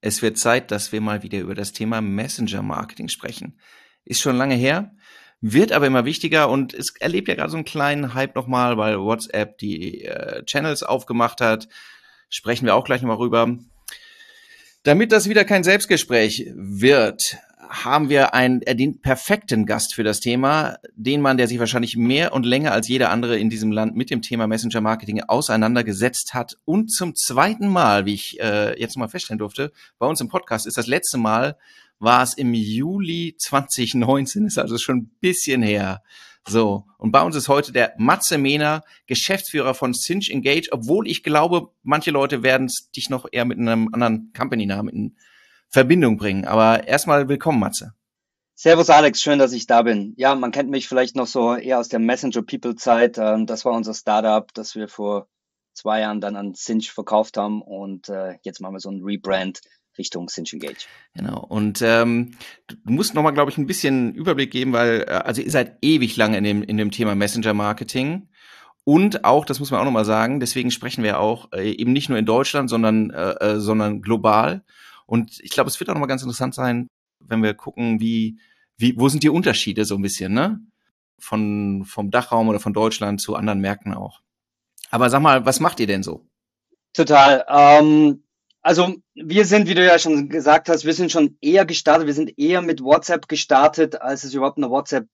es 0.00 0.22
wird 0.22 0.38
Zeit, 0.38 0.70
dass 0.70 0.92
wir 0.92 1.00
mal 1.00 1.22
wieder 1.22 1.38
über 1.38 1.54
das 1.54 1.72
Thema 1.72 2.00
Messenger 2.00 2.62
Marketing 2.62 3.08
sprechen. 3.08 3.58
Ist 4.04 4.20
schon 4.20 4.36
lange 4.36 4.54
her, 4.54 4.94
wird 5.40 5.72
aber 5.72 5.86
immer 5.86 6.04
wichtiger 6.04 6.48
und 6.48 6.74
es 6.74 6.94
erlebt 6.96 7.28
ja 7.28 7.34
gerade 7.34 7.50
so 7.50 7.56
einen 7.56 7.64
kleinen 7.64 8.14
Hype 8.14 8.34
nochmal, 8.34 8.76
weil 8.76 9.00
WhatsApp 9.00 9.58
die 9.58 10.04
äh, 10.04 10.44
Channels 10.44 10.82
aufgemacht 10.82 11.40
hat. 11.40 11.68
Sprechen 12.28 12.66
wir 12.66 12.74
auch 12.74 12.84
gleich 12.84 13.02
nochmal 13.02 13.18
rüber. 13.18 13.58
Damit 14.82 15.12
das 15.12 15.28
wieder 15.28 15.44
kein 15.44 15.64
Selbstgespräch 15.64 16.50
wird, 16.54 17.36
haben 17.70 18.10
wir 18.10 18.34
einen, 18.34 18.60
den 18.60 19.00
perfekten 19.00 19.64
Gast 19.64 19.94
für 19.94 20.02
das 20.02 20.18
Thema, 20.18 20.78
den 20.96 21.20
Mann, 21.20 21.36
der 21.36 21.46
sich 21.46 21.60
wahrscheinlich 21.60 21.96
mehr 21.96 22.32
und 22.32 22.44
länger 22.44 22.72
als 22.72 22.88
jeder 22.88 23.10
andere 23.10 23.38
in 23.38 23.48
diesem 23.48 23.70
Land 23.70 23.94
mit 23.94 24.10
dem 24.10 24.22
Thema 24.22 24.48
Messenger 24.48 24.80
Marketing 24.80 25.22
auseinandergesetzt 25.22 26.34
hat 26.34 26.58
und 26.64 26.90
zum 26.90 27.14
zweiten 27.14 27.68
Mal, 27.68 28.06
wie 28.06 28.14
ich 28.14 28.40
äh, 28.40 28.78
jetzt 28.78 28.96
mal 28.96 29.08
feststellen 29.08 29.38
durfte, 29.38 29.70
bei 29.98 30.06
uns 30.06 30.20
im 30.20 30.28
Podcast 30.28 30.66
ist 30.66 30.78
das 30.78 30.88
letzte 30.88 31.16
Mal, 31.16 31.56
war 32.00 32.24
es 32.24 32.34
im 32.34 32.54
Juli 32.54 33.36
2019, 33.38 34.46
ist 34.46 34.58
also 34.58 34.76
schon 34.76 34.96
ein 34.96 35.10
bisschen 35.20 35.62
her. 35.62 36.02
So, 36.48 36.86
und 36.98 37.12
bei 37.12 37.22
uns 37.22 37.36
ist 37.36 37.48
heute 37.48 37.70
der 37.70 37.94
Matze 37.98 38.36
Mehner, 38.36 38.82
Geschäftsführer 39.06 39.74
von 39.74 39.92
Cinch 39.92 40.30
Engage, 40.30 40.68
obwohl 40.72 41.06
ich 41.06 41.22
glaube, 41.22 41.68
manche 41.82 42.10
Leute 42.10 42.42
werden 42.42 42.68
dich 42.96 43.10
noch 43.10 43.26
eher 43.30 43.44
mit 43.44 43.58
einem 43.58 43.90
anderen 43.92 44.32
Company-Namen 44.36 45.16
Verbindung 45.70 46.16
bringen. 46.16 46.44
Aber 46.44 46.86
erstmal 46.86 47.28
willkommen, 47.28 47.60
Matze. 47.60 47.94
Servus 48.54 48.90
Alex, 48.90 49.22
schön, 49.22 49.38
dass 49.38 49.52
ich 49.52 49.66
da 49.66 49.82
bin. 49.82 50.12
Ja, 50.18 50.34
man 50.34 50.50
kennt 50.50 50.68
mich 50.68 50.86
vielleicht 50.86 51.16
noch 51.16 51.26
so 51.26 51.54
eher 51.54 51.78
aus 51.78 51.88
der 51.88 52.00
Messenger 52.00 52.42
People 52.42 52.74
Zeit. 52.74 53.16
Ähm, 53.16 53.46
das 53.46 53.64
war 53.64 53.72
unser 53.72 53.94
Startup, 53.94 54.52
das 54.52 54.74
wir 54.74 54.88
vor 54.88 55.28
zwei 55.72 56.00
Jahren 56.00 56.20
dann 56.20 56.36
an 56.36 56.54
Cinch 56.54 56.90
verkauft 56.90 57.38
haben 57.38 57.62
und 57.62 58.08
äh, 58.08 58.34
jetzt 58.42 58.60
machen 58.60 58.74
wir 58.74 58.80
so 58.80 58.90
ein 58.90 59.02
Rebrand 59.02 59.60
Richtung 59.96 60.28
Cinch 60.28 60.52
Engage. 60.52 60.86
Genau. 61.14 61.40
Und 61.40 61.80
ähm, 61.82 62.36
du 62.66 62.76
musst 62.84 63.14
noch 63.14 63.22
mal, 63.22 63.30
glaube 63.30 63.50
ich, 63.50 63.56
ein 63.56 63.66
bisschen 63.66 64.14
Überblick 64.14 64.50
geben, 64.50 64.72
weil 64.72 65.06
äh, 65.08 65.12
also 65.12 65.40
ihr 65.40 65.50
seid 65.50 65.78
ewig 65.80 66.16
lange 66.16 66.36
in 66.36 66.44
dem 66.44 66.62
in 66.62 66.76
dem 66.76 66.90
Thema 66.90 67.14
Messenger 67.14 67.54
Marketing. 67.54 68.28
Und 68.84 69.24
auch, 69.24 69.44
das 69.44 69.60
muss 69.60 69.70
man 69.70 69.80
auch 69.80 69.84
noch 69.84 69.90
mal 69.92 70.04
sagen, 70.04 70.40
deswegen 70.40 70.70
sprechen 70.70 71.04
wir 71.04 71.20
auch 71.20 71.52
äh, 71.52 71.70
eben 71.70 71.92
nicht 71.92 72.08
nur 72.08 72.18
in 72.18 72.26
Deutschland, 72.26 72.68
sondern, 72.68 73.10
äh, 73.10 73.30
äh 73.34 73.60
sondern 73.60 74.02
global. 74.02 74.64
Und 75.10 75.40
ich 75.40 75.50
glaube, 75.50 75.68
es 75.68 75.80
wird 75.80 75.90
auch 75.90 75.94
nochmal 75.94 76.08
ganz 76.08 76.22
interessant 76.22 76.54
sein, 76.54 76.86
wenn 77.18 77.42
wir 77.42 77.52
gucken, 77.54 77.98
wie, 77.98 78.38
wie, 78.76 78.94
wo 78.96 79.08
sind 79.08 79.24
die 79.24 79.28
Unterschiede 79.28 79.84
so 79.84 79.96
ein 79.96 80.02
bisschen, 80.02 80.32
ne? 80.32 80.60
Von, 81.18 81.84
vom 81.84 82.12
Dachraum 82.12 82.48
oder 82.48 82.60
von 82.60 82.72
Deutschland 82.72 83.20
zu 83.20 83.34
anderen 83.34 83.60
Märkten 83.60 83.92
auch. 83.92 84.20
Aber 84.88 85.10
sag 85.10 85.20
mal, 85.20 85.44
was 85.44 85.58
macht 85.58 85.80
ihr 85.80 85.88
denn 85.88 86.04
so? 86.04 86.28
Total. 86.92 87.44
Ähm, 87.48 88.22
also 88.62 88.94
wir 89.14 89.46
sind, 89.46 89.66
wie 89.66 89.74
du 89.74 89.84
ja 89.84 89.98
schon 89.98 90.28
gesagt 90.28 90.68
hast, 90.68 90.84
wir 90.84 90.94
sind 90.94 91.10
schon 91.10 91.36
eher 91.40 91.66
gestartet, 91.66 92.06
wir 92.06 92.14
sind 92.14 92.38
eher 92.38 92.62
mit 92.62 92.80
WhatsApp 92.80 93.26
gestartet, 93.26 94.00
als 94.00 94.22
es 94.22 94.32
überhaupt 94.32 94.58
eine 94.58 94.70
WhatsApp 94.70 95.08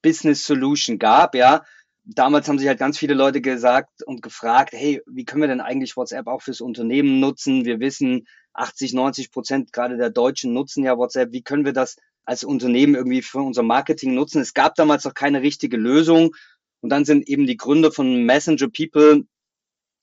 Business 0.00 0.44
Solution 0.44 1.00
gab, 1.00 1.34
ja. 1.34 1.64
Damals 2.04 2.46
haben 2.46 2.60
sich 2.60 2.68
halt 2.68 2.78
ganz 2.78 2.98
viele 2.98 3.14
Leute 3.14 3.40
gesagt 3.40 4.04
und 4.06 4.22
gefragt, 4.22 4.74
hey, 4.74 5.02
wie 5.06 5.24
können 5.24 5.42
wir 5.42 5.48
denn 5.48 5.60
eigentlich 5.60 5.96
WhatsApp 5.96 6.28
auch 6.28 6.42
fürs 6.42 6.60
Unternehmen 6.60 7.18
nutzen? 7.18 7.64
Wir 7.64 7.80
wissen, 7.80 8.26
80, 8.54 8.94
90 8.94 9.30
Prozent 9.30 9.72
gerade 9.72 9.96
der 9.96 10.10
Deutschen 10.10 10.52
nutzen 10.52 10.84
ja 10.84 10.96
WhatsApp. 10.96 11.32
Wie 11.32 11.42
können 11.42 11.64
wir 11.64 11.72
das 11.72 11.96
als 12.24 12.44
Unternehmen 12.44 12.94
irgendwie 12.94 13.22
für 13.22 13.40
unser 13.40 13.62
Marketing 13.62 14.14
nutzen? 14.14 14.40
Es 14.40 14.54
gab 14.54 14.74
damals 14.76 15.04
noch 15.04 15.14
keine 15.14 15.42
richtige 15.42 15.76
Lösung. 15.76 16.34
Und 16.80 16.90
dann 16.90 17.04
sind 17.04 17.28
eben 17.28 17.46
die 17.46 17.56
Gründer 17.56 17.92
von 17.92 18.24
Messenger 18.24 18.68
People 18.68 19.24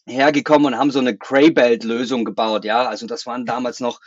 hergekommen 0.08 0.74
und 0.74 0.80
haben 0.80 0.92
so 0.92 1.00
eine 1.00 1.16
Graybelt-Lösung 1.16 2.26
gebaut. 2.26 2.66
Ja, 2.66 2.88
also 2.88 3.08
das 3.08 3.26
waren 3.26 3.46
damals 3.46 3.80
noch 3.80 4.00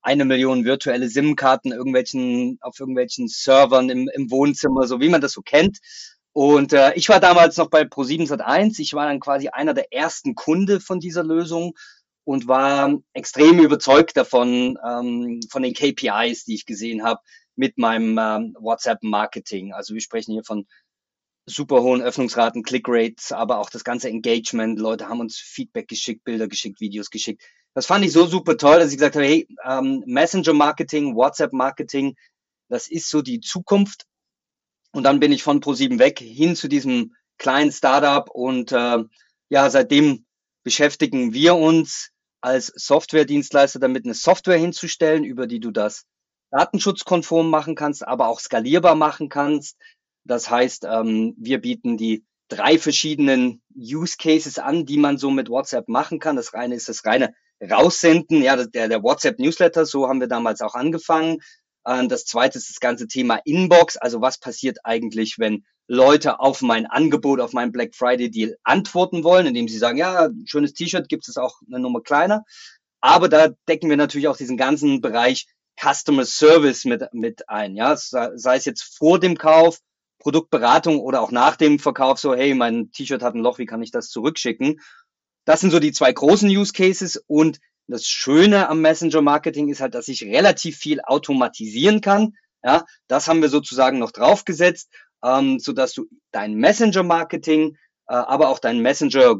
eine 0.00 0.24
Million 0.24 0.64
virtuelle 0.64 1.08
SIM-Karten 1.08 1.72
irgendwelchen, 1.72 2.58
auf 2.60 2.80
irgendwelchen 2.80 3.28
Servern 3.28 3.88
im, 3.88 4.08
im 4.12 4.30
Wohnzimmer, 4.30 4.86
so 4.86 5.00
wie 5.00 5.08
man 5.08 5.20
das 5.20 5.32
so 5.32 5.42
kennt. 5.42 5.78
Und 6.32 6.72
äh, 6.72 6.94
ich 6.94 7.08
war 7.08 7.20
damals 7.20 7.56
noch 7.58 7.68
bei 7.68 7.82
Pro7 7.82 8.26
Sat1. 8.26 8.80
Ich 8.80 8.94
war 8.94 9.06
dann 9.06 9.20
quasi 9.20 9.48
einer 9.48 9.74
der 9.74 9.92
ersten 9.92 10.34
Kunde 10.34 10.80
von 10.80 10.98
dieser 10.98 11.22
Lösung 11.22 11.74
und 12.24 12.46
war 12.46 12.98
extrem 13.12 13.58
überzeugt 13.58 14.16
davon, 14.16 14.78
ähm, 14.86 15.40
von 15.50 15.62
den 15.62 15.74
KPIs, 15.74 16.44
die 16.44 16.54
ich 16.54 16.66
gesehen 16.66 17.02
habe 17.02 17.20
mit 17.56 17.78
meinem 17.78 18.18
ähm, 18.18 18.56
WhatsApp-Marketing. 18.58 19.72
Also 19.72 19.94
wir 19.94 20.00
sprechen 20.00 20.32
hier 20.32 20.44
von 20.44 20.66
super 21.46 21.82
hohen 21.82 22.02
Öffnungsraten, 22.02 22.62
Click-Rates, 22.62 23.32
aber 23.32 23.58
auch 23.58 23.70
das 23.70 23.84
ganze 23.84 24.08
Engagement. 24.08 24.78
Leute 24.78 25.08
haben 25.08 25.20
uns 25.20 25.36
Feedback 25.36 25.88
geschickt, 25.88 26.24
Bilder 26.24 26.48
geschickt, 26.48 26.80
Videos 26.80 27.10
geschickt. 27.10 27.42
Das 27.74 27.86
fand 27.86 28.04
ich 28.04 28.12
so 28.12 28.26
super 28.26 28.56
toll, 28.56 28.78
dass 28.78 28.92
ich 28.92 28.98
gesagt 28.98 29.16
habe, 29.16 29.26
hey, 29.26 29.48
ähm, 29.64 30.04
Messenger-Marketing, 30.06 31.16
WhatsApp-Marketing, 31.16 32.16
das 32.68 32.88
ist 32.88 33.10
so 33.10 33.22
die 33.22 33.40
Zukunft. 33.40 34.06
Und 34.92 35.04
dann 35.04 35.20
bin 35.20 35.32
ich 35.32 35.42
von 35.42 35.60
Pro7 35.60 35.98
weg 35.98 36.18
hin 36.18 36.54
zu 36.54 36.68
diesem 36.68 37.14
kleinen 37.38 37.72
Startup 37.72 38.28
und 38.30 38.72
äh, 38.72 38.98
ja, 39.48 39.70
seitdem 39.70 40.26
beschäftigen 40.62 41.32
wir 41.32 41.56
uns 41.56 42.11
als 42.42 42.66
Softwaredienstleister 42.66 43.78
damit, 43.78 44.04
eine 44.04 44.14
Software 44.14 44.58
hinzustellen, 44.58 45.24
über 45.24 45.46
die 45.46 45.60
du 45.60 45.70
das 45.70 46.04
datenschutzkonform 46.50 47.48
machen 47.48 47.74
kannst, 47.74 48.06
aber 48.06 48.28
auch 48.28 48.40
skalierbar 48.40 48.94
machen 48.94 49.28
kannst. 49.28 49.78
Das 50.24 50.50
heißt, 50.50 50.84
ähm, 50.84 51.34
wir 51.38 51.60
bieten 51.60 51.96
die 51.96 52.24
drei 52.48 52.78
verschiedenen 52.78 53.62
Use 53.74 54.16
Cases 54.18 54.58
an, 54.58 54.84
die 54.84 54.98
man 54.98 55.16
so 55.16 55.30
mit 55.30 55.48
WhatsApp 55.48 55.88
machen 55.88 56.18
kann. 56.18 56.36
Das 56.36 56.52
eine 56.52 56.74
ist 56.74 56.88
das 56.88 57.04
reine 57.06 57.34
Raussenden, 57.62 58.42
ja, 58.42 58.56
der, 58.56 58.88
der 58.88 59.02
WhatsApp 59.02 59.38
Newsletter, 59.38 59.86
so 59.86 60.08
haben 60.08 60.20
wir 60.20 60.28
damals 60.28 60.60
auch 60.60 60.74
angefangen. 60.74 61.38
Ähm, 61.86 62.08
das 62.08 62.24
zweite 62.24 62.58
ist 62.58 62.70
das 62.70 62.80
ganze 62.80 63.06
Thema 63.06 63.40
Inbox. 63.44 63.96
Also 63.96 64.20
was 64.20 64.38
passiert 64.38 64.78
eigentlich, 64.84 65.36
wenn 65.38 65.64
Leute 65.92 66.40
auf 66.40 66.62
mein 66.62 66.86
Angebot, 66.86 67.38
auf 67.38 67.52
meinen 67.52 67.70
Black 67.70 67.94
Friday 67.94 68.30
Deal 68.30 68.56
antworten 68.62 69.24
wollen, 69.24 69.44
indem 69.44 69.68
sie 69.68 69.76
sagen, 69.76 69.98
ja, 69.98 70.30
schönes 70.46 70.72
T-Shirt, 70.72 71.06
gibt 71.10 71.28
es 71.28 71.36
auch 71.36 71.60
eine 71.66 71.80
Nummer 71.80 72.00
kleiner. 72.00 72.44
Aber 73.02 73.28
da 73.28 73.48
decken 73.68 73.90
wir 73.90 73.98
natürlich 73.98 74.28
auch 74.28 74.38
diesen 74.38 74.56
ganzen 74.56 75.02
Bereich 75.02 75.46
Customer 75.78 76.24
Service 76.24 76.86
mit, 76.86 77.02
mit 77.12 77.46
ein. 77.50 77.76
Ja, 77.76 77.94
sei 77.96 78.56
es 78.56 78.64
jetzt 78.64 78.96
vor 78.96 79.20
dem 79.20 79.36
Kauf, 79.36 79.80
Produktberatung 80.18 80.98
oder 80.98 81.20
auch 81.20 81.30
nach 81.30 81.56
dem 81.56 81.78
Verkauf 81.78 82.18
so, 82.18 82.34
hey, 82.34 82.54
mein 82.54 82.90
T-Shirt 82.92 83.22
hat 83.22 83.34
ein 83.34 83.42
Loch, 83.42 83.58
wie 83.58 83.66
kann 83.66 83.82
ich 83.82 83.90
das 83.90 84.08
zurückschicken? 84.08 84.80
Das 85.44 85.60
sind 85.60 85.72
so 85.72 85.78
die 85.78 85.92
zwei 85.92 86.10
großen 86.10 86.48
Use 86.48 86.72
Cases 86.72 87.22
und 87.26 87.58
das 87.86 88.06
Schöne 88.06 88.70
am 88.70 88.80
Messenger 88.80 89.20
Marketing 89.20 89.68
ist 89.68 89.82
halt, 89.82 89.94
dass 89.94 90.08
ich 90.08 90.22
relativ 90.22 90.78
viel 90.78 91.02
automatisieren 91.02 92.00
kann. 92.00 92.32
Ja, 92.64 92.86
das 93.08 93.28
haben 93.28 93.42
wir 93.42 93.50
sozusagen 93.50 93.98
noch 93.98 94.12
draufgesetzt, 94.12 94.88
ähm, 95.24 95.58
so 95.58 95.72
dass 95.72 95.92
du 95.92 96.06
dein 96.30 96.54
Messenger 96.54 97.02
Marketing, 97.02 97.76
äh, 98.08 98.14
aber 98.14 98.48
auch 98.48 98.58
dein 98.58 98.80
Messenger 98.80 99.36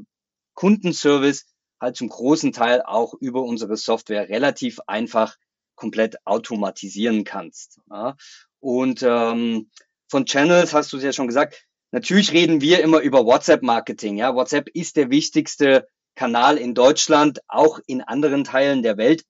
Kundenservice 0.55 1.47
halt 1.81 1.97
zum 1.97 2.09
großen 2.09 2.53
Teil 2.53 2.83
auch 2.83 3.15
über 3.15 3.43
unsere 3.43 3.77
Software 3.77 4.29
relativ 4.29 4.81
einfach 4.87 5.37
komplett 5.75 6.17
automatisieren 6.25 7.25
kannst. 7.25 7.81
Ja. 7.91 8.17
Und 8.61 9.03
ähm, 9.03 9.71
von 10.09 10.27
Channels 10.27 10.75
hast 10.75 10.93
du 10.93 10.99
es 10.99 11.03
ja 11.03 11.13
schon 11.13 11.27
gesagt. 11.27 11.67
Natürlich 11.91 12.33
reden 12.33 12.61
wir 12.61 12.81
immer 12.81 13.01
über 13.01 13.27
WhatsApp 13.27 13.63
Marketing. 13.63 14.17
Ja, 14.17 14.35
WhatsApp 14.35 14.69
ist 14.73 14.97
der 14.97 15.11
wichtigste 15.11 15.87
Kanal 16.15 16.57
in 16.57 16.75
Deutschland, 16.75 17.41
auch 17.49 17.81
in 17.87 18.01
anderen 18.03 18.45
Teilen 18.45 18.83
der 18.83 18.97
Welt. 18.97 19.25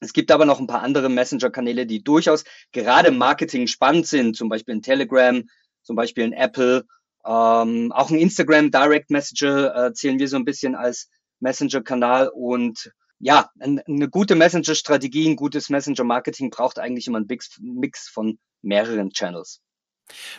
Es 0.00 0.12
gibt 0.12 0.30
aber 0.30 0.44
noch 0.44 0.60
ein 0.60 0.66
paar 0.66 0.82
andere 0.82 1.08
Messenger-Kanäle, 1.08 1.86
die 1.86 2.02
durchaus 2.02 2.44
gerade 2.72 3.08
im 3.08 3.18
Marketing 3.18 3.66
spannend 3.66 4.06
sind, 4.06 4.36
zum 4.36 4.48
Beispiel 4.48 4.74
in 4.76 4.82
Telegram, 4.82 5.42
zum 5.88 5.96
Beispiel 5.96 6.24
in 6.24 6.34
Apple, 6.34 6.84
ähm, 7.24 7.92
auch 7.92 8.10
ein 8.10 8.18
Instagram 8.18 8.70
Direct 8.70 9.10
Messenger 9.10 9.74
äh, 9.74 9.92
zählen 9.94 10.18
wir 10.18 10.28
so 10.28 10.36
ein 10.36 10.44
bisschen 10.44 10.74
als 10.74 11.08
Messenger-Kanal 11.40 12.28
und 12.28 12.92
ja, 13.20 13.48
eine 13.58 14.10
gute 14.10 14.34
Messenger-Strategie, 14.34 15.26
ein 15.26 15.36
gutes 15.36 15.70
Messenger-Marketing 15.70 16.50
braucht 16.50 16.78
eigentlich 16.78 17.06
immer 17.06 17.16
einen 17.16 17.26
Mix 17.60 18.10
von 18.10 18.38
mehreren 18.60 19.10
Channels. 19.10 19.62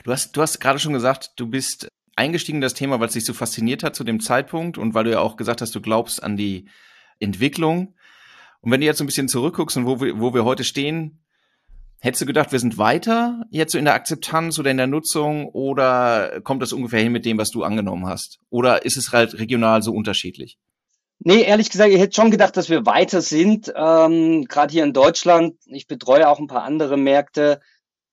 Du 0.04 0.12
hast, 0.12 0.38
du 0.38 0.42
hast 0.44 0.60
gerade 0.60 0.78
schon 0.78 0.94
gesagt, 0.94 1.32
du 1.38 1.48
bist 1.48 1.88
eingestiegen 2.16 2.58
in 2.58 2.62
das 2.62 2.76
Thema, 2.76 3.00
weil 3.00 3.08
es 3.08 3.14
dich 3.14 3.26
so 3.26 3.34
fasziniert 3.34 3.82
hat 3.82 3.96
zu 3.96 4.04
dem 4.04 4.20
Zeitpunkt 4.20 4.78
und 4.78 4.94
weil 4.94 5.06
du 5.06 5.12
ja 5.12 5.20
auch 5.20 5.36
gesagt 5.36 5.62
hast, 5.62 5.74
du 5.74 5.82
glaubst 5.82 6.22
an 6.22 6.38
die 6.38 6.70
Entwicklung. 7.20 7.96
Und 8.62 8.72
wenn 8.72 8.82
du 8.82 8.86
jetzt 8.86 9.00
so 9.00 9.04
ein 9.04 9.08
bisschen 9.08 9.30
zurückguckst 9.30 9.78
und 9.78 9.88
wo 9.88 10.00
wir, 10.00 10.20
wo 10.20 10.32
wir 10.36 10.46
heute 10.46 10.64
stehen, 10.64 11.24
Hättest 12.02 12.22
du 12.22 12.26
gedacht, 12.26 12.54
wir 12.54 12.60
sind 12.60 12.78
weiter 12.78 13.44
jetzt 13.52 13.74
so 13.74 13.78
in 13.78 13.86
der 13.86 13.94
Akzeptanz 13.94 14.58
oder 14.58 14.72
in 14.72 14.78
der 14.78 14.88
Nutzung 14.88 15.48
oder 15.48 16.40
kommt 16.42 16.62
das 16.62 16.72
ungefähr 16.72 17.02
hin 17.02 17.12
mit 17.12 17.26
dem, 17.26 17.38
was 17.38 17.50
du 17.50 17.64
angenommen 17.64 18.08
hast? 18.08 18.40
Oder 18.50 18.86
ist 18.86 18.96
es 18.96 19.12
halt 19.12 19.38
regional 19.38 19.82
so 19.82 19.92
unterschiedlich? 19.92 20.58
Nee, 21.22 21.42
ehrlich 21.42 21.70
gesagt, 21.70 21.92
ich 21.92 22.00
hätte 22.00 22.16
schon 22.16 22.32
gedacht, 22.32 22.56
dass 22.56 22.70
wir 22.70 22.86
weiter 22.86 23.22
sind. 23.22 23.74
Ähm, 23.76 24.46
Gerade 24.46 24.72
hier 24.72 24.86
in 24.86 24.94
Deutschland. 24.94 25.56
Ich 25.66 25.88
betreue 25.88 26.30
auch 26.30 26.40
ein 26.40 26.48
paar 26.48 26.64
andere 26.64 26.96
Märkte. 26.96 27.60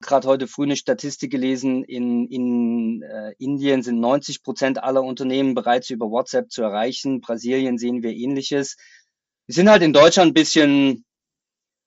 Gerade 0.01 0.27
heute 0.27 0.49
früh 0.49 0.65
eine 0.65 0.75
Statistik 0.75 1.31
gelesen. 1.31 1.85
In, 1.85 2.27
in 2.27 3.03
äh, 3.03 3.35
Indien 3.39 3.85
sind 3.85 4.01
90 4.01 4.43
Prozent 4.43 4.83
aller 4.83 5.05
Unternehmen 5.05 5.55
bereits 5.55 5.89
über 5.91 6.11
WhatsApp 6.11 6.51
zu 6.51 6.63
erreichen. 6.63 7.21
Brasilien 7.21 7.79
sehen 7.79 8.03
wir 8.03 8.11
ähnliches. 8.11 8.77
Wir 9.47 9.55
sind 9.55 9.71
halt 9.71 9.83
in 9.83 9.93
Deutschland 9.93 10.33
ein 10.33 10.35
bisschen 10.35 11.06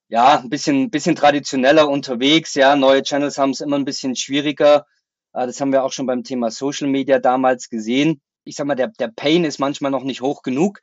ja, 0.10 0.40
ein 0.40 0.50
bisschen, 0.50 0.90
bisschen 0.90 1.16
traditioneller 1.16 1.88
unterwegs. 1.88 2.56
Ja, 2.56 2.76
neue 2.76 3.04
Channels 3.04 3.38
haben 3.38 3.52
es 3.52 3.62
immer 3.62 3.78
ein 3.78 3.86
bisschen 3.86 4.16
schwieriger. 4.16 4.86
Äh, 5.34 5.46
das 5.48 5.62
haben 5.62 5.72
wir 5.72 5.84
auch 5.84 5.94
schon 5.94 6.08
beim 6.08 6.24
Thema 6.24 6.52
Social 6.52 6.88
Media 6.88 7.20
damals 7.20 7.70
gesehen. 7.70 8.22
Ich 8.44 8.56
sag 8.56 8.66
mal, 8.68 8.76
der, 8.76 8.88
der 8.88 9.10
Pain 9.10 9.46
ist 9.46 9.60
manchmal 9.60 9.92
noch 9.92 10.04
nicht 10.04 10.22
hoch 10.22 10.42
genug. 10.42 10.80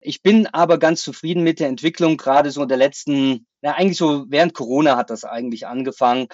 Ich 0.00 0.22
bin 0.22 0.46
aber 0.48 0.78
ganz 0.78 1.02
zufrieden 1.02 1.44
mit 1.44 1.60
der 1.60 1.68
Entwicklung, 1.68 2.16
gerade 2.16 2.50
so 2.50 2.66
der 2.66 2.76
letzten, 2.76 3.46
ja, 3.62 3.72
eigentlich 3.72 3.96
so 3.96 4.26
während 4.28 4.52
Corona 4.52 4.96
hat 4.96 5.08
das 5.08 5.24
eigentlich 5.24 5.66
angefangen, 5.66 6.26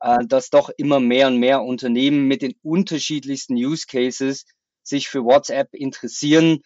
äh, 0.00 0.18
dass 0.26 0.50
doch 0.50 0.70
immer 0.76 1.00
mehr 1.00 1.26
und 1.26 1.38
mehr 1.38 1.62
Unternehmen 1.62 2.28
mit 2.28 2.42
den 2.42 2.54
unterschiedlichsten 2.62 3.54
Use 3.54 3.86
Cases 3.86 4.44
sich 4.82 5.08
für 5.08 5.24
WhatsApp 5.24 5.74
interessieren 5.74 6.60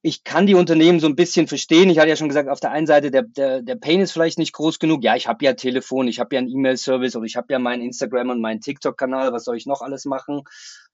ich 0.00 0.22
kann 0.22 0.46
die 0.46 0.54
Unternehmen 0.54 1.00
so 1.00 1.08
ein 1.08 1.16
bisschen 1.16 1.48
verstehen. 1.48 1.90
Ich 1.90 1.98
hatte 1.98 2.08
ja 2.08 2.16
schon 2.16 2.28
gesagt, 2.28 2.48
auf 2.48 2.60
der 2.60 2.70
einen 2.70 2.86
Seite, 2.86 3.10
der, 3.10 3.22
der, 3.22 3.62
der 3.62 3.74
Pain 3.74 4.00
ist 4.00 4.12
vielleicht 4.12 4.38
nicht 4.38 4.52
groß 4.52 4.78
genug. 4.78 5.02
Ja, 5.02 5.16
ich 5.16 5.26
habe 5.26 5.44
ja 5.44 5.54
Telefon, 5.54 6.06
ich 6.06 6.20
habe 6.20 6.36
ja 6.36 6.38
einen 6.38 6.50
E-Mail-Service 6.50 7.16
oder 7.16 7.24
ich 7.24 7.36
habe 7.36 7.52
ja 7.52 7.58
meinen 7.58 7.82
Instagram 7.82 8.30
und 8.30 8.40
meinen 8.40 8.60
TikTok-Kanal. 8.60 9.32
Was 9.32 9.44
soll 9.44 9.56
ich 9.56 9.66
noch 9.66 9.82
alles 9.82 10.04
machen? 10.04 10.42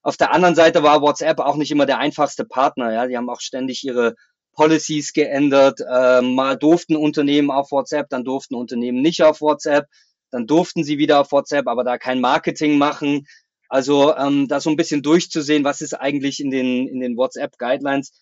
Auf 0.02 0.16
der 0.16 0.32
anderen 0.32 0.54
Seite 0.54 0.82
war 0.82 1.02
WhatsApp 1.02 1.40
auch 1.40 1.56
nicht 1.56 1.70
immer 1.70 1.86
der 1.86 1.98
einfachste 1.98 2.44
Partner. 2.46 2.92
Ja, 2.92 3.06
die 3.06 3.16
haben 3.16 3.28
auch 3.28 3.40
ständig 3.40 3.84
ihre 3.84 4.14
Policies 4.54 5.12
geändert. 5.12 5.80
Äh, 5.80 6.22
mal 6.22 6.56
durften 6.56 6.96
Unternehmen 6.96 7.50
auf 7.50 7.72
WhatsApp, 7.72 8.08
dann 8.08 8.24
durften 8.24 8.54
Unternehmen 8.54 9.02
nicht 9.02 9.22
auf 9.22 9.42
WhatsApp. 9.42 9.86
Dann 10.30 10.46
durften 10.46 10.82
sie 10.82 10.96
wieder 10.96 11.20
auf 11.20 11.30
WhatsApp, 11.30 11.68
aber 11.68 11.84
da 11.84 11.98
kein 11.98 12.20
Marketing 12.20 12.78
machen. 12.78 13.26
Also 13.68 14.16
ähm, 14.16 14.48
da 14.48 14.60
so 14.60 14.70
ein 14.70 14.76
bisschen 14.76 15.02
durchzusehen, 15.02 15.64
was 15.64 15.80
ist 15.80 15.94
eigentlich 15.94 16.40
in 16.40 16.50
den, 16.50 16.88
in 16.88 17.00
den 17.00 17.16
WhatsApp-Guidelines 17.16 18.12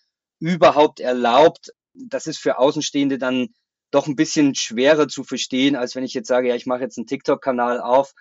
überhaupt 0.43 0.99
erlaubt, 0.99 1.71
das 1.93 2.27
ist 2.27 2.37
für 2.37 2.59
Außenstehende 2.59 3.17
dann 3.17 3.47
doch 3.91 4.07
ein 4.07 4.17
bisschen 4.17 4.55
schwerer 4.55 5.07
zu 5.07 5.23
verstehen, 5.23 5.77
als 5.77 5.95
wenn 5.95 6.03
ich 6.03 6.13
jetzt 6.13 6.27
sage, 6.27 6.49
ja, 6.49 6.55
ich 6.55 6.65
mache 6.65 6.81
jetzt 6.81 6.97
einen 6.97 7.07
TikTok-Kanal 7.07 7.79
auf. 7.79 8.13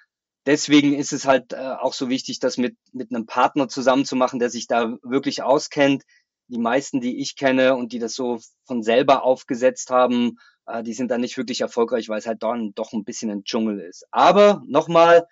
Deswegen 0.47 0.95
ist 0.95 1.13
es 1.13 1.27
halt 1.27 1.53
äh, 1.53 1.57
auch 1.57 1.95
so 1.95 2.09
wichtig, 2.09 2.39
das 2.39 2.59
mit, 2.59 2.77
mit 2.93 3.11
einem 3.11 3.27
Partner 3.27 3.69
zusammen 3.69 4.05
zu 4.05 4.15
machen, 4.15 4.39
der 4.39 4.51
sich 4.51 4.69
da 4.69 4.97
wirklich 5.03 5.43
auskennt. 5.43 6.05
Die 6.47 6.59
meisten, 6.59 7.01
die 7.01 7.21
ich 7.21 7.35
kenne 7.35 7.75
und 7.75 7.93
die 7.93 7.99
das 7.99 8.15
so 8.15 8.39
von 8.67 8.85
selber 8.85 9.25
aufgesetzt 9.25 9.91
haben, 9.91 10.39
äh, 10.67 10.85
die 10.85 10.93
sind 10.93 11.11
dann 11.11 11.23
nicht 11.23 11.39
wirklich 11.39 11.61
erfolgreich, 11.61 12.09
weil 12.09 12.19
es 12.19 12.27
halt 12.27 12.43
dann 12.45 12.73
doch 12.75 12.93
ein 12.93 13.05
bisschen 13.05 13.31
ein 13.31 13.43
Dschungel 13.43 13.81
ist. 13.81 14.07
Aber 14.13 14.63
nochmal, 14.67 15.27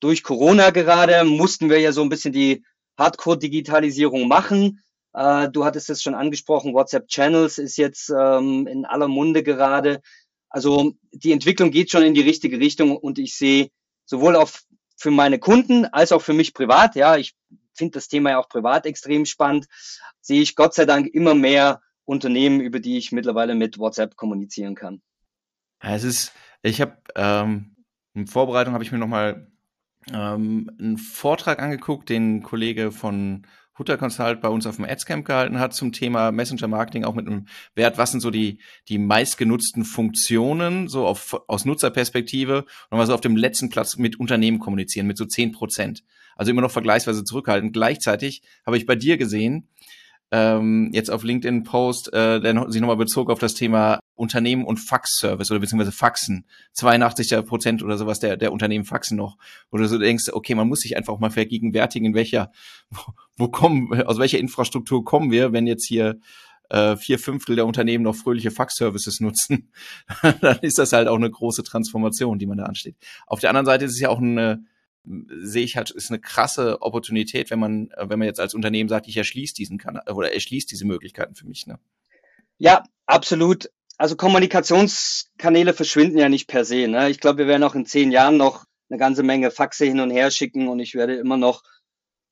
durch 0.00 0.22
Corona 0.22 0.70
gerade 0.70 1.24
mussten 1.24 1.70
wir 1.70 1.80
ja 1.80 1.92
so 1.92 2.02
ein 2.02 2.10
bisschen 2.10 2.32
die 2.32 2.62
Hardcore-Digitalisierung 2.98 4.28
machen. 4.28 4.82
Äh, 5.16 5.48
du 5.48 5.64
hattest 5.64 5.88
es 5.88 6.02
schon 6.02 6.14
angesprochen, 6.14 6.74
WhatsApp 6.74 7.08
Channels 7.08 7.56
ist 7.56 7.78
jetzt 7.78 8.10
ähm, 8.10 8.66
in 8.66 8.84
aller 8.84 9.08
Munde 9.08 9.42
gerade. 9.42 10.02
Also 10.50 10.92
die 11.10 11.32
Entwicklung 11.32 11.70
geht 11.70 11.90
schon 11.90 12.02
in 12.02 12.14
die 12.14 12.20
richtige 12.20 12.60
Richtung 12.60 12.96
und 12.96 13.18
ich 13.18 13.34
sehe 13.34 13.70
sowohl 14.04 14.36
auf 14.36 14.62
für 14.96 15.10
meine 15.10 15.38
Kunden 15.38 15.86
als 15.86 16.12
auch 16.12 16.22
für 16.22 16.34
mich 16.34 16.54
privat, 16.54 16.96
ja, 16.96 17.16
ich 17.16 17.34
finde 17.74 17.92
das 17.92 18.08
Thema 18.08 18.30
ja 18.30 18.38
auch 18.38 18.48
privat 18.48 18.86
extrem 18.86 19.26
spannend, 19.26 19.66
sehe 20.20 20.42
ich 20.42 20.54
Gott 20.54 20.74
sei 20.74 20.84
Dank 20.84 21.06
immer 21.08 21.34
mehr 21.34 21.80
Unternehmen, 22.04 22.60
über 22.60 22.78
die 22.78 22.96
ich 22.98 23.12
mittlerweile 23.12 23.54
mit 23.54 23.78
WhatsApp 23.78 24.16
kommunizieren 24.16 24.74
kann. 24.74 25.02
Es 25.80 26.04
ist, 26.04 26.32
ich 26.62 26.80
habe 26.80 26.96
ähm, 27.14 27.76
in 28.14 28.26
Vorbereitung 28.26 28.74
habe 28.74 28.84
ich 28.84 28.92
mir 28.92 28.98
nochmal 28.98 29.50
ähm, 30.12 30.70
einen 30.78 30.98
Vortrag 30.98 31.58
angeguckt, 31.58 32.08
den 32.08 32.42
Kollege 32.42 32.92
von 32.92 33.46
Hutter 33.78 33.96
Consult 33.96 34.40
bei 34.40 34.48
uns 34.48 34.66
auf 34.66 34.76
dem 34.76 34.84
Adscamp 34.84 35.24
gehalten 35.24 35.58
hat 35.58 35.74
zum 35.74 35.92
Thema 35.92 36.32
Messenger 36.32 36.68
Marketing, 36.68 37.04
auch 37.04 37.14
mit 37.14 37.26
einem 37.26 37.46
Wert, 37.74 37.98
was 37.98 38.10
sind 38.10 38.20
so 38.20 38.30
die, 38.30 38.58
die 38.88 38.98
meistgenutzten 38.98 39.84
Funktionen, 39.84 40.88
so 40.88 41.06
auf, 41.06 41.42
aus 41.46 41.64
Nutzerperspektive, 41.64 42.64
und 42.90 42.98
mal 42.98 43.06
so 43.06 43.14
auf 43.14 43.20
dem 43.20 43.36
letzten 43.36 43.68
Platz 43.68 43.96
mit 43.96 44.18
Unternehmen 44.18 44.58
kommunizieren, 44.58 45.06
mit 45.06 45.18
so 45.18 45.24
zehn 45.24 45.52
Prozent. 45.52 46.04
Also 46.36 46.50
immer 46.50 46.62
noch 46.62 46.70
vergleichsweise 46.70 47.24
zurückhaltend. 47.24 47.72
Gleichzeitig 47.72 48.42
habe 48.64 48.76
ich 48.76 48.86
bei 48.86 48.94
dir 48.94 49.16
gesehen, 49.16 49.68
ähm, 50.32 50.90
jetzt 50.92 51.10
auf 51.10 51.22
LinkedIn 51.22 51.62
Post, 51.62 52.12
äh, 52.12 52.40
der 52.40 52.70
sich 52.70 52.80
nochmal 52.80 52.96
bezog 52.96 53.30
auf 53.30 53.38
das 53.38 53.54
Thema 53.54 54.00
Unternehmen 54.14 54.64
und 54.64 54.78
Faxservice 54.78 55.50
oder 55.50 55.60
beziehungsweise 55.60 55.92
Faxen. 55.92 56.46
82 56.72 57.44
Prozent 57.46 57.82
oder 57.82 57.96
sowas 57.96 58.18
der, 58.18 58.36
der 58.36 58.52
Unternehmen 58.52 58.84
faxen 58.84 59.16
noch. 59.16 59.36
Du 59.70 59.86
so 59.86 59.98
denkst, 59.98 60.30
okay, 60.32 60.54
man 60.54 60.68
muss 60.68 60.80
sich 60.80 60.96
einfach 60.96 61.12
auch 61.12 61.20
mal 61.20 61.30
vergegenwärtigen, 61.30 62.08
in 62.08 62.14
welcher, 62.14 62.50
wo 63.36 63.48
kommen, 63.48 64.02
aus 64.02 64.18
welcher 64.18 64.38
Infrastruktur 64.38 65.04
kommen 65.04 65.30
wir, 65.30 65.52
wenn 65.52 65.66
jetzt 65.66 65.86
hier 65.86 66.18
äh, 66.70 66.96
vier 66.96 67.18
Fünftel 67.18 67.54
der 67.54 67.66
Unternehmen 67.66 68.02
noch 68.02 68.16
fröhliche 68.16 68.50
Fax-Services 68.50 69.20
nutzen, 69.20 69.70
dann 70.40 70.58
ist 70.60 70.78
das 70.78 70.92
halt 70.92 71.08
auch 71.08 71.16
eine 71.16 71.30
große 71.30 71.62
Transformation, 71.62 72.38
die 72.38 72.46
man 72.46 72.58
da 72.58 72.64
ansteht. 72.64 72.96
Auf 73.26 73.40
der 73.40 73.50
anderen 73.50 73.66
Seite 73.66 73.84
ist 73.84 73.92
es 73.92 74.00
ja 74.00 74.08
auch 74.08 74.18
eine 74.18 74.64
sehe 75.06 75.64
ich 75.64 75.76
halt, 75.76 75.90
ist 75.90 76.10
eine 76.10 76.20
krasse 76.20 76.82
Opportunität, 76.82 77.50
wenn 77.50 77.58
man, 77.58 77.90
äh, 77.92 78.08
wenn 78.08 78.18
man 78.18 78.26
jetzt 78.26 78.40
als 78.40 78.54
Unternehmen 78.54 78.88
sagt, 78.88 79.08
ich 79.08 79.16
erschließe 79.16 79.54
diesen 79.54 79.78
Kanal 79.78 80.02
oder 80.10 80.32
erschließe 80.32 80.66
diese 80.66 80.86
Möglichkeiten 80.86 81.34
für 81.34 81.46
mich. 81.46 81.66
Ne? 81.66 81.78
Ja, 82.58 82.84
absolut. 83.06 83.70
Also 83.98 84.16
Kommunikationskanäle 84.16 85.72
verschwinden 85.72 86.18
ja 86.18 86.28
nicht 86.28 86.48
per 86.48 86.64
se. 86.64 86.86
Ne? 86.88 87.08
Ich 87.10 87.20
glaube, 87.20 87.38
wir 87.38 87.46
werden 87.46 87.62
auch 87.62 87.74
in 87.74 87.86
zehn 87.86 88.12
Jahren 88.12 88.36
noch 88.36 88.64
eine 88.90 88.98
ganze 88.98 89.22
Menge 89.22 89.50
Faxe 89.50 89.84
hin 89.84 90.00
und 90.00 90.10
her 90.10 90.30
schicken 90.30 90.68
und 90.68 90.80
ich 90.80 90.94
werde 90.94 91.14
immer 91.16 91.36
noch 91.36 91.62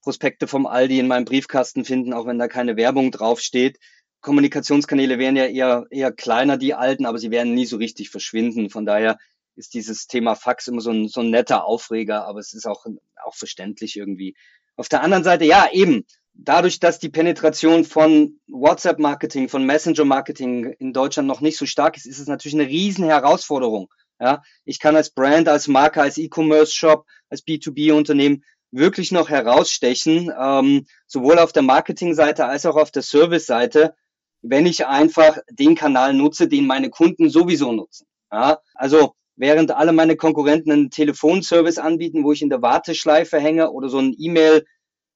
Prospekte 0.02 0.46
vom 0.46 0.66
Aldi 0.66 0.98
in 0.98 1.06
meinem 1.06 1.24
Briefkasten 1.24 1.84
finden, 1.84 2.12
auch 2.12 2.26
wenn 2.26 2.38
da 2.38 2.48
keine 2.48 2.76
Werbung 2.76 3.10
draufsteht. 3.10 3.78
Kommunikationskanäle 4.20 5.18
werden 5.18 5.36
ja 5.36 5.46
eher, 5.46 5.86
eher 5.90 6.12
kleiner, 6.12 6.56
die 6.56 6.74
alten, 6.74 7.06
aber 7.06 7.18
sie 7.18 7.30
werden 7.30 7.54
nie 7.54 7.66
so 7.66 7.76
richtig 7.76 8.10
verschwinden. 8.10 8.70
Von 8.70 8.84
daher 8.86 9.18
ist 9.56 9.74
dieses 9.74 10.06
Thema 10.06 10.34
Fax 10.34 10.68
immer 10.68 10.80
so 10.80 10.90
ein, 10.90 11.08
so 11.08 11.20
ein 11.20 11.30
netter 11.30 11.64
Aufreger, 11.64 12.26
aber 12.26 12.40
es 12.40 12.54
ist 12.54 12.66
auch, 12.66 12.86
auch 13.24 13.34
verständlich 13.34 13.96
irgendwie. 13.96 14.34
Auf 14.76 14.88
der 14.88 15.02
anderen 15.02 15.24
Seite, 15.24 15.44
ja, 15.44 15.68
eben, 15.70 16.04
dadurch, 16.34 16.80
dass 16.80 16.98
die 16.98 17.08
Penetration 17.08 17.84
von 17.84 18.40
WhatsApp-Marketing, 18.48 19.48
von 19.48 19.64
Messenger-Marketing 19.64 20.74
in 20.78 20.92
Deutschland 20.92 21.28
noch 21.28 21.40
nicht 21.40 21.56
so 21.56 21.66
stark 21.66 21.96
ist, 21.96 22.06
ist 22.06 22.18
es 22.18 22.26
natürlich 22.26 22.54
eine 22.54 22.68
riesen 22.68 23.04
Herausforderung. 23.04 23.92
Ja, 24.20 24.42
ich 24.64 24.78
kann 24.78 24.96
als 24.96 25.10
Brand, 25.10 25.48
als 25.48 25.68
Marke, 25.68 26.00
als 26.00 26.18
E-Commerce-Shop, 26.18 27.06
als 27.28 27.44
B2B-Unternehmen 27.44 28.44
wirklich 28.70 29.12
noch 29.12 29.28
herausstechen, 29.28 30.32
ähm, 30.36 30.86
sowohl 31.06 31.38
auf 31.38 31.52
der 31.52 31.62
Marketing-Seite 31.62 32.46
als 32.46 32.66
auch 32.66 32.76
auf 32.76 32.90
der 32.90 33.02
Service-Seite, 33.02 33.94
wenn 34.42 34.66
ich 34.66 34.86
einfach 34.86 35.38
den 35.50 35.74
Kanal 35.74 36.12
nutze, 36.14 36.48
den 36.48 36.66
meine 36.66 36.90
Kunden 36.90 37.30
sowieso 37.30 37.72
nutzen. 37.72 38.06
Ja, 38.30 38.58
also 38.74 39.14
während 39.36 39.72
alle 39.72 39.92
meine 39.92 40.16
Konkurrenten 40.16 40.72
einen 40.72 40.90
Telefonservice 40.90 41.78
anbieten, 41.78 42.24
wo 42.24 42.32
ich 42.32 42.42
in 42.42 42.50
der 42.50 42.62
Warteschleife 42.62 43.38
hänge 43.38 43.70
oder 43.70 43.88
so 43.88 43.98
ein 43.98 44.14
E-Mail 44.18 44.64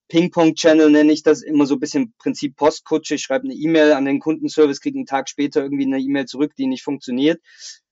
Ping-Pong-Channel 0.09 0.91
nenne 0.91 1.13
ich 1.13 1.23
das 1.23 1.43
immer 1.43 1.67
so 1.67 1.75
ein 1.75 1.81
bisschen 1.81 2.15
Prinzip 2.19 2.57
Postkutsche. 2.57 3.17
Ich 3.17 3.23
schreibe 3.23 3.45
eine 3.45 3.55
E-Mail 3.55 3.93
an 3.93 4.07
den 4.07 4.21
Kundenservice, 4.21 4.81
kriege 4.81 4.99
einen 4.99 5.07
Tag 5.07 5.29
später 5.29 5.63
irgendwie 5.63 5.85
eine 5.85 5.99
E-Mail 5.99 6.25
zurück, 6.25 6.53
die 6.57 6.67
nicht 6.67 6.83
funktioniert. 6.83 7.43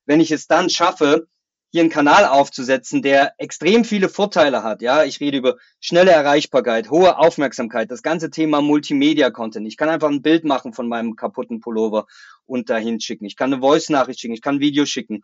Wenn 0.06 0.20
ich 0.20 0.30
es 0.30 0.46
dann 0.46 0.70
schaffe, 0.70 1.26
hier 1.72 1.82
einen 1.82 1.90
Kanal 1.90 2.24
aufzusetzen, 2.24 3.02
der 3.02 3.34
extrem 3.36 3.84
viele 3.84 4.08
Vorteile 4.08 4.62
hat. 4.62 4.80
Ja, 4.80 5.04
ich 5.04 5.20
rede 5.20 5.36
über 5.36 5.56
schnelle 5.78 6.12
Erreichbarkeit, 6.12 6.90
hohe 6.90 7.18
Aufmerksamkeit, 7.18 7.90
das 7.90 8.02
ganze 8.02 8.30
Thema 8.30 8.62
Multimedia-Content. 8.62 9.66
Ich 9.66 9.76
kann 9.76 9.90
einfach 9.90 10.08
ein 10.08 10.22
Bild 10.22 10.44
machen 10.44 10.72
von 10.72 10.88
meinem 10.88 11.16
kaputten 11.16 11.60
Pullover 11.60 12.06
und 12.46 12.70
dahin 12.70 12.98
schicken. 13.00 13.26
Ich 13.26 13.36
kann 13.36 13.52
eine 13.52 13.60
Voice-Nachricht 13.60 14.20
schicken, 14.20 14.32
ich 14.32 14.40
kann 14.40 14.56
ein 14.56 14.60
Video 14.60 14.86
schicken. 14.86 15.22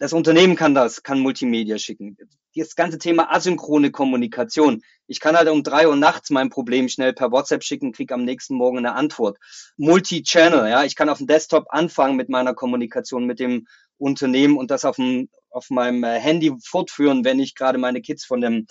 Das 0.00 0.14
Unternehmen 0.14 0.56
kann 0.56 0.74
das, 0.74 1.02
kann 1.02 1.20
Multimedia 1.20 1.76
schicken. 1.76 2.16
Das 2.56 2.74
ganze 2.74 2.96
Thema 2.96 3.30
asynchrone 3.34 3.90
Kommunikation. 3.90 4.82
Ich 5.06 5.20
kann 5.20 5.36
halt 5.36 5.50
um 5.50 5.62
drei 5.62 5.86
Uhr 5.86 5.94
nachts 5.94 6.30
mein 6.30 6.48
Problem 6.48 6.88
schnell 6.88 7.12
per 7.12 7.30
WhatsApp 7.30 7.62
schicken, 7.62 7.92
krieg 7.92 8.10
am 8.10 8.24
nächsten 8.24 8.54
Morgen 8.54 8.78
eine 8.78 8.94
Antwort. 8.94 9.36
Multi-Channel, 9.76 10.70
ja. 10.70 10.84
Ich 10.84 10.96
kann 10.96 11.10
auf 11.10 11.18
dem 11.18 11.26
Desktop 11.26 11.66
anfangen 11.68 12.16
mit 12.16 12.30
meiner 12.30 12.54
Kommunikation 12.54 13.26
mit 13.26 13.40
dem 13.40 13.66
Unternehmen 13.98 14.56
und 14.56 14.70
das 14.70 14.86
auf, 14.86 14.96
dem, 14.96 15.28
auf 15.50 15.68
meinem 15.68 16.02
äh, 16.02 16.18
Handy 16.18 16.50
fortführen, 16.64 17.22
wenn 17.26 17.38
ich 17.38 17.54
gerade 17.54 17.76
meine 17.76 18.00
Kids 18.00 18.24
von 18.24 18.40
dem, 18.40 18.66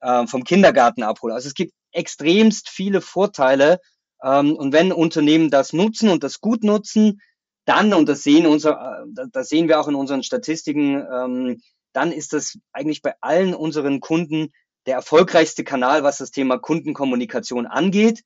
äh, 0.00 0.26
vom 0.26 0.42
Kindergarten 0.42 1.04
abhole. 1.04 1.32
Also 1.32 1.46
es 1.46 1.54
gibt 1.54 1.74
extremst 1.92 2.70
viele 2.70 3.00
Vorteile. 3.00 3.78
Ähm, 4.20 4.56
und 4.56 4.72
wenn 4.72 4.90
Unternehmen 4.90 5.48
das 5.48 5.72
nutzen 5.72 6.08
und 6.08 6.24
das 6.24 6.40
gut 6.40 6.64
nutzen, 6.64 7.20
dann, 7.66 7.92
und 7.92 8.08
das 8.08 8.22
sehen, 8.22 8.46
unser, 8.46 9.04
äh, 9.16 9.26
das 9.32 9.48
sehen 9.48 9.68
wir 9.68 9.78
auch 9.78 9.88
in 9.88 9.94
unseren 9.94 10.22
Statistiken, 10.22 11.04
ähm, 11.12 11.60
dann 11.92 12.12
ist 12.12 12.32
das 12.32 12.58
eigentlich 12.72 13.02
bei 13.02 13.14
allen 13.20 13.54
unseren 13.54 14.00
Kunden 14.00 14.52
der 14.86 14.94
erfolgreichste 14.94 15.64
Kanal, 15.64 16.02
was 16.02 16.18
das 16.18 16.30
Thema 16.30 16.58
Kundenkommunikation 16.58 17.66
angeht. 17.66 18.22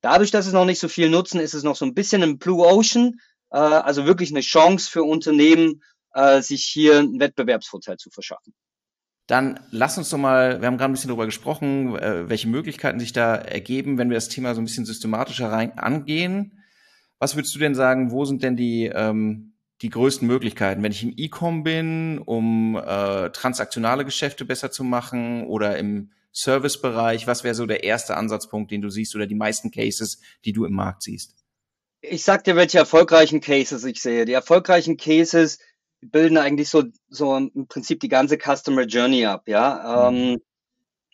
Dadurch, 0.00 0.30
dass 0.30 0.46
es 0.46 0.52
noch 0.52 0.64
nicht 0.64 0.80
so 0.80 0.88
viel 0.88 1.08
nutzen, 1.08 1.40
ist 1.40 1.54
es 1.54 1.62
noch 1.62 1.76
so 1.76 1.84
ein 1.84 1.94
bisschen 1.94 2.22
im 2.22 2.38
Blue 2.38 2.66
Ocean, 2.66 3.20
äh, 3.50 3.58
also 3.58 4.06
wirklich 4.06 4.30
eine 4.30 4.40
Chance 4.40 4.90
für 4.90 5.04
Unternehmen, 5.04 5.82
äh, 6.14 6.42
sich 6.42 6.64
hier 6.64 6.98
einen 6.98 7.20
Wettbewerbsvorteil 7.20 7.96
zu 7.96 8.10
verschaffen. 8.10 8.54
Dann 9.28 9.60
lass 9.70 9.98
uns 9.98 10.08
doch 10.08 10.18
mal, 10.18 10.60
wir 10.60 10.66
haben 10.66 10.78
gerade 10.78 10.90
ein 10.90 10.94
bisschen 10.94 11.08
darüber 11.08 11.26
gesprochen, 11.26 11.94
äh, 11.96 12.28
welche 12.28 12.48
Möglichkeiten 12.48 12.98
sich 12.98 13.12
da 13.12 13.34
ergeben, 13.36 13.98
wenn 13.98 14.08
wir 14.08 14.16
das 14.16 14.30
Thema 14.30 14.54
so 14.54 14.60
ein 14.60 14.64
bisschen 14.64 14.86
systematischer 14.86 15.52
rein 15.52 15.78
angehen. 15.78 16.57
Was 17.18 17.36
würdest 17.36 17.54
du 17.54 17.58
denn 17.58 17.74
sagen, 17.74 18.10
wo 18.10 18.24
sind 18.24 18.42
denn 18.42 18.56
die, 18.56 18.86
ähm, 18.86 19.54
die 19.82 19.90
größten 19.90 20.26
Möglichkeiten, 20.26 20.82
wenn 20.82 20.92
ich 20.92 21.02
im 21.02 21.14
E-Com 21.16 21.62
bin, 21.62 22.18
um 22.18 22.76
äh, 22.76 23.30
transaktionale 23.30 24.04
Geschäfte 24.04 24.44
besser 24.44 24.70
zu 24.70 24.84
machen 24.84 25.46
oder 25.46 25.78
im 25.78 26.10
Servicebereich? 26.32 27.26
Was 27.26 27.44
wäre 27.44 27.54
so 27.54 27.66
der 27.66 27.84
erste 27.84 28.16
Ansatzpunkt, 28.16 28.70
den 28.70 28.82
du 28.82 28.90
siehst 28.90 29.14
oder 29.14 29.26
die 29.26 29.34
meisten 29.34 29.70
Cases, 29.70 30.20
die 30.44 30.52
du 30.52 30.64
im 30.64 30.74
Markt 30.74 31.02
siehst? 31.02 31.34
Ich 32.00 32.22
sag 32.22 32.44
dir, 32.44 32.54
welche 32.54 32.78
erfolgreichen 32.78 33.40
Cases 33.40 33.84
ich 33.84 34.00
sehe. 34.00 34.24
Die 34.24 34.32
erfolgreichen 34.32 34.96
Cases 34.96 35.58
bilden 36.00 36.38
eigentlich 36.38 36.68
so, 36.68 36.84
so 37.08 37.36
im 37.36 37.66
Prinzip 37.66 37.98
die 38.00 38.08
ganze 38.08 38.38
Customer 38.38 38.84
Journey 38.84 39.26
ab, 39.26 39.48
ja. 39.48 40.10
Mhm. 40.10 40.16
Ähm, 40.16 40.42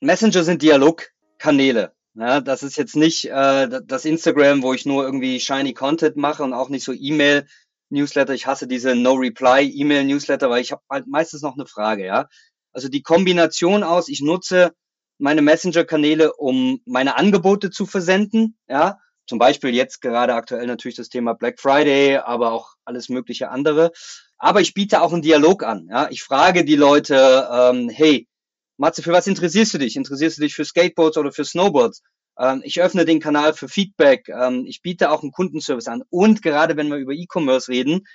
Messenger 0.01 0.45
sind 0.45 0.61
Dialogkanäle. 0.61 1.94
Ja, 2.17 2.41
das 2.41 2.63
ist 2.63 2.77
jetzt 2.77 2.95
nicht 2.95 3.25
äh, 3.25 3.81
das 3.85 4.05
Instagram, 4.05 4.63
wo 4.63 4.73
ich 4.73 4.87
nur 4.87 5.05
irgendwie 5.05 5.41
shiny 5.41 5.75
Content 5.75 6.17
mache 6.17 6.45
und 6.45 6.53
auch 6.53 6.69
nicht 6.69 6.85
so 6.85 6.93
E-Mail 6.93 7.47
Newsletter. 7.91 8.35
Ich 8.35 8.47
hasse 8.47 8.69
diese 8.69 8.95
No-Reply-E-Mail-Newsletter, 8.95 10.49
weil 10.49 10.63
ich 10.63 10.73
habe 10.73 10.83
halt 10.89 11.07
meistens 11.09 11.43
noch 11.43 11.55
eine 11.55 11.67
Frage, 11.67 12.07
ja. 12.07 12.29
Also 12.73 12.89
die 12.89 13.03
Kombination 13.03 13.83
aus, 13.83 14.09
ich 14.09 14.21
nutze 14.21 14.73
meine 15.19 15.43
Messenger-Kanäle, 15.43 16.35
um 16.35 16.81
meine 16.87 17.17
Angebote 17.17 17.71
zu 17.71 17.85
versenden, 17.87 18.57
ja. 18.69 18.99
Zum 19.27 19.39
Beispiel 19.39 19.75
jetzt 19.75 20.01
gerade 20.01 20.35
aktuell 20.35 20.67
natürlich 20.67 20.97
das 20.97 21.09
Thema 21.09 21.33
Black 21.33 21.59
Friday, 21.59 22.19
aber 22.19 22.53
auch 22.53 22.75
alles 22.85 23.09
mögliche 23.09 23.51
andere. 23.51 23.91
Aber 24.37 24.61
ich 24.61 24.75
biete 24.75 25.01
auch 25.01 25.13
einen 25.13 25.23
Dialog 25.23 25.63
an. 25.63 25.89
Ja. 25.91 26.09
Ich 26.11 26.23
frage 26.23 26.65
die 26.65 26.77
Leute, 26.77 27.49
ähm, 27.51 27.89
hey, 27.89 28.29
Matze, 28.77 29.03
für 29.03 29.13
was 29.13 29.27
interessierst 29.27 29.75
du 29.75 29.79
dich? 29.79 29.97
Interessierst 29.97 30.39
du 30.39 30.43
dich 30.43 30.55
für 30.55 30.65
Skateboards 30.65 31.17
oder 31.17 31.33
für 31.33 31.45
Snowboards? 31.45 32.03
Ähm, 32.39 32.63
ich 32.65 32.81
öffne 32.81 33.05
den 33.05 33.21
Kanal 33.21 33.55
für 33.55 33.69
Feedback. 33.69 34.29
Ähm, 34.29 34.65
ich 34.67 34.83
biete 34.83 35.11
auch 35.11 35.23
einen 35.23 35.33
Kundenservice 35.33 35.89
an. 35.89 36.03
Und 36.11 36.43
gerade 36.43 36.77
wenn 36.77 36.89
wir 36.89 36.97
über 36.97 37.13
E-Commerce 37.13 37.71
reden, 37.71 38.07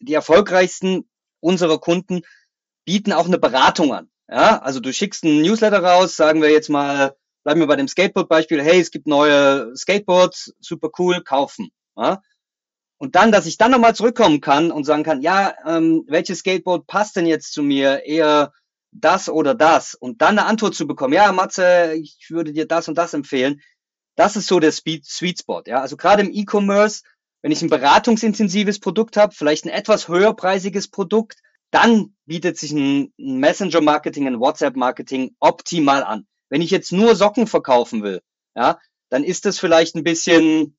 die 0.00 0.14
erfolgreichsten 0.14 1.08
unserer 1.40 1.78
Kunden 1.78 2.22
bieten 2.84 3.12
auch 3.12 3.26
eine 3.26 3.38
Beratung 3.38 3.92
an. 3.92 4.10
Ja, 4.30 4.58
also 4.58 4.80
du 4.80 4.92
schickst 4.92 5.24
einen 5.24 5.40
Newsletter 5.42 5.82
raus, 5.82 6.16
sagen 6.16 6.42
wir 6.42 6.50
jetzt 6.50 6.68
mal, 6.68 7.14
bleiben 7.44 7.60
wir 7.60 7.66
bei 7.66 7.76
dem 7.76 7.88
Skateboard-Beispiel, 7.88 8.62
hey, 8.62 8.78
es 8.80 8.90
gibt 8.90 9.06
neue 9.06 9.74
Skateboards, 9.74 10.54
super 10.60 10.90
cool, 10.98 11.22
kaufen. 11.22 11.70
Ja? 11.96 12.20
Und 12.98 13.14
dann, 13.14 13.32
dass 13.32 13.46
ich 13.46 13.56
dann 13.56 13.70
nochmal 13.70 13.94
zurückkommen 13.94 14.40
kann 14.40 14.70
und 14.70 14.84
sagen 14.84 15.04
kann, 15.04 15.22
ja, 15.22 15.54
ähm, 15.64 16.04
welches 16.08 16.40
Skateboard 16.40 16.86
passt 16.86 17.16
denn 17.16 17.26
jetzt 17.26 17.52
zu 17.52 17.62
mir? 17.62 18.04
Eher 18.04 18.52
das 18.92 19.28
oder 19.28 19.54
das 19.54 19.94
und 19.94 20.22
dann 20.22 20.38
eine 20.38 20.46
Antwort 20.46 20.74
zu 20.74 20.86
bekommen, 20.86 21.14
ja, 21.14 21.30
Matze, 21.32 21.94
ich 21.94 22.26
würde 22.30 22.52
dir 22.52 22.66
das 22.66 22.88
und 22.88 22.96
das 22.96 23.14
empfehlen, 23.14 23.60
das 24.16 24.36
ist 24.36 24.48
so 24.48 24.58
der 24.58 24.72
Speed, 24.72 25.04
Sweet 25.04 25.40
Spot. 25.40 25.62
Ja, 25.66 25.80
also 25.80 25.96
gerade 25.96 26.22
im 26.22 26.32
E-Commerce, 26.32 27.02
wenn 27.42 27.52
ich 27.52 27.62
ein 27.62 27.70
beratungsintensives 27.70 28.80
Produkt 28.80 29.16
habe, 29.16 29.34
vielleicht 29.34 29.64
ein 29.64 29.70
etwas 29.70 30.08
höherpreisiges 30.08 30.88
Produkt, 30.88 31.38
dann 31.70 32.16
bietet 32.24 32.58
sich 32.58 32.72
ein 32.72 33.12
Messenger-Marketing, 33.18 34.26
ein 34.26 34.40
WhatsApp-Marketing 34.40 35.36
optimal 35.38 36.02
an. 36.02 36.26
Wenn 36.48 36.62
ich 36.62 36.70
jetzt 36.70 36.92
nur 36.92 37.14
Socken 37.14 37.46
verkaufen 37.46 38.02
will, 38.02 38.22
ja, 38.56 38.78
dann 39.10 39.22
ist 39.22 39.44
das 39.44 39.58
vielleicht 39.58 39.94
ein 39.94 40.02
bisschen, 40.02 40.77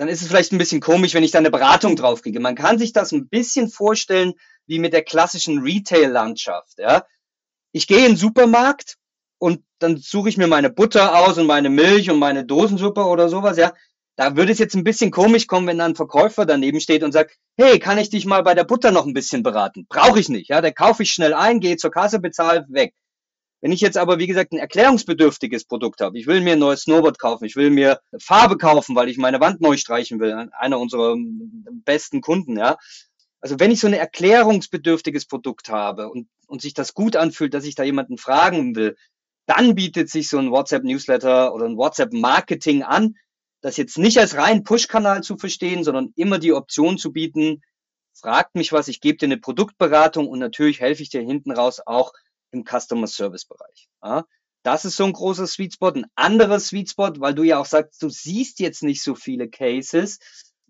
dann 0.00 0.08
ist 0.08 0.22
es 0.22 0.28
vielleicht 0.28 0.50
ein 0.52 0.56
bisschen 0.56 0.80
komisch, 0.80 1.12
wenn 1.12 1.24
ich 1.24 1.30
da 1.30 1.40
eine 1.40 1.50
Beratung 1.50 1.94
draufkriege. 1.94 2.40
Man 2.40 2.54
kann 2.54 2.78
sich 2.78 2.94
das 2.94 3.12
ein 3.12 3.28
bisschen 3.28 3.68
vorstellen 3.68 4.32
wie 4.66 4.78
mit 4.78 4.94
der 4.94 5.02
klassischen 5.02 5.58
Retail-Landschaft. 5.58 6.78
Ja. 6.78 7.04
Ich 7.72 7.86
gehe 7.86 7.98
in 7.98 8.12
den 8.12 8.16
Supermarkt 8.16 8.96
und 9.36 9.62
dann 9.78 9.98
suche 9.98 10.30
ich 10.30 10.38
mir 10.38 10.46
meine 10.46 10.70
Butter 10.70 11.18
aus 11.18 11.36
und 11.36 11.46
meine 11.46 11.68
Milch 11.68 12.10
und 12.10 12.18
meine 12.18 12.46
Dosensuppe 12.46 13.04
oder 13.04 13.28
sowas, 13.28 13.58
ja. 13.58 13.74
Da 14.16 14.36
würde 14.36 14.52
es 14.52 14.58
jetzt 14.58 14.74
ein 14.74 14.84
bisschen 14.84 15.10
komisch 15.10 15.46
kommen, 15.46 15.66
wenn 15.66 15.76
da 15.76 15.84
ein 15.84 15.96
Verkäufer 15.96 16.46
daneben 16.46 16.80
steht 16.80 17.02
und 17.02 17.12
sagt, 17.12 17.36
hey, 17.58 17.78
kann 17.78 17.98
ich 17.98 18.08
dich 18.08 18.24
mal 18.24 18.42
bei 18.42 18.54
der 18.54 18.64
Butter 18.64 18.92
noch 18.92 19.04
ein 19.04 19.12
bisschen 19.12 19.42
beraten? 19.42 19.84
Brauche 19.86 20.18
ich 20.18 20.30
nicht, 20.30 20.48
ja. 20.48 20.62
Da 20.62 20.70
kaufe 20.70 21.02
ich 21.02 21.12
schnell 21.12 21.34
ein, 21.34 21.60
gehe 21.60 21.76
zur 21.76 21.90
Kasse, 21.90 22.20
bezahle, 22.20 22.64
weg. 22.70 22.94
Wenn 23.60 23.72
ich 23.72 23.80
jetzt 23.80 23.98
aber, 23.98 24.18
wie 24.18 24.26
gesagt, 24.26 24.52
ein 24.52 24.58
erklärungsbedürftiges 24.58 25.66
Produkt 25.66 26.00
habe, 26.00 26.18
ich 26.18 26.26
will 26.26 26.40
mir 26.40 26.54
ein 26.54 26.58
neues 26.58 26.82
Snowboard 26.82 27.18
kaufen, 27.18 27.44
ich 27.44 27.56
will 27.56 27.70
mir 27.70 28.00
Farbe 28.18 28.56
kaufen, 28.56 28.96
weil 28.96 29.08
ich 29.08 29.18
meine 29.18 29.40
Wand 29.40 29.60
neu 29.60 29.76
streichen 29.76 30.18
will, 30.18 30.48
einer 30.52 30.80
unserer 30.80 31.16
besten 31.84 32.22
Kunden, 32.22 32.56
ja, 32.56 32.78
also 33.40 33.58
wenn 33.58 33.70
ich 33.70 33.80
so 33.80 33.86
ein 33.86 33.94
erklärungsbedürftiges 33.94 35.26
Produkt 35.26 35.70
habe 35.70 36.08
und, 36.08 36.28
und 36.46 36.60
sich 36.60 36.74
das 36.74 36.94
gut 36.94 37.16
anfühlt, 37.16 37.54
dass 37.54 37.64
ich 37.64 37.74
da 37.74 37.82
jemanden 37.82 38.18
fragen 38.18 38.76
will, 38.76 38.96
dann 39.46 39.74
bietet 39.74 40.10
sich 40.10 40.28
so 40.28 40.38
ein 40.38 40.50
WhatsApp-Newsletter 40.50 41.54
oder 41.54 41.64
ein 41.64 41.76
WhatsApp-Marketing 41.76 42.82
an, 42.82 43.16
das 43.62 43.76
jetzt 43.76 43.98
nicht 43.98 44.18
als 44.18 44.36
rein 44.36 44.62
Push-Kanal 44.62 45.22
zu 45.22 45.36
verstehen, 45.36 45.84
sondern 45.84 46.12
immer 46.16 46.38
die 46.38 46.52
Option 46.52 46.98
zu 46.98 47.12
bieten, 47.12 47.62
fragt 48.14 48.54
mich 48.54 48.72
was, 48.72 48.88
ich 48.88 49.00
gebe 49.00 49.18
dir 49.18 49.26
eine 49.26 49.38
Produktberatung 49.38 50.28
und 50.28 50.38
natürlich 50.38 50.80
helfe 50.80 51.02
ich 51.02 51.10
dir 51.10 51.22
hinten 51.22 51.52
raus 51.52 51.80
auch 51.84 52.12
im 52.52 52.64
Customer 52.64 53.06
Service 53.06 53.44
Bereich. 53.44 53.88
Ja, 54.02 54.24
das 54.62 54.84
ist 54.84 54.96
so 54.96 55.04
ein 55.04 55.12
großer 55.12 55.46
Sweet 55.46 55.74
Spot. 55.74 55.92
Ein 55.92 56.06
anderer 56.14 56.60
Sweet 56.60 56.90
Spot, 56.90 57.12
weil 57.18 57.34
du 57.34 57.42
ja 57.42 57.58
auch 57.58 57.66
sagst, 57.66 58.02
du 58.02 58.10
siehst 58.10 58.60
jetzt 58.60 58.82
nicht 58.82 59.02
so 59.02 59.14
viele 59.14 59.48
Cases. 59.48 60.18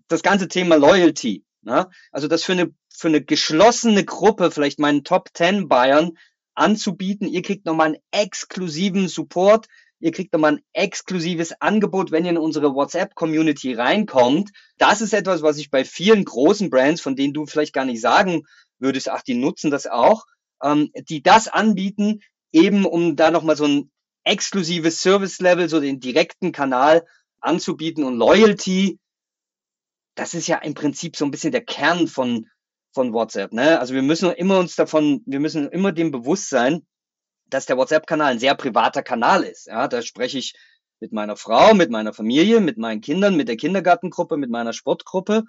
Das 0.08 0.22
ganze 0.22 0.48
Thema 0.48 0.76
Loyalty. 0.76 1.44
Ne? 1.62 1.88
Also 2.12 2.28
das 2.28 2.44
für 2.44 2.52
eine, 2.52 2.74
für 2.88 3.08
eine 3.08 3.22
geschlossene 3.22 4.04
Gruppe, 4.04 4.50
vielleicht 4.50 4.78
meinen 4.78 5.04
Top 5.04 5.30
10 5.34 5.68
Bayern, 5.68 6.12
anzubieten. 6.54 7.26
Ihr 7.26 7.42
kriegt 7.42 7.66
nochmal 7.66 7.88
einen 7.88 8.02
exklusiven 8.10 9.08
Support. 9.08 9.66
Ihr 9.98 10.12
kriegt 10.12 10.32
nochmal 10.32 10.54
ein 10.54 10.64
exklusives 10.72 11.60
Angebot, 11.60 12.10
wenn 12.10 12.24
ihr 12.24 12.30
in 12.30 12.38
unsere 12.38 12.74
WhatsApp-Community 12.74 13.74
reinkommt. 13.74 14.50
Das 14.78 15.00
ist 15.00 15.12
etwas, 15.12 15.42
was 15.42 15.58
ich 15.58 15.70
bei 15.70 15.84
vielen 15.84 16.24
großen 16.24 16.70
Brands, 16.70 17.00
von 17.00 17.16
denen 17.16 17.34
du 17.34 17.44
vielleicht 17.44 17.74
gar 17.74 17.84
nicht 17.84 18.00
sagen 18.00 18.44
würdest, 18.78 19.10
ach, 19.10 19.22
die 19.22 19.34
nutzen 19.34 19.70
das 19.70 19.86
auch, 19.86 20.24
ähm, 20.62 20.90
die 21.08 21.22
das 21.22 21.48
anbieten, 21.48 22.20
eben 22.52 22.84
um 22.84 23.16
da 23.16 23.30
nochmal 23.30 23.56
so 23.56 23.64
ein 23.64 23.90
exklusives 24.24 25.00
Service-Level, 25.00 25.68
so 25.68 25.80
den 25.80 26.00
direkten 26.00 26.52
Kanal 26.52 27.06
anzubieten 27.40 28.04
und 28.04 28.16
Loyalty 28.16 28.98
das 30.20 30.34
ist 30.34 30.48
ja 30.48 30.58
im 30.58 30.74
Prinzip 30.74 31.16
so 31.16 31.24
ein 31.24 31.30
bisschen 31.30 31.52
der 31.52 31.64
Kern 31.64 32.06
von, 32.06 32.46
von 32.92 33.12
WhatsApp. 33.12 33.52
Ne? 33.52 33.80
Also 33.80 33.94
wir 33.94 34.02
müssen 34.02 34.30
immer 34.32 34.58
uns 34.58 34.76
davon, 34.76 35.22
wir 35.26 35.40
müssen 35.40 35.68
immer 35.70 35.92
dem 35.92 36.10
bewusst 36.10 36.50
sein, 36.50 36.86
dass 37.46 37.66
der 37.66 37.78
WhatsApp-Kanal 37.78 38.32
ein 38.32 38.38
sehr 38.38 38.54
privater 38.54 39.02
Kanal 39.02 39.42
ist. 39.44 39.66
Ja, 39.66 39.88
da 39.88 40.02
spreche 40.02 40.38
ich 40.38 40.54
mit 41.00 41.12
meiner 41.12 41.36
Frau, 41.36 41.74
mit 41.74 41.90
meiner 41.90 42.12
Familie, 42.12 42.60
mit 42.60 42.76
meinen 42.76 43.00
Kindern, 43.00 43.36
mit 43.36 43.48
der 43.48 43.56
Kindergartengruppe, 43.56 44.36
mit 44.36 44.50
meiner 44.50 44.74
Sportgruppe. 44.74 45.44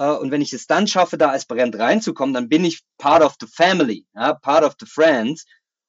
Äh, 0.00 0.12
und 0.12 0.30
wenn 0.30 0.40
ich 0.40 0.52
es 0.52 0.66
dann 0.66 0.86
schaffe, 0.88 1.18
da 1.18 1.30
als 1.30 1.44
Brand 1.44 1.78
reinzukommen, 1.78 2.34
dann 2.34 2.48
bin 2.48 2.64
ich 2.64 2.80
part 2.98 3.22
of 3.22 3.34
the 3.38 3.46
family, 3.46 4.06
ja, 4.14 4.32
part 4.32 4.64
of 4.64 4.74
the 4.80 4.86
friends. 4.86 5.44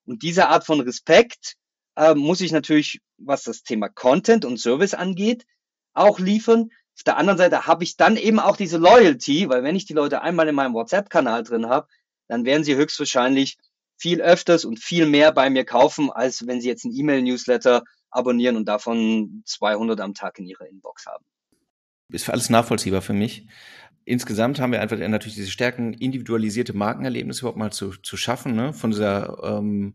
Und 0.05 0.21
diese 0.21 0.49
Art 0.49 0.65
von 0.65 0.81
Respekt 0.81 1.55
äh, 1.95 2.13
muss 2.13 2.41
ich 2.41 2.51
natürlich, 2.51 2.99
was 3.17 3.43
das 3.43 3.63
Thema 3.63 3.87
Content 3.87 4.43
und 4.43 4.59
Service 4.59 4.93
angeht, 4.93 5.45
auch 5.93 6.19
liefern. 6.19 6.69
Auf 6.97 7.03
der 7.03 7.17
anderen 7.17 7.37
Seite 7.37 7.65
habe 7.67 7.85
ich 7.85 7.95
dann 7.95 8.17
eben 8.17 8.39
auch 8.39 8.57
diese 8.57 8.77
Loyalty, 8.77 9.47
weil 9.47 9.63
wenn 9.63 9.77
ich 9.77 9.85
die 9.85 9.93
Leute 9.93 10.21
einmal 10.21 10.47
in 10.49 10.55
meinem 10.55 10.73
WhatsApp-Kanal 10.73 11.43
drin 11.43 11.67
habe, 11.67 11.87
dann 12.27 12.43
werden 12.43 12.65
sie 12.65 12.75
höchstwahrscheinlich 12.75 13.57
viel 13.97 14.21
öfters 14.21 14.65
und 14.65 14.79
viel 14.79 15.05
mehr 15.05 15.31
bei 15.31 15.49
mir 15.49 15.63
kaufen, 15.63 16.11
als 16.11 16.45
wenn 16.47 16.59
sie 16.59 16.67
jetzt 16.67 16.83
einen 16.85 16.95
E-Mail-Newsletter 16.95 17.83
abonnieren 18.09 18.57
und 18.57 18.65
davon 18.65 19.43
200 19.45 20.01
am 20.01 20.13
Tag 20.13 20.37
in 20.39 20.47
ihrer 20.47 20.67
Inbox 20.67 21.05
haben. 21.05 21.23
Ist 22.09 22.25
für 22.25 22.33
alles 22.33 22.49
nachvollziehbar 22.49 23.01
für 23.01 23.13
mich. 23.13 23.45
Insgesamt 24.11 24.59
haben 24.59 24.73
wir 24.73 24.81
einfach 24.81 24.97
natürlich 24.97 25.35
diese 25.35 25.51
stärken 25.51 25.93
individualisierte 25.93 26.73
Markenerlebnisse 26.73 27.39
überhaupt 27.39 27.57
mal 27.57 27.71
zu, 27.71 27.91
zu 27.91 28.17
schaffen, 28.17 28.57
ne? 28.57 28.73
von 28.73 28.91
dieser 28.91 29.41
ähm, 29.41 29.93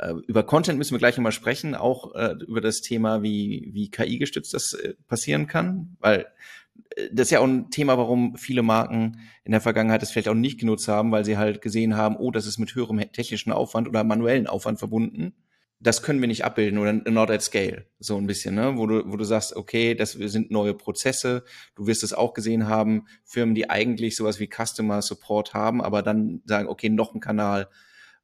äh, 0.00 0.12
über 0.26 0.42
Content 0.42 0.76
müssen 0.76 0.90
wir 0.90 0.98
gleich 0.98 1.16
nochmal 1.16 1.30
sprechen, 1.30 1.76
auch 1.76 2.16
äh, 2.16 2.34
über 2.48 2.60
das 2.60 2.80
Thema, 2.80 3.22
wie, 3.22 3.70
wie 3.72 3.92
KI-gestützt 3.92 4.54
das 4.54 4.72
äh, 4.72 4.94
passieren 5.06 5.46
kann, 5.46 5.96
weil 6.00 6.26
äh, 6.96 7.10
das 7.12 7.28
ist 7.28 7.30
ja 7.30 7.38
auch 7.38 7.46
ein 7.46 7.70
Thema, 7.70 7.96
warum 7.96 8.36
viele 8.36 8.62
Marken 8.62 9.20
in 9.44 9.52
der 9.52 9.60
Vergangenheit 9.60 10.02
das 10.02 10.10
vielleicht 10.10 10.28
auch 10.28 10.34
nicht 10.34 10.58
genutzt 10.58 10.88
haben, 10.88 11.12
weil 11.12 11.24
sie 11.24 11.36
halt 11.36 11.62
gesehen 11.62 11.96
haben, 11.96 12.16
oh, 12.16 12.32
das 12.32 12.44
ist 12.44 12.58
mit 12.58 12.74
höherem 12.74 12.98
technischen 13.12 13.52
Aufwand 13.52 13.86
oder 13.86 14.02
manuellen 14.02 14.48
Aufwand 14.48 14.80
verbunden. 14.80 15.32
Das 15.80 16.02
können 16.02 16.20
wir 16.20 16.26
nicht 16.26 16.44
abbilden 16.44 16.78
oder 16.78 16.92
not 16.92 17.30
at 17.30 17.42
scale, 17.42 17.86
so 18.00 18.16
ein 18.16 18.26
bisschen, 18.26 18.56
ne? 18.56 18.76
wo 18.76 18.86
du, 18.86 19.04
wo 19.06 19.16
du 19.16 19.24
sagst, 19.24 19.54
okay, 19.54 19.94
das 19.94 20.12
sind 20.12 20.50
neue 20.50 20.74
Prozesse. 20.74 21.44
Du 21.76 21.86
wirst 21.86 22.02
es 22.02 22.12
auch 22.12 22.34
gesehen 22.34 22.66
haben, 22.66 23.06
Firmen, 23.24 23.54
die 23.54 23.70
eigentlich 23.70 24.16
sowas 24.16 24.40
wie 24.40 24.48
Customer 24.48 25.02
Support 25.02 25.54
haben, 25.54 25.80
aber 25.80 26.02
dann 26.02 26.42
sagen, 26.46 26.68
okay, 26.68 26.88
noch 26.88 27.14
ein 27.14 27.20
Kanal, 27.20 27.68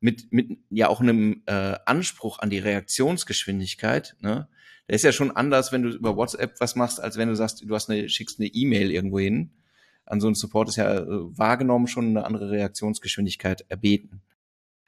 mit, 0.00 0.32
mit 0.32 0.58
ja 0.68 0.88
auch 0.88 1.00
einem 1.00 1.42
äh, 1.46 1.76
Anspruch 1.86 2.38
an 2.40 2.50
die 2.50 2.58
Reaktionsgeschwindigkeit, 2.58 4.16
ne? 4.20 4.48
Der 4.86 4.96
ist 4.96 5.02
ja 5.02 5.12
schon 5.12 5.30
anders, 5.30 5.72
wenn 5.72 5.82
du 5.82 5.88
über 5.88 6.16
WhatsApp 6.16 6.60
was 6.60 6.76
machst, 6.76 7.00
als 7.00 7.16
wenn 7.16 7.28
du 7.28 7.36
sagst, 7.36 7.64
du 7.64 7.74
hast 7.74 7.88
eine, 7.88 8.08
schickst 8.10 8.38
eine 8.38 8.48
E-Mail 8.48 8.90
irgendwo 8.90 9.18
hin. 9.18 9.50
An 10.04 10.20
so 10.20 10.26
einen 10.26 10.34
Support 10.34 10.68
ist 10.68 10.76
ja 10.76 10.94
äh, 10.94 11.06
wahrgenommen 11.08 11.86
schon 11.86 12.08
eine 12.08 12.26
andere 12.26 12.50
Reaktionsgeschwindigkeit 12.50 13.64
erbeten. 13.70 14.20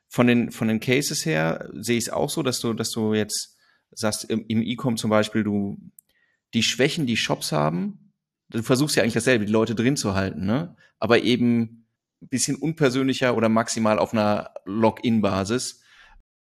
Von 0.09 0.27
den, 0.27 0.51
von 0.51 0.69
den 0.69 0.81
Cases 0.81 1.25
her 1.27 1.69
sehe 1.75 1.99
ich 1.99 2.05
es 2.05 2.13
auch 2.13 2.31
so, 2.31 2.43
dass 2.43 2.61
du, 2.61 2.73
dass 2.73 2.91
du 2.91 3.15
jetzt 3.15 3.57
sagst, 3.91 4.25
im, 4.25 4.45
im 4.49 4.63
E-Com 4.63 4.97
zum 4.97 5.11
Beispiel, 5.11 5.43
du 5.43 5.79
die 6.55 6.63
Schwächen, 6.63 7.07
die 7.07 7.17
Shops 7.17 7.53
haben, 7.53 8.13
du 8.51 8.63
versuchst 8.63 8.97
ja 8.97 9.03
eigentlich 9.03 9.15
dasselbe, 9.15 9.47
die 9.47 9.53
Leute 9.53 9.75
drin 9.75 9.97
zu 9.97 10.15
halten, 10.15 10.47
ne? 10.47 10.77
Aber 10.99 11.23
eben 11.23 11.87
ein 12.23 12.29
bisschen 12.29 12.57
unpersönlicher 12.57 13.37
oder 13.37 13.49
maximal 13.49 13.99
auf 13.99 14.13
einer 14.13 14.55
Login-Basis 14.65 15.83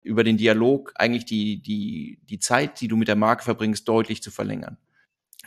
über 0.02 0.24
den 0.24 0.38
Dialog 0.38 0.94
eigentlich 0.96 1.26
die, 1.26 1.62
die, 1.62 2.20
die 2.24 2.40
Zeit, 2.40 2.80
die 2.80 2.88
du 2.88 2.96
mit 2.96 3.10
der 3.10 3.18
Marke 3.18 3.44
verbringst, 3.44 3.88
deutlich 3.88 4.24
zu 4.24 4.32
verlängern. 4.32 4.78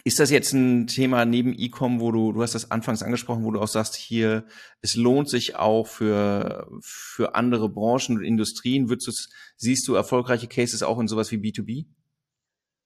Ist 0.04 0.18
das 0.18 0.30
jetzt 0.30 0.52
ein 0.52 0.86
Thema 0.86 1.24
neben 1.24 1.52
E-Com, 1.56 2.00
wo 2.00 2.10
du, 2.10 2.32
du 2.32 2.42
hast 2.42 2.54
das 2.54 2.70
anfangs 2.70 3.02
angesprochen, 3.02 3.44
wo 3.44 3.50
du 3.50 3.60
auch 3.60 3.68
sagst, 3.68 3.96
hier, 3.96 4.46
es 4.80 4.96
lohnt 4.96 5.28
sich 5.28 5.56
auch 5.56 5.86
für, 5.86 6.70
für 6.80 7.34
andere 7.34 7.68
Branchen 7.68 8.16
und 8.16 8.24
Industrien. 8.24 8.88
Würdest 8.88 9.08
du, 9.08 9.12
siehst 9.56 9.86
du 9.88 9.94
erfolgreiche 9.94 10.48
Cases 10.48 10.82
auch 10.82 10.98
in 10.98 11.08
sowas 11.08 11.30
wie 11.32 11.36
B2B? 11.36 11.86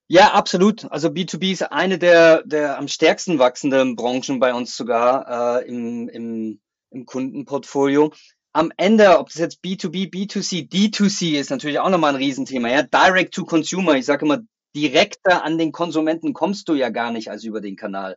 Ja, 0.07 0.33
absolut. 0.33 0.91
Also 0.91 1.09
B2B 1.09 1.53
ist 1.53 1.63
eine 1.63 1.99
der, 1.99 2.43
der 2.45 2.79
am 2.79 2.89
stärksten 2.89 3.39
wachsenden 3.39 3.97
Branchen 3.97 4.39
bei 4.39 4.53
uns 4.53 4.77
sogar 4.77 5.61
äh, 5.61 5.69
im, 5.69 6.09
im, 6.09 6.61
im 6.91 7.07
Kundenportfolio. 7.07 8.13
Am 8.53 8.71
Ende, 8.77 9.19
ob 9.19 9.29
das 9.29 9.39
jetzt 9.39 9.65
B2B, 9.65 10.13
B2C, 10.13 10.71
D2C 10.71 11.39
ist 11.39 11.51
natürlich 11.51 11.79
auch 11.79 11.89
nochmal 11.89 12.11
ein 12.11 12.17
Riesenthema. 12.23 12.69
Ja, 12.69 12.83
Direct 12.83 13.35
to 13.35 13.45
Consumer. 13.45 13.95
Ich 13.95 14.05
sage 14.05 14.27
immer, 14.27 14.41
direkter 14.75 15.45
an 15.45 15.59
den 15.59 15.73
Konsumenten 15.73 16.33
kommst 16.33 16.69
du 16.69 16.75
ja 16.75 16.91
gar 16.91 17.11
nicht 17.11 17.31
als 17.31 17.45
über 17.45 17.61
den 17.61 17.77
Kanal. 17.77 18.17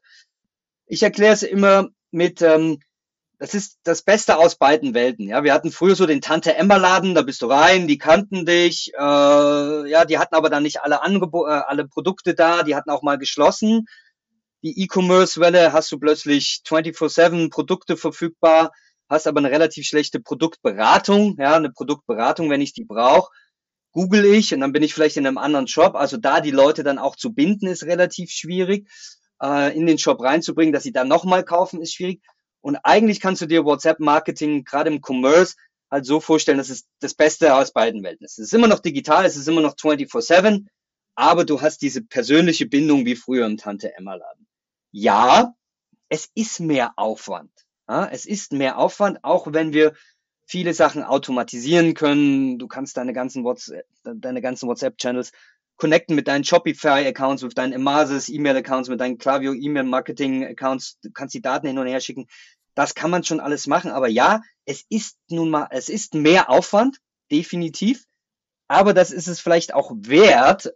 Ich 0.86 1.04
erkläre 1.04 1.34
es 1.34 1.44
immer 1.44 1.90
mit, 2.12 2.42
ähm, 2.42 2.80
das 3.40 3.54
ist 3.54 3.80
das 3.84 4.02
Beste 4.02 4.38
aus 4.38 4.56
beiden 4.56 4.94
Welten. 4.94 5.28
Ja, 5.28 5.44
wir 5.44 5.54
hatten 5.54 5.72
früher 5.72 5.96
so 5.96 6.06
den 6.06 6.22
Tante 6.22 6.56
Emma 6.56 6.78
Laden, 6.78 7.14
da 7.14 7.22
bist 7.22 7.42
du 7.42 7.48
rein, 7.48 7.88
die 7.88 7.98
kannten 7.98 8.46
dich, 8.46 8.92
äh, 8.98 9.90
ja, 9.90 10.06
die 10.06 10.18
hatten 10.18 10.36
aber 10.36 10.50
dann 10.50 10.64
nicht 10.64 10.82
alle 10.82 11.04
Angebo 11.04 11.48
äh, 11.48 11.52
alle 11.52 11.88
Produkte 11.88 12.34
da, 12.34 12.64
die 12.64 12.76
hatten 12.76 12.90
auch 12.90 13.04
mal 13.04 13.18
geschlossen. 13.18 13.86
Die 14.64 14.82
E-Commerce-Welle 14.84 15.72
hast 15.72 15.92
du 15.92 16.00
plötzlich 16.00 16.62
24/7 16.66 17.52
Produkte 17.52 17.96
verfügbar, 17.96 18.72
hast 19.08 19.28
aber 19.28 19.40
eine 19.40 19.52
relativ 19.52 19.86
schlechte 19.86 20.20
Produktberatung, 20.20 21.36
ja, 21.38 21.56
eine 21.56 21.72
Produktberatung, 21.72 22.50
wenn 22.50 22.62
ich 22.62 22.74
die 22.74 22.86
brauche, 22.86 23.32
google 23.92 24.26
ich 24.26 24.54
und 24.54 24.62
dann 24.62 24.74
bin 24.74 24.84
ich 24.84 24.94
vielleicht 24.94 25.18
in 25.18 25.26
einem 25.26 25.38
anderen 25.38 25.68
Shop. 25.68 25.96
Also 25.96 26.18
da 26.18 26.42
die 26.42 26.52
Leute 26.52 26.84
dann 26.84 27.00
auch 27.00 27.16
zu 27.16 27.34
binden, 27.34 27.68
ist 27.68 27.84
relativ 27.84 28.32
schwierig. 28.32 28.88
Äh, 29.42 29.78
in 29.78 29.86
den 29.86 29.98
Shop 29.98 30.22
reinzubringen, 30.22 30.74
dass 30.74 30.84
sie 30.84 30.92
dann 30.92 31.08
nochmal 31.08 31.44
kaufen, 31.44 31.82
ist 31.82 31.94
schwierig. 31.94 32.22
Und 32.62 32.78
eigentlich 32.78 33.20
kannst 33.20 33.42
du 33.42 33.46
dir 33.46 33.66
WhatsApp-Marketing 33.66 34.64
gerade 34.64 34.90
im 34.90 35.02
Commerce 35.02 35.56
halt 35.90 36.06
so 36.06 36.20
vorstellen, 36.20 36.58
dass 36.58 36.70
es 36.70 36.88
das 37.00 37.14
Beste 37.14 37.56
aus 37.56 37.72
beiden 37.72 38.04
Welten 38.04 38.26
ist. 38.26 38.40
Es 38.40 38.48
ist 38.48 38.54
immer 38.54 38.68
noch 38.68 38.80
digital, 38.80 39.26
es 39.26 39.38
ist 39.38 39.48
immer 39.48 39.62
noch 39.62 39.76
24-7, 39.76 40.66
aber 41.16 41.46
du 41.46 41.62
hast 41.62 41.82
diese 41.82 42.02
persönliche 42.02 42.66
Bindung 42.66 43.06
wie 43.06 43.16
früher 43.16 43.46
im 43.46 43.58
Tante-Emma-Laden. 43.58 44.48
Ja, 44.92 45.54
es 46.10 46.30
ist 46.34 46.60
mehr 46.60 46.94
Aufwand. 46.98 47.52
Ja, 47.88 48.08
es 48.08 48.26
ist 48.26 48.52
mehr 48.52 48.78
Aufwand, 48.78 49.24
auch 49.24 49.54
wenn 49.54 49.72
wir 49.72 49.94
viele 50.48 50.74
Sachen 50.74 51.04
automatisieren 51.04 51.94
können. 51.94 52.58
Du 52.58 52.68
kannst 52.68 52.98
deine 52.98 53.14
ganzen 53.14 53.44
WhatsApp, 53.44 53.86
deine 54.04 54.42
ganzen 54.42 54.68
WhatsApp-Channels 54.68 55.34
connecten 55.76 56.16
mit 56.16 56.28
deinen 56.28 56.44
Shopify-Accounts, 56.44 57.44
mit 57.44 57.58
deinen 57.58 57.74
Emasis 57.74 58.30
E-Mail-Accounts, 58.30 58.90
mit 58.90 59.00
deinen 59.00 59.18
Klaviyo 59.20 59.54
E-Mail-Marketing-Accounts. 59.54 61.00
Du 61.02 61.12
kannst 61.12 61.36
die 61.36 61.42
Daten 61.42 61.68
hin 61.68 61.78
und 61.78 61.86
her 61.86 62.00
schicken. 62.00 62.28
Das 62.74 62.96
kann 62.96 63.12
man 63.12 63.24
schon 63.24 63.40
alles 63.40 63.68
machen. 63.68 63.92
Aber 63.92 64.08
ja, 64.08 64.42
es 64.66 64.86
ist 64.90 65.18
nun 65.30 65.50
mal, 65.50 65.68
es 65.70 65.90
ist 65.90 66.16
mehr 66.16 66.50
Aufwand, 66.50 66.98
definitiv. 67.30 68.06
Aber 68.68 68.94
das 68.94 69.12
ist 69.12 69.28
es 69.28 69.40
vielleicht 69.40 69.74
auch 69.74 69.92
wert, 69.96 70.74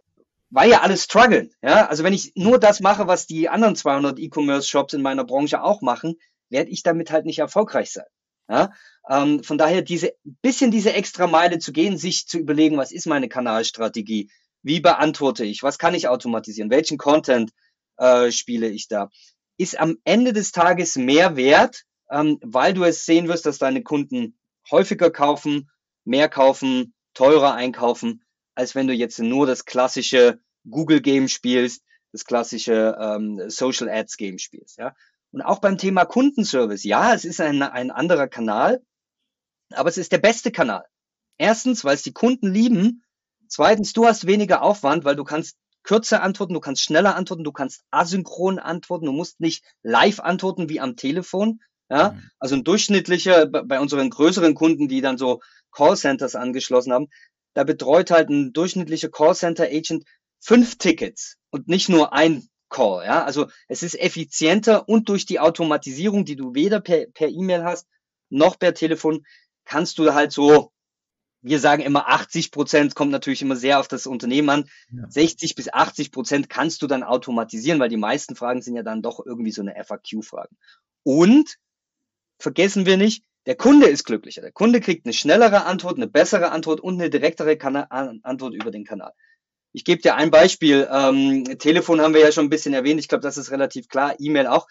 weil 0.50 0.70
ja 0.70 0.82
alle 0.82 0.96
strugglen. 0.98 1.50
Ja, 1.62 1.86
also 1.86 2.04
wenn 2.04 2.12
ich 2.12 2.32
nur 2.36 2.60
das 2.60 2.80
mache, 2.80 3.06
was 3.06 3.26
die 3.26 3.48
anderen 3.48 3.74
200 3.74 4.18
E-Commerce-Shops 4.18 4.92
in 4.94 5.02
meiner 5.02 5.24
Branche 5.24 5.62
auch 5.62 5.80
machen, 5.80 6.16
werde 6.50 6.70
ich 6.70 6.82
damit 6.82 7.10
halt 7.10 7.24
nicht 7.24 7.38
erfolgreich 7.38 7.90
sein. 7.90 8.04
Ja, 8.48 8.72
ähm, 9.08 9.42
von 9.42 9.56
daher 9.58 9.82
diese 9.82 10.14
bisschen 10.42 10.70
diese 10.70 10.92
extra 10.92 11.26
Meile 11.26 11.58
zu 11.58 11.72
gehen, 11.72 11.96
sich 11.96 12.26
zu 12.26 12.38
überlegen, 12.38 12.76
was 12.76 12.92
ist 12.92 13.06
meine 13.06 13.28
Kanalstrategie, 13.28 14.30
wie 14.62 14.80
beantworte 14.80 15.44
ich? 15.44 15.62
Was 15.62 15.78
kann 15.78 15.94
ich 15.94 16.08
automatisieren? 16.08 16.70
Welchen 16.70 16.98
Content 16.98 17.52
äh, 17.96 18.30
spiele 18.30 18.68
ich 18.68 18.88
da? 18.88 19.10
Ist 19.58 19.78
am 19.78 19.98
Ende 20.04 20.32
des 20.32 20.52
Tages 20.52 20.96
mehr 20.96 21.36
wert, 21.36 21.84
ähm, 22.10 22.38
weil 22.42 22.74
du 22.74 22.84
es 22.84 23.04
sehen 23.04 23.28
wirst, 23.28 23.46
dass 23.46 23.58
deine 23.58 23.82
Kunden 23.82 24.38
häufiger 24.70 25.10
kaufen, 25.10 25.70
mehr 26.04 26.28
kaufen, 26.28 26.94
teurer 27.14 27.54
einkaufen, 27.54 28.24
als 28.54 28.74
wenn 28.74 28.86
du 28.86 28.92
jetzt 28.92 29.18
nur 29.18 29.46
das 29.46 29.64
klassische 29.64 30.40
Google 30.68 31.00
Game 31.00 31.28
spielst, 31.28 31.82
das 32.12 32.24
klassische 32.24 32.96
ähm, 33.00 33.42
Social 33.48 33.88
Ads 33.88 34.16
Game 34.16 34.38
spielst. 34.38 34.78
Ja? 34.78 34.94
Und 35.32 35.42
auch 35.42 35.60
beim 35.60 35.78
Thema 35.78 36.04
Kundenservice, 36.04 36.84
ja, 36.84 37.14
es 37.14 37.24
ist 37.24 37.40
ein, 37.40 37.62
ein 37.62 37.90
anderer 37.90 38.28
Kanal, 38.28 38.82
aber 39.72 39.88
es 39.88 39.98
ist 39.98 40.12
der 40.12 40.18
beste 40.18 40.52
Kanal. 40.52 40.84
Erstens, 41.38 41.84
weil 41.84 41.94
es 41.94 42.02
die 42.02 42.12
Kunden 42.12 42.52
lieben 42.52 43.02
Zweitens, 43.52 43.92
du 43.92 44.06
hast 44.06 44.26
weniger 44.26 44.62
Aufwand, 44.62 45.04
weil 45.04 45.14
du 45.14 45.24
kannst 45.24 45.58
kürzer 45.82 46.22
antworten, 46.22 46.54
du 46.54 46.60
kannst 46.60 46.82
schneller 46.82 47.16
antworten, 47.16 47.44
du 47.44 47.52
kannst 47.52 47.84
asynchron 47.90 48.58
antworten, 48.58 49.04
du 49.04 49.12
musst 49.12 49.40
nicht 49.40 49.62
live 49.82 50.20
antworten 50.20 50.70
wie 50.70 50.80
am 50.80 50.96
Telefon. 50.96 51.60
Ja, 51.90 52.12
mhm. 52.12 52.30
also 52.38 52.54
ein 52.54 52.64
durchschnittlicher, 52.64 53.44
bei 53.44 53.78
unseren 53.78 54.08
größeren 54.08 54.54
Kunden, 54.54 54.88
die 54.88 55.02
dann 55.02 55.18
so 55.18 55.42
Callcenters 55.70 56.34
angeschlossen 56.34 56.94
haben, 56.94 57.08
da 57.52 57.64
betreut 57.64 58.10
halt 58.10 58.30
ein 58.30 58.54
durchschnittlicher 58.54 59.10
Callcenter-Agent 59.10 60.04
fünf 60.40 60.78
Tickets 60.78 61.36
und 61.50 61.68
nicht 61.68 61.90
nur 61.90 62.14
ein 62.14 62.48
Call. 62.72 63.04
Ja, 63.04 63.24
also 63.24 63.46
es 63.68 63.82
ist 63.82 63.94
effizienter 64.00 64.88
und 64.88 65.08
durch 65.08 65.26
die 65.26 65.38
Automatisierung, 65.38 66.24
die 66.24 66.36
du 66.36 66.54
weder 66.54 66.80
per 66.80 67.28
E-Mail 67.28 67.60
e 67.60 67.64
hast 67.64 67.86
noch 68.30 68.58
per 68.58 68.74
Telefon, 68.74 69.24
kannst 69.64 69.98
du 69.98 70.12
halt 70.14 70.32
so 70.32 70.72
wir 71.42 71.58
sagen 71.58 71.82
immer 71.82 72.08
80 72.08 72.52
Prozent, 72.52 72.94
kommt 72.94 73.10
natürlich 73.10 73.42
immer 73.42 73.56
sehr 73.56 73.80
auf 73.80 73.88
das 73.88 74.06
Unternehmen 74.06 74.48
an. 74.48 74.70
Ja. 74.92 75.10
60 75.10 75.56
bis 75.56 75.72
80 75.72 76.12
Prozent 76.12 76.48
kannst 76.48 76.82
du 76.82 76.86
dann 76.86 77.02
automatisieren, 77.02 77.80
weil 77.80 77.88
die 77.88 77.96
meisten 77.96 78.36
Fragen 78.36 78.62
sind 78.62 78.76
ja 78.76 78.84
dann 78.84 79.02
doch 79.02 79.24
irgendwie 79.24 79.50
so 79.50 79.60
eine 79.60 79.74
FAQ-Fragen. 79.74 80.56
Und 81.02 81.58
vergessen 82.38 82.86
wir 82.86 82.96
nicht, 82.96 83.24
der 83.46 83.56
Kunde 83.56 83.88
ist 83.88 84.04
glücklicher. 84.04 84.40
Der 84.40 84.52
Kunde 84.52 84.80
kriegt 84.80 85.04
eine 85.04 85.12
schnellere 85.12 85.64
Antwort, 85.64 85.96
eine 85.96 86.06
bessere 86.06 86.52
Antwort 86.52 86.80
und 86.80 86.94
eine 86.94 87.10
direktere 87.10 87.56
Kana 87.56 87.88
Antwort 88.22 88.54
über 88.54 88.70
den 88.70 88.84
Kanal. 88.84 89.12
Ich 89.72 89.84
gebe 89.84 90.02
dir 90.02 90.14
ein 90.16 90.30
Beispiel. 90.30 90.88
Ähm, 90.90 91.58
Telefon 91.58 92.00
haben 92.00 92.14
wir 92.14 92.20
ja 92.20 92.32
schon 92.32 92.46
ein 92.46 92.50
bisschen 92.50 92.74
erwähnt. 92.74 93.00
Ich 93.00 93.08
glaube, 93.08 93.22
das 93.22 93.36
ist 93.36 93.50
relativ 93.50 93.88
klar. 93.88 94.14
E-Mail 94.18 94.46
auch. 94.46 94.66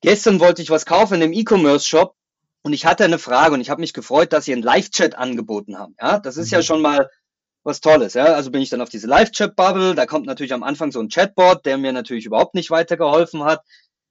Gestern 0.00 0.40
wollte 0.40 0.62
ich 0.62 0.70
was 0.70 0.86
kaufen 0.86 1.14
einem 1.14 1.32
E-Commerce-Shop 1.32 2.14
und 2.62 2.72
ich 2.72 2.86
hatte 2.86 3.04
eine 3.04 3.18
Frage 3.18 3.54
und 3.54 3.60
ich 3.60 3.70
habe 3.70 3.80
mich 3.80 3.92
gefreut, 3.92 4.32
dass 4.32 4.44
sie 4.44 4.52
einen 4.52 4.62
Live-Chat 4.62 5.16
angeboten 5.16 5.78
haben. 5.78 5.94
Ja, 6.00 6.18
das 6.18 6.36
ist 6.36 6.50
ja 6.50 6.58
mhm. 6.58 6.62
schon 6.62 6.82
mal 6.82 7.10
was 7.62 7.80
Tolles. 7.80 8.14
Ja, 8.14 8.26
also 8.26 8.50
bin 8.50 8.62
ich 8.62 8.70
dann 8.70 8.80
auf 8.80 8.88
diese 8.88 9.06
Live-Chat-Bubble. 9.06 9.94
Da 9.94 10.06
kommt 10.06 10.26
natürlich 10.26 10.52
am 10.52 10.62
Anfang 10.62 10.92
so 10.92 11.00
ein 11.00 11.08
Chatbot, 11.08 11.66
der 11.66 11.78
mir 11.78 11.92
natürlich 11.92 12.24
überhaupt 12.24 12.54
nicht 12.54 12.70
weitergeholfen 12.70 13.44
hat. 13.44 13.62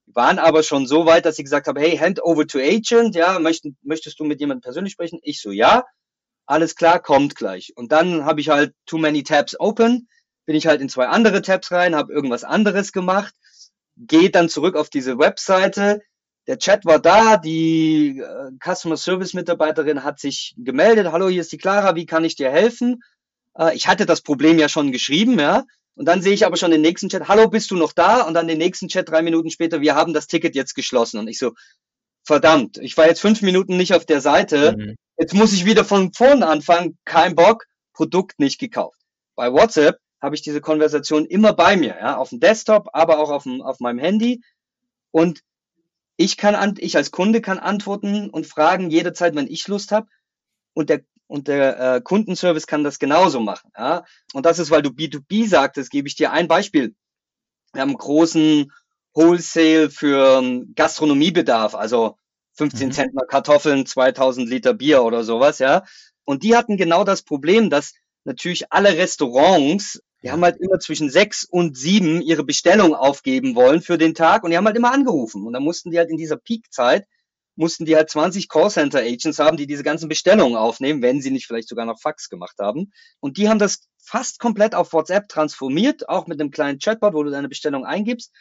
Wir 0.06 0.15
waren 0.15 0.39
aber 0.39 0.62
schon 0.62 0.86
so 0.86 1.06
weit, 1.06 1.26
dass 1.26 1.39
ich 1.39 1.46
gesagt 1.46 1.68
habe, 1.68 1.80
hey, 1.80 1.98
hand 1.98 2.22
over 2.22 2.46
to 2.46 2.60
agent. 2.60 3.15
Ja, 3.15 3.39
möchtest, 3.39 3.76
möchtest 3.82 4.20
du 4.20 4.24
mit 4.24 4.39
jemandem 4.39 4.62
persönlich 4.62 4.94
sprechen? 4.94 5.20
Ich 5.24 5.41
so, 5.41 5.52
ja. 5.52 5.84
Alles 6.45 6.75
klar, 6.75 6.99
kommt 6.99 7.36
gleich. 7.36 7.73
Und 7.75 7.91
dann 7.91 8.25
habe 8.25 8.41
ich 8.41 8.49
halt 8.49 8.73
too 8.86 8.97
many 8.97 9.23
tabs 9.23 9.60
open. 9.60 10.08
Bin 10.45 10.55
ich 10.55 10.67
halt 10.67 10.81
in 10.81 10.89
zwei 10.89 11.08
andere 11.08 11.41
Tabs 11.41 11.71
rein, 11.71 11.95
habe 11.95 12.13
irgendwas 12.13 12.43
anderes 12.43 12.91
gemacht. 12.91 13.34
Gehe 13.97 14.29
dann 14.29 14.49
zurück 14.49 14.75
auf 14.75 14.89
diese 14.89 15.17
Webseite 15.17 16.01
der 16.47 16.60
Chat 16.60 16.86
war 16.86 16.99
da, 16.99 17.38
die 17.38 18.19
äh, 18.19 18.51
Customer 18.63 18.97
Service 18.97 19.34
Mitarbeiterin 19.34 20.03
hat 20.03 20.19
sich 20.19 20.53
gemeldet. 20.58 21.12
Hallo, 21.12 21.27
hier 21.27 21.41
ist 21.41 21.51
die 21.51 21.58
Clara, 21.58 21.95
wie 21.95 22.05
kann 22.05 22.23
ich 22.23 22.36
dir 22.36 22.51
helfen? 22.51 23.01
Äh, 23.58 23.75
ich 23.75 23.88
hatte 23.88 24.05
das 24.05 24.21
Problem 24.21 24.60
ja 24.60 24.69
schon 24.69 24.91
geschrieben, 24.91 25.39
ja. 25.39 25.65
Und 25.95 26.05
dann 26.05 26.21
sehe 26.21 26.34
ich 26.34 26.45
aber 26.45 26.58
schon 26.58 26.71
den 26.71 26.81
nächsten 26.81 27.10
Chat, 27.10 27.27
hallo, 27.27 27.47
bist 27.47 27.71
du 27.71 27.75
noch 27.75 27.93
da? 27.93 28.21
Und 28.21 28.34
dann 28.34 28.47
den 28.47 28.58
nächsten 28.58 28.89
Chat 28.89 29.10
drei 29.10 29.21
Minuten 29.21 29.49
später, 29.49 29.81
wir 29.81 29.95
haben 29.95 30.13
das 30.13 30.27
Ticket 30.27 30.53
jetzt 30.55 30.75
geschlossen. 30.75 31.19
Und 31.19 31.27
ich 31.27 31.39
so, 31.39 31.53
verdammt, 32.25 32.77
ich 32.77 32.97
war 32.97 33.07
jetzt 33.07 33.21
fünf 33.21 33.41
Minuten 33.41 33.77
nicht 33.77 33.93
auf 33.93 34.05
der 34.05 34.21
Seite. 34.21 34.75
Mhm. 34.77 34.95
Jetzt 35.17 35.33
muss 35.33 35.53
ich 35.53 35.65
wieder 35.65 35.85
von 35.85 36.11
vorne 36.13 36.47
anfangen. 36.47 36.97
Kein 37.05 37.35
Bock, 37.35 37.65
Produkt 37.93 38.39
nicht 38.39 38.59
gekauft. 38.59 38.99
Bei 39.35 39.51
WhatsApp 39.53 39.99
habe 40.21 40.35
ich 40.35 40.41
diese 40.41 40.61
Konversation 40.61 41.25
immer 41.25 41.53
bei 41.53 41.77
mir, 41.77 41.95
ja, 41.99 42.17
auf 42.17 42.29
dem 42.29 42.39
Desktop, 42.39 42.89
aber 42.93 43.19
auch 43.19 43.29
auf, 43.29 43.43
dem, 43.43 43.61
auf 43.61 43.79
meinem 43.79 43.99
Handy. 43.99 44.41
Und 45.11 45.41
ich 46.17 46.35
kann, 46.35 46.75
ich 46.79 46.97
als 46.97 47.11
Kunde 47.11 47.41
kann 47.41 47.59
antworten 47.59 48.29
und 48.29 48.47
fragen 48.47 48.89
jederzeit, 48.89 49.35
wenn 49.35 49.47
ich 49.47 49.67
Lust 49.67 49.91
habe. 49.91 50.07
Und 50.73 50.89
der 50.89 51.01
und 51.27 51.47
der 51.47 51.95
äh, 51.95 52.01
Kundenservice 52.01 52.67
kann 52.67 52.83
das 52.83 52.99
genauso 52.99 53.39
machen. 53.39 53.71
Ja? 53.75 54.03
Und 54.33 54.45
das 54.45 54.59
ist, 54.59 54.69
weil 54.69 54.83
du 54.83 54.89
B2B 54.89 55.47
sagtest, 55.47 55.89
gebe 55.89 56.07
ich 56.07 56.15
dir 56.15 56.31
ein 56.31 56.47
Beispiel. 56.47 56.95
Wir 57.73 57.81
haben 57.81 57.89
einen 57.89 57.97
großen 57.97 58.71
Wholesale 59.15 59.89
für 59.89 60.39
ähm, 60.39 60.73
Gastronomiebedarf, 60.75 61.73
also 61.73 62.17
15 62.58 62.88
mhm. 62.88 62.91
Zentner 62.91 63.25
Kartoffeln, 63.25 63.86
2000 63.86 64.47
Liter 64.47 64.73
Bier 64.73 65.04
oder 65.04 65.23
sowas, 65.23 65.60
ja. 65.60 65.84
Und 66.25 66.43
die 66.43 66.56
hatten 66.56 66.78
genau 66.78 67.04
das 67.04 67.21
Problem, 67.21 67.69
dass 67.69 67.93
natürlich 68.25 68.71
alle 68.71 68.97
Restaurants, 68.97 70.01
die 70.21 70.32
haben 70.32 70.43
halt 70.43 70.58
immer 70.58 70.80
zwischen 70.80 71.10
sechs 71.10 71.45
und 71.45 71.78
sieben 71.78 72.21
ihre 72.21 72.43
Bestellung 72.43 72.95
aufgeben 72.95 73.56
wollen 73.56 73.82
für 73.82 73.97
den 73.97 74.15
Tag 74.15 74.43
und 74.43 74.51
die 74.51 74.58
haben 74.58 74.65
halt 74.65 74.78
immer 74.78 74.91
angerufen. 74.91 75.45
Und 75.45 75.54
dann 75.54 75.63
mussten 75.63 75.91
die 75.91 75.97
halt 75.99 76.10
in 76.10 76.17
dieser 76.17 76.38
Peak-Zeit, 76.38 77.06
mussten 77.56 77.86
die 77.86 77.95
halt 77.95 78.10
20 78.10 78.49
Callcenter-Agents 78.49 79.39
haben, 79.39 79.56
die 79.56 79.67
diese 79.67 79.84
ganzen 79.84 80.10
Bestellungen 80.10 80.58
aufnehmen, 80.58 81.01
wenn 81.01 81.21
sie 81.21 81.32
nicht 81.32 81.45
vielleicht 81.45 81.69
sogar 81.69 81.86
noch 81.86 82.01
Fax 82.01 82.30
gemacht 82.30 82.58
haben. 82.60 82.91
Und 83.19 83.38
die 83.38 83.47
haben 83.47 83.60
das 83.60 83.88
fast 83.97 84.39
komplett 84.39 84.75
auf 84.75 84.93
WhatsApp 84.93 85.30
transformiert, 85.30 86.10
auch 86.10 86.28
mit 86.28 86.39
einem 86.39 86.51
kleinen 86.51 86.80
Chatbot, 86.80 87.13
wo 87.13 87.23
du 87.23 87.32
deine 87.32 87.47
Bestellung 87.47 87.86
eingibst. 87.86 88.32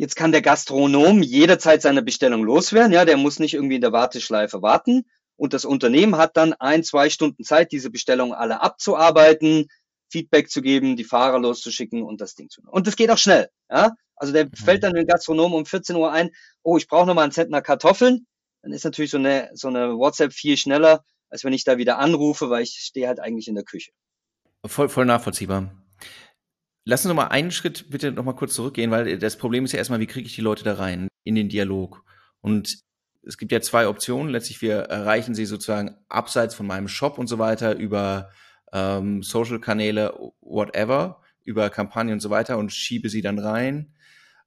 Jetzt 0.00 0.16
kann 0.16 0.32
der 0.32 0.40
Gastronom 0.40 1.20
jederzeit 1.20 1.82
seine 1.82 2.00
Bestellung 2.00 2.42
loswerden. 2.42 2.90
Ja, 2.90 3.04
der 3.04 3.18
muss 3.18 3.38
nicht 3.38 3.52
irgendwie 3.52 3.74
in 3.74 3.82
der 3.82 3.92
Warteschleife 3.92 4.62
warten. 4.62 5.04
Und 5.36 5.52
das 5.52 5.66
Unternehmen 5.66 6.16
hat 6.16 6.38
dann 6.38 6.54
ein, 6.54 6.82
zwei 6.84 7.10
Stunden 7.10 7.44
Zeit, 7.44 7.70
diese 7.70 7.90
Bestellungen 7.90 8.32
alle 8.32 8.62
abzuarbeiten, 8.62 9.68
Feedback 10.08 10.48
zu 10.48 10.62
geben, 10.62 10.96
die 10.96 11.04
Fahrer 11.04 11.38
loszuschicken 11.38 12.02
und 12.02 12.22
das 12.22 12.34
Ding 12.34 12.48
zu. 12.48 12.62
Und 12.62 12.86
das 12.86 12.96
geht 12.96 13.10
auch 13.10 13.18
schnell. 13.18 13.50
Ja? 13.68 13.92
Also 14.16 14.32
der 14.32 14.46
mhm. 14.46 14.52
fällt 14.54 14.84
dann 14.84 14.94
den 14.94 15.06
Gastronom 15.06 15.52
um 15.52 15.66
14 15.66 15.94
Uhr 15.96 16.10
ein, 16.10 16.30
oh, 16.62 16.78
ich 16.78 16.88
brauche 16.88 17.06
noch 17.06 17.14
mal 17.14 17.24
einen 17.24 17.32
Zentner 17.32 17.60
Kartoffeln. 17.60 18.26
Dann 18.62 18.72
ist 18.72 18.84
natürlich 18.84 19.10
so 19.10 19.18
eine, 19.18 19.50
so 19.52 19.68
eine 19.68 19.98
WhatsApp 19.98 20.32
viel 20.32 20.56
schneller, 20.56 21.04
als 21.28 21.44
wenn 21.44 21.52
ich 21.52 21.64
da 21.64 21.76
wieder 21.76 21.98
anrufe, 21.98 22.48
weil 22.48 22.62
ich 22.62 22.70
stehe 22.70 23.06
halt 23.06 23.20
eigentlich 23.20 23.48
in 23.48 23.54
der 23.54 23.64
Küche. 23.64 23.90
Voll, 24.64 24.88
voll 24.88 25.04
nachvollziehbar. 25.04 25.70
Lass 26.84 27.04
uns 27.04 27.08
noch 27.10 27.16
mal 27.16 27.28
einen 27.28 27.50
Schritt 27.50 27.90
bitte 27.90 28.12
noch 28.12 28.24
mal 28.24 28.34
kurz 28.34 28.54
zurückgehen, 28.54 28.90
weil 28.90 29.18
das 29.18 29.36
Problem 29.36 29.64
ist 29.64 29.72
ja 29.72 29.78
erstmal, 29.78 30.00
wie 30.00 30.06
kriege 30.06 30.26
ich 30.26 30.34
die 30.34 30.40
Leute 30.40 30.64
da 30.64 30.74
rein 30.74 31.08
in 31.24 31.34
den 31.34 31.48
Dialog? 31.48 32.04
Und 32.40 32.80
es 33.22 33.36
gibt 33.36 33.52
ja 33.52 33.60
zwei 33.60 33.86
Optionen. 33.86 34.32
Letztlich, 34.32 34.62
wir 34.62 34.76
erreichen 34.76 35.34
sie 35.34 35.44
sozusagen 35.44 35.96
abseits 36.08 36.54
von 36.54 36.66
meinem 36.66 36.88
Shop 36.88 37.18
und 37.18 37.26
so 37.26 37.38
weiter 37.38 37.76
über 37.76 38.30
ähm, 38.72 39.22
Social-Kanäle, 39.22 40.18
whatever, 40.40 41.20
über 41.44 41.70
Kampagnen 41.70 42.14
und 42.14 42.20
so 42.20 42.30
weiter 42.30 42.58
und 42.58 42.72
schiebe 42.72 43.08
sie 43.08 43.22
dann 43.22 43.38
rein. 43.38 43.94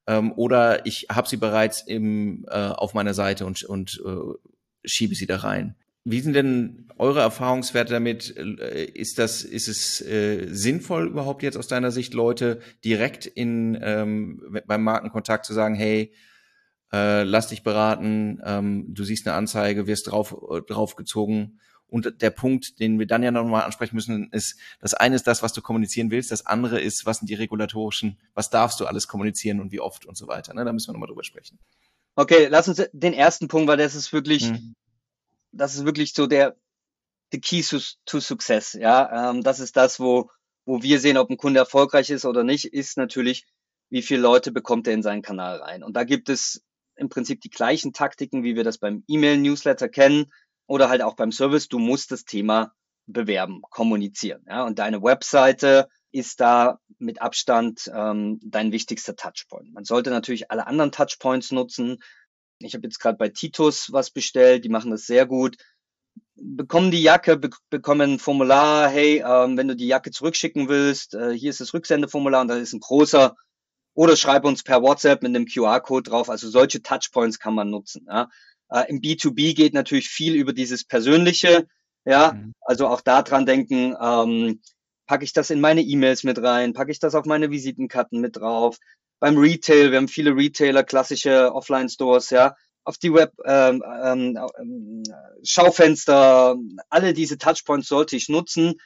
Ähm, 0.07 0.33
oder 0.33 0.85
ich 0.85 1.07
habe 1.11 1.29
sie 1.29 1.37
bereits 1.37 1.81
im, 1.81 2.45
äh, 2.49 2.55
auf 2.55 2.93
meiner 2.93 3.13
Seite 3.13 3.45
und, 3.45 3.63
und 3.63 4.01
äh, 4.05 4.33
schiebe 4.85 5.15
sie 5.15 5.27
da 5.27 5.37
rein. 5.37 5.75
Wie 6.05 6.19
sind 6.19 6.33
denn 6.33 6.89
eure 6.97 7.21
Erfahrungswerte 7.21 7.93
damit? 7.93 8.35
Äh, 8.37 8.85
ist 8.85 9.19
das, 9.19 9.43
ist 9.43 9.67
es 9.67 10.01
äh, 10.01 10.47
sinnvoll 10.51 11.07
überhaupt 11.07 11.43
jetzt 11.43 11.57
aus 11.57 11.67
deiner 11.67 11.91
Sicht, 11.91 12.13
Leute 12.13 12.59
direkt 12.83 13.25
in 13.25 13.79
ähm, 13.81 14.61
beim 14.67 14.83
Markenkontakt 14.83 15.45
zu 15.45 15.53
sagen, 15.53 15.75
hey, 15.75 16.13
äh, 16.91 17.23
lass 17.23 17.47
dich 17.47 17.63
beraten, 17.63 18.41
ähm, 18.43 18.85
du 18.93 19.03
siehst 19.03 19.27
eine 19.27 19.37
Anzeige, 19.37 19.87
wirst 19.87 20.11
drauf 20.11 20.35
äh, 20.51 20.61
draufgezogen. 20.61 21.59
Und 21.87 22.21
der 22.21 22.31
Punkt, 22.31 22.79
den 22.79 22.97
wir 22.97 23.05
dann 23.05 23.21
ja 23.21 23.29
nochmal 23.29 23.63
ansprechen 23.63 23.95
müssen, 23.95 24.29
ist, 24.31 24.59
das 24.81 24.95
eine 24.95 25.15
ist 25.15 25.27
das, 25.27 25.43
was 25.43 25.53
du 25.53 25.61
kommunizieren 25.61 26.09
willst, 26.09 26.31
das 26.31 26.45
andere 26.45 26.81
ist, 26.81 27.05
was 27.05 27.19
sind 27.19 27.29
die 27.29 27.35
regulatorischen, 27.35 28.19
was 28.33 28.49
darfst 28.49 28.79
du 28.79 28.85
alles 28.87 29.07
kommunizieren 29.07 29.59
und 29.59 29.71
wie 29.71 29.79
oft 29.79 30.05
und 30.05 30.17
so 30.17 30.27
weiter. 30.27 30.53
Ne? 30.53 30.65
Da 30.65 30.73
müssen 30.73 30.89
wir 30.89 30.93
nochmal 30.93 31.07
drüber 31.07 31.23
sprechen. 31.23 31.59
Okay, 32.15 32.47
lass 32.49 32.67
uns 32.67 32.81
den 32.93 33.13
ersten 33.13 33.47
Punkt, 33.47 33.67
weil 33.67 33.77
das 33.77 33.95
ist 33.95 34.11
wirklich, 34.11 34.49
hm 34.49 34.75
das 35.53 35.75
ist 35.75 35.85
wirklich 35.85 36.13
so 36.13 36.27
der 36.27 36.55
the 37.31 37.39
key 37.39 37.63
to, 37.63 38.19
success. 38.19 38.73
Ja, 38.73 39.31
ähm, 39.31 39.41
das 39.43 39.59
ist 39.59 39.75
das, 39.77 39.99
wo 39.99 40.29
wo 40.65 40.81
wir 40.81 40.99
sehen, 40.99 41.17
ob 41.17 41.29
ein 41.29 41.37
Kunde 41.37 41.59
erfolgreich 41.59 42.09
ist 42.09 42.25
oder 42.25 42.43
nicht, 42.43 42.65
ist 42.65 42.97
natürlich, 42.97 43.45
wie 43.89 44.01
viele 44.01 44.21
Leute 44.21 44.51
bekommt 44.51 44.87
er 44.87 44.93
in 44.93 45.03
seinen 45.03 45.21
Kanal 45.21 45.57
rein. 45.57 45.83
Und 45.83 45.95
da 45.95 46.03
gibt 46.03 46.29
es 46.29 46.63
im 46.95 47.09
Prinzip 47.09 47.41
die 47.41 47.49
gleichen 47.49 47.93
Taktiken, 47.93 48.43
wie 48.43 48.55
wir 48.55 48.63
das 48.63 48.77
beim 48.77 49.03
E-Mail-Newsletter 49.07 49.89
kennen 49.89 50.31
oder 50.67 50.89
halt 50.89 51.01
auch 51.01 51.15
beim 51.15 51.31
Service. 51.31 51.67
Du 51.67 51.79
musst 51.79 52.11
das 52.11 52.23
Thema 52.23 52.73
bewerben, 53.05 53.61
kommunizieren. 53.69 54.45
Ja, 54.47 54.63
und 54.63 54.79
deine 54.79 55.03
Webseite 55.03 55.89
ist 56.11 56.39
da 56.39 56.79
mit 56.99 57.21
Abstand 57.21 57.91
ähm, 57.93 58.39
dein 58.43 58.71
wichtigster 58.71 59.15
Touchpoint. 59.15 59.73
Man 59.73 59.83
sollte 59.83 60.11
natürlich 60.11 60.51
alle 60.51 60.67
anderen 60.67 60.91
Touchpoints 60.91 61.51
nutzen, 61.51 61.97
ich 62.63 62.73
habe 62.73 62.87
jetzt 62.87 62.99
gerade 62.99 63.17
bei 63.17 63.29
Titus 63.29 63.91
was 63.91 64.11
bestellt, 64.11 64.65
die 64.65 64.69
machen 64.69 64.91
das 64.91 65.05
sehr 65.05 65.25
gut. 65.25 65.57
Bekommen 66.35 66.91
die 66.91 67.01
Jacke, 67.01 67.37
be 67.37 67.49
bekommen 67.69 68.13
ein 68.13 68.19
Formular, 68.19 68.89
hey, 68.89 69.23
ähm, 69.25 69.57
wenn 69.57 69.67
du 69.67 69.75
die 69.75 69.87
Jacke 69.87 70.11
zurückschicken 70.11 70.67
willst, 70.67 71.13
äh, 71.13 71.31
hier 71.31 71.49
ist 71.49 71.59
das 71.59 71.73
Rücksendeformular 71.73 72.41
und 72.41 72.47
da 72.47 72.55
ist 72.57 72.73
ein 72.73 72.79
großer. 72.79 73.35
Oder 73.95 74.15
schreib 74.15 74.43
uns 74.45 74.63
per 74.63 74.81
WhatsApp 74.81 75.21
mit 75.21 75.35
einem 75.35 75.45
QR-Code 75.45 76.09
drauf. 76.09 76.29
Also 76.29 76.49
solche 76.49 76.81
Touchpoints 76.81 77.37
kann 77.37 77.53
man 77.53 77.69
nutzen. 77.69 78.07
Ja. 78.09 78.29
Äh, 78.69 78.89
Im 78.89 79.01
B2B 79.01 79.55
geht 79.55 79.73
natürlich 79.73 80.09
viel 80.09 80.35
über 80.35 80.53
dieses 80.53 80.83
Persönliche. 80.83 81.67
Ja, 82.05 82.33
mhm. 82.33 82.53
also 82.61 82.87
auch 82.87 83.01
da 83.01 83.21
dran 83.21 83.45
denken, 83.45 83.95
ähm, 84.01 84.61
packe 85.05 85.23
ich 85.23 85.33
das 85.33 85.49
in 85.49 85.61
meine 85.61 85.81
E-Mails 85.81 86.23
mit 86.23 86.41
rein, 86.41 86.73
packe 86.73 86.91
ich 86.91 86.99
das 86.99 87.15
auf 87.15 87.25
meine 87.25 87.51
Visitenkarten 87.51 88.19
mit 88.19 88.37
drauf, 88.37 88.77
beim 89.23 89.37
Retail, 89.37 89.91
wir 89.91 89.99
haben 89.99 90.09
viele 90.09 90.35
Retailer, 90.35 90.83
klassische 90.83 91.55
Offline-Stores, 91.55 92.29
ja, 92.31 92.57
auf 92.83 92.97
die 92.97 93.13
Web, 93.13 93.31
ähm, 93.45 93.81
ähm, 94.03 94.37
ähm, 94.59 95.03
Schaufenster, 95.45 96.57
alle 96.89 97.13
diese 97.13 97.37
Touchpoints 97.37 97.87
sollte 97.87 98.17
ich 98.17 98.27
nutzen. 98.27 98.81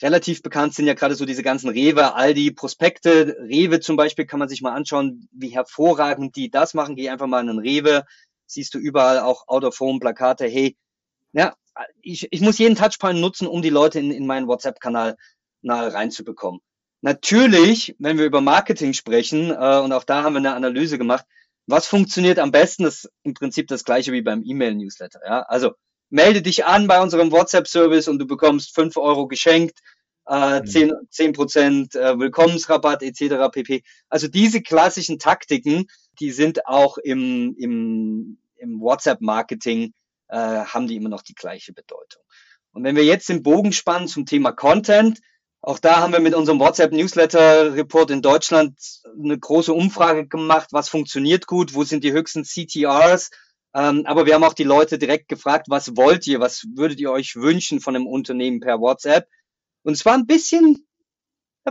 Relativ 0.00 0.40
bekannt 0.40 0.72
sind 0.72 0.86
ja 0.86 0.94
gerade 0.94 1.14
so 1.14 1.26
diese 1.26 1.42
ganzen 1.42 1.68
Rewe, 1.68 2.14
Aldi, 2.14 2.52
Prospekte. 2.52 3.36
Rewe 3.38 3.80
zum 3.80 3.98
Beispiel 3.98 4.24
kann 4.24 4.38
man 4.38 4.48
sich 4.48 4.62
mal 4.62 4.72
anschauen, 4.72 5.28
wie 5.30 5.50
hervorragend 5.50 6.36
die 6.36 6.50
das 6.50 6.72
machen. 6.72 6.96
Geh 6.96 7.10
einfach 7.10 7.26
mal 7.26 7.42
in 7.42 7.50
einen 7.50 7.58
Rewe, 7.58 8.06
siehst 8.46 8.72
du 8.72 8.78
überall 8.78 9.18
auch 9.18 9.46
Out-of-Home-Plakate. 9.46 10.46
Hey, 10.46 10.74
ja, 11.32 11.54
ich, 12.00 12.28
ich 12.30 12.40
muss 12.40 12.56
jeden 12.56 12.76
Touchpoint 12.76 13.20
nutzen, 13.20 13.46
um 13.46 13.60
die 13.60 13.68
Leute 13.68 13.98
in, 13.98 14.10
in 14.10 14.26
meinen 14.26 14.48
WhatsApp-Kanal 14.48 15.18
reinzubekommen. 15.62 16.62
Natürlich, 17.02 17.94
wenn 17.98 18.18
wir 18.18 18.24
über 18.24 18.40
Marketing 18.40 18.92
sprechen, 18.92 19.50
äh, 19.50 19.78
und 19.78 19.92
auch 19.92 20.04
da 20.04 20.22
haben 20.22 20.34
wir 20.34 20.38
eine 20.38 20.54
Analyse 20.54 20.98
gemacht, 20.98 21.24
was 21.66 21.86
funktioniert 21.86 22.38
am 22.38 22.52
besten, 22.52 22.84
das 22.84 23.04
ist 23.04 23.12
im 23.22 23.34
Prinzip 23.34 23.66
das 23.68 23.84
gleiche 23.84 24.12
wie 24.12 24.22
beim 24.22 24.42
E-Mail-Newsletter. 24.44 25.20
Ja? 25.24 25.42
Also 25.42 25.72
melde 26.10 26.42
dich 26.42 26.64
an 26.64 26.86
bei 26.86 27.00
unserem 27.00 27.32
WhatsApp-Service 27.32 28.08
und 28.08 28.18
du 28.18 28.26
bekommst 28.26 28.74
fünf 28.74 28.96
Euro 28.96 29.26
geschenkt, 29.26 29.80
äh, 30.28 30.60
mhm. 30.60 30.66
zehn 30.66 30.92
zehn 31.10 31.32
Prozent 31.32 31.94
äh, 31.94 32.18
Willkommensrabatt 32.18 33.02
etc. 33.02 33.50
pp. 33.52 33.82
Also 34.08 34.28
diese 34.28 34.62
klassischen 34.62 35.18
Taktiken, 35.18 35.86
die 36.20 36.30
sind 36.30 36.66
auch 36.66 36.98
im, 36.98 37.54
im, 37.58 38.38
im 38.56 38.80
WhatsApp-Marketing, 38.80 39.92
äh, 40.28 40.36
haben 40.36 40.86
die 40.86 40.96
immer 40.96 41.08
noch 41.08 41.22
die 41.22 41.34
gleiche 41.34 41.72
Bedeutung. 41.72 42.22
Und 42.72 42.84
wenn 42.84 42.96
wir 42.96 43.04
jetzt 43.04 43.28
den 43.28 43.42
Bogen 43.42 43.72
spannen 43.72 44.08
zum 44.08 44.26
Thema 44.26 44.52
Content, 44.52 45.20
auch 45.66 45.80
da 45.80 45.98
haben 45.98 46.12
wir 46.12 46.20
mit 46.20 46.32
unserem 46.32 46.60
WhatsApp-Newsletter-Report 46.60 48.12
in 48.12 48.22
Deutschland 48.22 48.78
eine 49.20 49.36
große 49.36 49.72
Umfrage 49.72 50.28
gemacht, 50.28 50.68
was 50.70 50.88
funktioniert 50.88 51.48
gut, 51.48 51.74
wo 51.74 51.82
sind 51.82 52.04
die 52.04 52.12
höchsten 52.12 52.44
CTRs. 52.44 53.30
Ähm, 53.74 54.04
aber 54.06 54.26
wir 54.26 54.34
haben 54.34 54.44
auch 54.44 54.54
die 54.54 54.62
Leute 54.62 54.96
direkt 54.96 55.26
gefragt, 55.28 55.66
was 55.68 55.96
wollt 55.96 56.24
ihr, 56.28 56.38
was 56.38 56.64
würdet 56.76 57.00
ihr 57.00 57.10
euch 57.10 57.34
wünschen 57.34 57.80
von 57.80 57.96
einem 57.96 58.06
Unternehmen 58.06 58.60
per 58.60 58.78
WhatsApp? 58.78 59.26
Und 59.82 59.94
es 59.94 60.06
war 60.06 60.14
ein 60.14 60.28
bisschen 60.28 60.86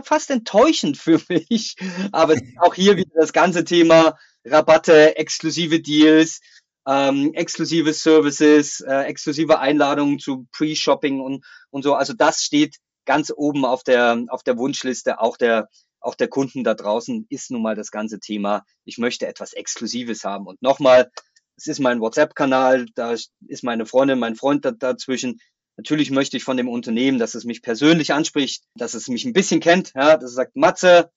fast 0.04 0.30
enttäuschend 0.30 0.98
für 0.98 1.18
mich. 1.48 1.76
Aber 2.12 2.36
auch 2.58 2.74
hier 2.74 2.98
wieder 2.98 3.14
das 3.18 3.32
ganze 3.32 3.64
Thema 3.64 4.18
Rabatte, 4.44 5.16
exklusive 5.16 5.80
Deals, 5.80 6.40
ähm, 6.86 7.32
exklusive 7.32 7.94
Services, 7.94 8.80
äh, 8.80 9.04
exklusive 9.04 9.58
Einladungen 9.58 10.18
zu 10.18 10.46
Pre-Shopping 10.52 11.20
und, 11.20 11.46
und 11.70 11.82
so. 11.82 11.94
Also 11.94 12.12
das 12.12 12.42
steht 12.42 12.76
ganz 13.06 13.32
oben 13.34 13.64
auf 13.64 13.82
der, 13.82 14.24
auf 14.28 14.42
der 14.42 14.58
Wunschliste 14.58 15.20
auch 15.20 15.36
der, 15.36 15.68
auch 16.00 16.14
der 16.14 16.28
Kunden 16.28 16.62
da 16.62 16.74
draußen 16.74 17.26
ist 17.30 17.50
nun 17.50 17.62
mal 17.62 17.74
das 17.74 17.90
ganze 17.90 18.20
Thema, 18.20 18.64
ich 18.84 18.98
möchte 18.98 19.26
etwas 19.26 19.52
Exklusives 19.52 20.24
haben. 20.24 20.46
Und 20.46 20.60
nochmal, 20.62 21.10
es 21.56 21.66
ist 21.66 21.80
mein 21.80 22.00
WhatsApp-Kanal, 22.00 22.86
da 22.94 23.12
ist 23.12 23.32
meine 23.62 23.86
Freundin, 23.86 24.18
mein 24.18 24.36
Freund 24.36 24.64
da, 24.64 24.70
dazwischen. 24.70 25.40
Natürlich 25.76 26.10
möchte 26.10 26.36
ich 26.36 26.44
von 26.44 26.56
dem 26.56 26.68
Unternehmen, 26.68 27.18
dass 27.18 27.34
es 27.34 27.44
mich 27.44 27.62
persönlich 27.62 28.12
anspricht, 28.12 28.64
dass 28.76 28.94
es 28.94 29.08
mich 29.08 29.24
ein 29.24 29.32
bisschen 29.32 29.60
kennt, 29.60 29.92
ja, 29.94 30.16
dass 30.16 30.30
es 30.30 30.36
sagt, 30.36 30.56
Matze, 30.56 31.10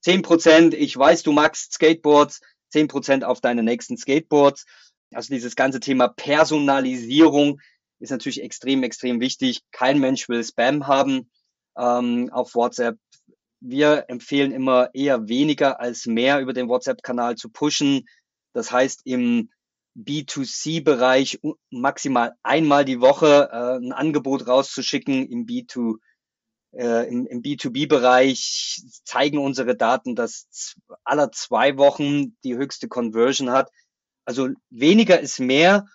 zehn 0.00 0.22
Prozent, 0.22 0.74
ich 0.74 0.96
weiß, 0.96 1.22
du 1.22 1.32
magst 1.32 1.74
Skateboards, 1.74 2.40
zehn 2.68 2.88
Prozent 2.88 3.24
auf 3.24 3.40
deine 3.40 3.62
nächsten 3.62 3.96
Skateboards. 3.96 4.64
Also 5.14 5.32
dieses 5.32 5.56
ganze 5.56 5.78
Thema 5.78 6.08
Personalisierung 6.08 7.60
ist 8.02 8.10
natürlich 8.10 8.42
extrem, 8.42 8.82
extrem 8.82 9.20
wichtig. 9.20 9.62
Kein 9.70 10.00
Mensch 10.00 10.28
will 10.28 10.42
Spam 10.42 10.86
haben 10.86 11.30
ähm, 11.76 12.30
auf 12.32 12.54
WhatsApp. 12.54 12.98
Wir 13.60 14.06
empfehlen 14.08 14.50
immer 14.50 14.90
eher 14.92 15.28
weniger 15.28 15.78
als 15.78 16.06
mehr 16.06 16.40
über 16.40 16.52
den 16.52 16.68
WhatsApp-Kanal 16.68 17.36
zu 17.36 17.48
pushen. 17.48 18.06
Das 18.52 18.72
heißt, 18.72 19.02
im 19.04 19.50
B2C-Bereich 19.96 21.40
maximal 21.70 22.34
einmal 22.42 22.84
die 22.84 23.00
Woche 23.00 23.48
äh, 23.52 23.76
ein 23.76 23.92
Angebot 23.92 24.48
rauszuschicken. 24.48 25.28
Im 25.28 25.46
B2 25.46 25.98
äh, 26.72 27.08
im, 27.08 27.26
im 27.26 27.42
B2B-Bereich 27.42 28.82
zeigen 29.04 29.38
unsere 29.38 29.76
Daten, 29.76 30.16
dass 30.16 30.74
aller 31.04 31.30
zwei 31.30 31.76
Wochen 31.76 32.36
die 32.42 32.56
höchste 32.56 32.88
Conversion 32.88 33.50
hat. 33.50 33.70
Also 34.24 34.48
weniger 34.70 35.20
ist 35.20 35.38
mehr 35.38 35.86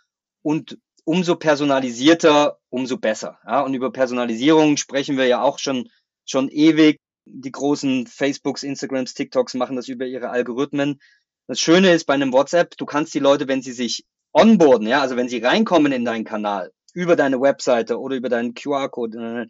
und 0.42 0.78
umso 1.08 1.38
personalisierter, 1.38 2.60
umso 2.70 2.98
besser. 2.98 3.40
Ja, 3.46 3.62
und 3.62 3.74
über 3.74 3.92
Personalisierung 3.92 4.76
sprechen 4.76 5.18
wir 5.18 5.26
ja 5.26 5.42
auch 5.42 5.58
schon, 5.58 5.90
schon 6.26 6.50
ewig. 6.50 7.00
Die 7.26 7.52
großen 7.52 8.08
Facebooks, 8.08 8.64
Instagrams, 8.64 9.14
TikToks 9.14 9.54
machen 9.54 9.78
das 9.78 9.88
über 9.88 10.06
ihre 10.06 10.30
Algorithmen. 10.30 11.00
Das 11.48 11.62
Schöne 11.62 11.92
ist 11.92 12.06
bei 12.06 12.14
einem 12.14 12.34
WhatsApp, 12.34 12.76
du 12.78 12.86
kannst 12.86 13.14
die 13.14 13.20
Leute, 13.20 13.48
wenn 13.48 13.62
sie 13.62 13.72
sich 13.72 14.06
onboarden, 14.34 14.86
ja, 14.88 15.02
also 15.02 15.16
wenn 15.16 15.30
sie 15.30 15.40
reinkommen 15.40 15.94
in 15.94 16.04
deinen 16.04 16.26
Kanal, 16.26 16.74
über 16.94 17.16
deine 17.16 17.40
Webseite 17.40 18.00
oder 18.00 18.18
über 18.18 18.28
deinen 18.28 18.54
QR-Code, 18.54 19.50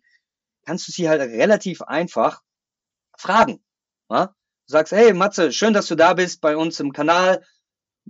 kannst 0.66 0.88
du 0.88 0.92
sie 0.92 1.10
halt 1.10 1.22
relativ 1.22 1.82
einfach 1.82 2.42
fragen. 3.18 3.64
Ja? 4.12 4.28
Du 4.28 4.34
sagst, 4.72 4.94
hey 4.94 5.12
Matze, 5.14 5.52
schön, 5.52 5.74
dass 5.74 5.88
du 5.88 5.96
da 5.96 6.14
bist 6.14 6.40
bei 6.40 6.56
uns 6.56 6.80
im 6.80 6.94
Kanal. 6.94 7.44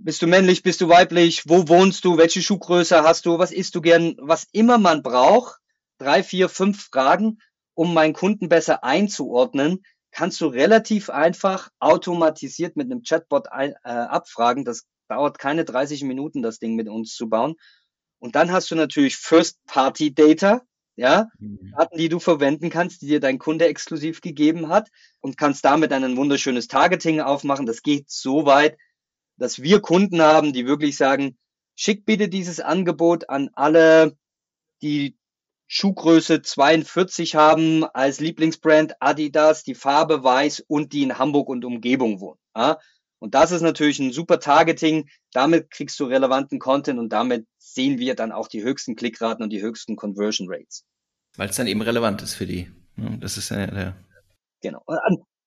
Bist 0.00 0.22
du 0.22 0.28
männlich, 0.28 0.62
bist 0.62 0.80
du 0.80 0.88
weiblich? 0.88 1.42
Wo 1.48 1.66
wohnst 1.66 2.04
du? 2.04 2.16
Welche 2.16 2.40
Schuhgröße 2.40 3.02
hast 3.02 3.26
du? 3.26 3.38
Was 3.38 3.50
isst 3.50 3.74
du 3.74 3.80
gern? 3.80 4.14
Was 4.18 4.46
immer 4.52 4.78
man 4.78 5.02
braucht, 5.02 5.58
drei, 5.98 6.22
vier, 6.22 6.48
fünf 6.48 6.84
Fragen, 6.84 7.38
um 7.74 7.94
meinen 7.94 8.12
Kunden 8.12 8.48
besser 8.48 8.84
einzuordnen, 8.84 9.82
kannst 10.12 10.40
du 10.40 10.46
relativ 10.46 11.10
einfach 11.10 11.70
automatisiert 11.80 12.76
mit 12.76 12.86
einem 12.86 13.02
Chatbot 13.02 13.50
ein, 13.50 13.72
äh, 13.82 13.88
abfragen. 13.88 14.64
Das 14.64 14.86
dauert 15.08 15.40
keine 15.40 15.64
30 15.64 16.04
Minuten, 16.04 16.42
das 16.42 16.60
Ding 16.60 16.76
mit 16.76 16.88
uns 16.88 17.14
zu 17.14 17.28
bauen. 17.28 17.56
Und 18.20 18.36
dann 18.36 18.52
hast 18.52 18.70
du 18.70 18.76
natürlich 18.76 19.16
First-Party-Data, 19.16 20.62
ja, 20.94 21.28
mhm. 21.40 21.72
Daten, 21.76 21.98
die 21.98 22.08
du 22.08 22.20
verwenden 22.20 22.70
kannst, 22.70 23.02
die 23.02 23.08
dir 23.08 23.20
dein 23.20 23.38
Kunde 23.40 23.66
exklusiv 23.66 24.20
gegeben 24.20 24.68
hat 24.68 24.90
und 25.20 25.36
kannst 25.36 25.64
damit 25.64 25.92
ein 25.92 26.16
wunderschönes 26.16 26.68
Targeting 26.68 27.20
aufmachen. 27.20 27.66
Das 27.66 27.82
geht 27.82 28.10
so 28.10 28.46
weit, 28.46 28.76
dass 29.38 29.62
wir 29.62 29.80
Kunden 29.80 30.20
haben, 30.20 30.52
die 30.52 30.66
wirklich 30.66 30.96
sagen, 30.96 31.38
schick 31.74 32.04
bitte 32.04 32.28
dieses 32.28 32.60
Angebot 32.60 33.28
an 33.30 33.50
alle, 33.54 34.16
die 34.82 35.16
Schuhgröße 35.68 36.42
42 36.42 37.34
haben, 37.34 37.84
als 37.84 38.20
Lieblingsbrand 38.20 38.94
Adidas, 39.00 39.62
die 39.62 39.74
Farbe 39.74 40.24
weiß 40.24 40.64
und 40.66 40.92
die 40.92 41.02
in 41.02 41.18
Hamburg 41.18 41.48
und 41.48 41.64
Umgebung 41.64 42.20
wohnen. 42.20 42.40
Ja? 42.56 42.78
Und 43.20 43.34
das 43.34 43.50
ist 43.52 43.62
natürlich 43.62 43.98
ein 43.98 44.12
super 44.12 44.40
Targeting. 44.40 45.08
Damit 45.32 45.70
kriegst 45.70 45.98
du 46.00 46.04
relevanten 46.04 46.58
Content 46.58 46.98
und 46.98 47.10
damit 47.10 47.46
sehen 47.58 47.98
wir 47.98 48.14
dann 48.14 48.32
auch 48.32 48.48
die 48.48 48.62
höchsten 48.62 48.96
Klickraten 48.96 49.42
und 49.42 49.50
die 49.50 49.60
höchsten 49.60 49.96
Conversion 49.96 50.48
Rates. 50.50 50.84
Weil 51.36 51.50
es 51.50 51.56
dann 51.56 51.66
eben 51.66 51.82
relevant 51.82 52.22
ist 52.22 52.34
für 52.34 52.46
die. 52.46 52.70
Das 52.96 53.36
ist 53.36 53.50
ja 53.50 53.66
der. 53.66 53.96
Genau. 54.62 54.82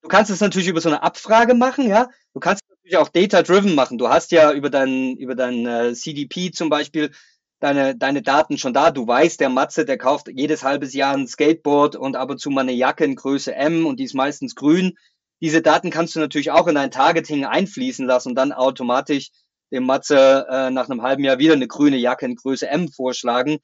Du 0.02 0.08
kannst 0.08 0.32
es 0.32 0.40
natürlich 0.40 0.70
über 0.70 0.82
so 0.82 0.90
eine 0.90 1.04
Abfrage 1.04 1.54
machen, 1.54 1.88
ja. 1.88 2.10
Du 2.34 2.40
kannst 2.40 2.61
natürlich 2.92 2.98
auch 2.98 3.10
data-driven 3.10 3.76
machen. 3.76 3.98
Du 3.98 4.10
hast 4.10 4.32
ja 4.32 4.52
über 4.52 4.70
dein, 4.70 5.16
über 5.18 5.36
dein 5.36 5.66
äh, 5.66 5.94
CDP 5.94 6.52
zum 6.52 6.70
Beispiel 6.70 7.12
deine, 7.60 7.96
deine 7.96 8.22
Daten 8.22 8.58
schon 8.58 8.74
da. 8.74 8.92
Du 8.92 9.08
weißt, 9.08 9.40
der 9.40 9.50
Matze, 9.50 9.86
der 9.86 9.98
kauft 9.98 10.28
jedes 10.28 10.64
halbes 10.64 10.94
Jahr 10.94 11.16
ein 11.16 11.28
Skateboard 11.28 11.96
und 11.96 12.16
ab 12.16 12.30
und 12.30 12.40
zu 12.40 12.50
mal 12.50 12.62
eine 12.62 12.74
Jacke 12.74 13.06
in 13.06 13.16
Größe 13.16 13.56
M 13.56 13.86
und 13.86 14.00
die 14.00 14.06
ist 14.06 14.14
meistens 14.14 14.56
grün. 14.56 14.98
Diese 15.42 15.62
Daten 15.62 15.90
kannst 15.90 16.16
du 16.16 16.20
natürlich 16.20 16.52
auch 16.52 16.68
in 16.68 16.76
dein 16.76 16.92
Targeting 16.92 17.46
einfließen 17.46 18.06
lassen 18.06 18.30
und 18.30 18.36
dann 18.36 18.52
automatisch 18.52 19.32
dem 19.72 19.86
Matze 19.86 20.46
äh, 20.50 20.70
nach 20.70 20.90
einem 20.90 21.02
halben 21.02 21.24
Jahr 21.24 21.40
wieder 21.40 21.54
eine 21.54 21.68
grüne 21.68 21.98
Jacke 21.98 22.26
in 22.26 22.36
Größe 22.36 22.68
M 22.68 22.90
vorschlagen 22.90 23.60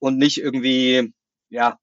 und 0.00 0.18
nicht 0.18 0.38
irgendwie, 0.38 1.12
ja, 1.48 1.78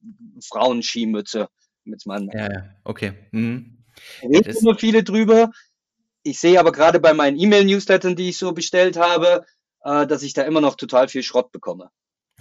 Frauenskimütze 0.48 1.48
mit 1.86 2.06
meinem. 2.06 2.30
Ja, 2.34 2.52
ja, 2.52 2.64
okay. 2.84 3.14
Mhm. 3.32 3.78
Reden 4.24 4.56
nur 4.62 4.78
viele 4.78 5.04
drüber. 5.04 5.52
Ich 6.24 6.40
sehe 6.40 6.60
aber 6.60 6.72
gerade 6.72 7.00
bei 7.00 7.14
meinen 7.14 7.38
E-Mail-Newslettern, 7.38 8.16
die 8.16 8.30
ich 8.30 8.38
so 8.38 8.52
bestellt 8.52 8.98
habe, 8.98 9.46
äh, 9.84 10.06
dass 10.06 10.24
ich 10.24 10.34
da 10.34 10.44
immer 10.44 10.62
noch 10.62 10.76
total 10.76 11.08
viel 11.08 11.24
Schrott 11.24 11.52
bekomme. 11.52 11.90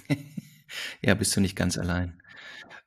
ja, 1.03 1.15
bist 1.15 1.35
du 1.37 1.41
nicht 1.41 1.57
ganz 1.57 1.79
allein. 1.79 2.21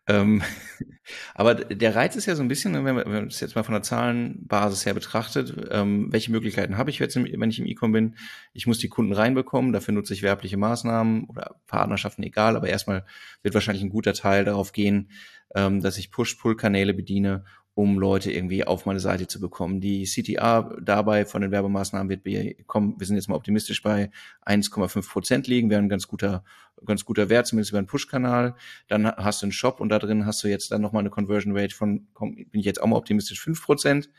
Ähm, 0.06 0.41
aber 1.36 1.56
der 1.56 1.95
Reiz 1.95 2.15
ist 2.15 2.25
ja 2.25 2.36
so 2.36 2.43
ein 2.43 2.47
bisschen, 2.47 2.73
wenn 2.73 2.95
man, 2.95 3.06
wenn 3.06 3.27
es 3.27 3.39
jetzt 3.39 3.56
mal 3.56 3.63
von 3.63 3.73
der 3.73 3.84
Zahlenbasis 3.84 4.86
her 4.86 4.93
betrachtet, 4.93 5.56
ähm, 5.71 6.12
welche 6.12 6.32
Möglichkeiten 6.32 6.77
habe 6.77 6.89
ich 6.89 6.99
jetzt, 6.99 7.15
wenn 7.15 7.49
ich 7.49 7.60
im 7.60 7.65
E-Com 7.65 7.91
bin? 7.91 8.15
Ich 8.53 8.67
muss 8.67 8.79
die 8.79 8.89
Kunden 8.89 9.13
reinbekommen, 9.13 9.73
dafür 9.73 9.93
nutze 9.93 10.13
ich 10.13 10.21
werbliche 10.21 10.58
Maßnahmen 10.58 11.25
oder 11.25 11.56
Partnerschaften, 11.67 12.23
egal, 12.23 12.56
aber 12.56 12.67
erstmal 12.67 13.06
wird 13.41 13.53
wahrscheinlich 13.53 13.84
ein 13.84 13.89
guter 13.89 14.13
Teil 14.13 14.45
darauf 14.45 14.73
gehen, 14.73 15.10
ähm, 15.56 15.82
dass 15.82 15.97
ich 15.97 16.12
Push-Pull-Kanäle 16.12 16.93
bediene 16.93 17.45
um 17.75 17.97
Leute 17.97 18.31
irgendwie 18.31 18.63
auf 18.63 18.86
meine 18.86 18.99
Seite 18.99 19.27
zu 19.27 19.39
bekommen. 19.39 19.81
Die 19.81 20.03
CTA 20.03 20.75
dabei 20.81 21.25
von 21.25 21.41
den 21.41 21.51
Werbemaßnahmen 21.51 22.09
wird 22.09 22.23
bekommen, 22.23 22.95
wir 22.99 23.07
sind 23.07 23.15
jetzt 23.15 23.29
mal 23.29 23.36
optimistisch 23.36 23.81
bei 23.81 24.12
1,5 24.45 25.09
Prozent 25.09 25.47
liegen, 25.47 25.69
wäre 25.69 25.81
ein 25.81 25.89
ganz 25.89 26.07
guter, 26.07 26.43
ganz 26.86 27.03
guter 27.03 27.29
Wert, 27.29 27.47
zumindest 27.47 27.71
über 27.71 27.79
einen 27.79 27.88
Push-Kanal. 27.88 28.55
Dann 28.88 29.07
hast 29.07 29.41
du 29.41 29.45
einen 29.45 29.51
Shop 29.51 29.79
und 29.79 29.89
da 29.89 29.97
drin 29.97 30.25
hast 30.25 30.43
du 30.43 30.47
jetzt 30.47 30.71
dann 30.71 30.81
nochmal 30.81 31.01
eine 31.01 31.09
Conversion 31.09 31.57
Rate 31.57 31.75
von, 31.75 32.07
komm, 32.13 32.36
bin 32.36 32.59
ich 32.59 32.65
jetzt 32.65 32.81
auch 32.81 32.88
mal 32.88 32.97
optimistisch, 32.97 33.41
5 33.41 33.63
Prozent. 33.63 34.09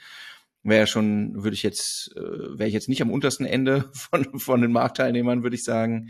Wäre 0.64 0.86
schon, 0.86 1.44
würde 1.44 1.54
ich 1.54 1.62
jetzt, 1.62 2.16
äh, 2.16 2.58
wäre 2.58 2.66
ich 2.66 2.74
jetzt 2.74 2.88
nicht 2.88 3.02
am 3.02 3.10
untersten 3.10 3.46
Ende 3.46 3.84
von, 3.92 4.40
von 4.40 4.62
den 4.62 4.72
Marktteilnehmern, 4.72 5.44
würde 5.44 5.56
ich 5.56 5.62
sagen. 5.62 6.08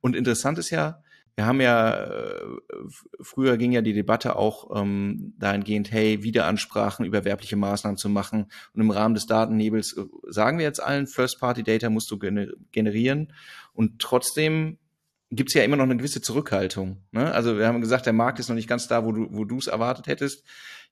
Und 0.00 0.16
interessant 0.16 0.58
ist 0.58 0.70
ja, 0.70 1.02
wir 1.36 1.44
haben 1.44 1.60
ja, 1.60 2.04
äh, 2.04 2.44
früher 3.20 3.58
ging 3.58 3.70
ja 3.70 3.82
die 3.82 3.92
Debatte 3.92 4.36
auch 4.36 4.74
ähm, 4.74 5.34
dahingehend, 5.38 5.92
hey, 5.92 6.22
Wiederansprachen 6.22 7.04
über 7.04 7.26
werbliche 7.26 7.56
Maßnahmen 7.56 7.98
zu 7.98 8.08
machen. 8.08 8.46
Und 8.72 8.80
im 8.80 8.90
Rahmen 8.90 9.14
des 9.14 9.26
Datennebels 9.26 9.96
äh, 9.98 10.04
sagen 10.28 10.56
wir 10.56 10.64
jetzt 10.64 10.82
allen, 10.82 11.06
First-Party-Data 11.06 11.90
musst 11.90 12.10
du 12.10 12.18
generieren. 12.18 13.34
Und 13.74 14.00
trotzdem 14.00 14.78
gibt's 15.30 15.52
ja 15.52 15.62
immer 15.62 15.76
noch 15.76 15.84
eine 15.84 15.98
gewisse 15.98 16.22
Zurückhaltung. 16.22 17.02
Ne? 17.12 17.30
Also 17.32 17.58
wir 17.58 17.66
haben 17.66 17.82
gesagt, 17.82 18.06
der 18.06 18.14
Markt 18.14 18.38
ist 18.38 18.48
noch 18.48 18.56
nicht 18.56 18.68
ganz 18.68 18.88
da, 18.88 19.04
wo 19.04 19.12
du 19.12 19.28
wo 19.30 19.44
du 19.44 19.58
es 19.58 19.66
erwartet 19.66 20.06
hättest. 20.06 20.42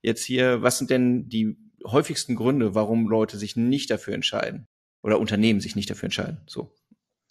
Jetzt 0.03 0.25
hier, 0.25 0.61
was 0.61 0.77
sind 0.77 0.91
denn 0.91 1.29
die 1.31 1.57
häufigsten 1.87 2.35
Gründe, 2.35 2.75
warum 2.75 3.09
Leute 3.09 3.39
sich 3.39 3.57
nicht 3.57 3.91
dafür 3.91 4.13
entscheiden? 4.13 4.67
Oder 5.03 5.21
Unternehmen 5.21 5.61
sich 5.61 5.75
nicht 5.75 5.89
dafür 5.89 6.09
entscheiden? 6.09 6.43
So 6.47 6.75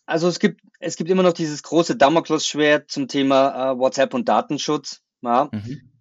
also 0.06 0.28
es 0.28 0.40
gibt, 0.40 0.62
es 0.80 0.96
gibt 0.96 1.10
immer 1.10 1.24
noch 1.24 1.34
dieses 1.34 1.64
große 1.64 1.96
Damoklesschwert 1.96 2.92
zum 2.92 3.08
Thema 3.08 3.72
äh, 3.72 3.78
WhatsApp 3.78 4.14
und 4.14 4.28
Datenschutz. 4.28 5.02
Ja. 5.22 5.50
Mhm. 5.52 5.94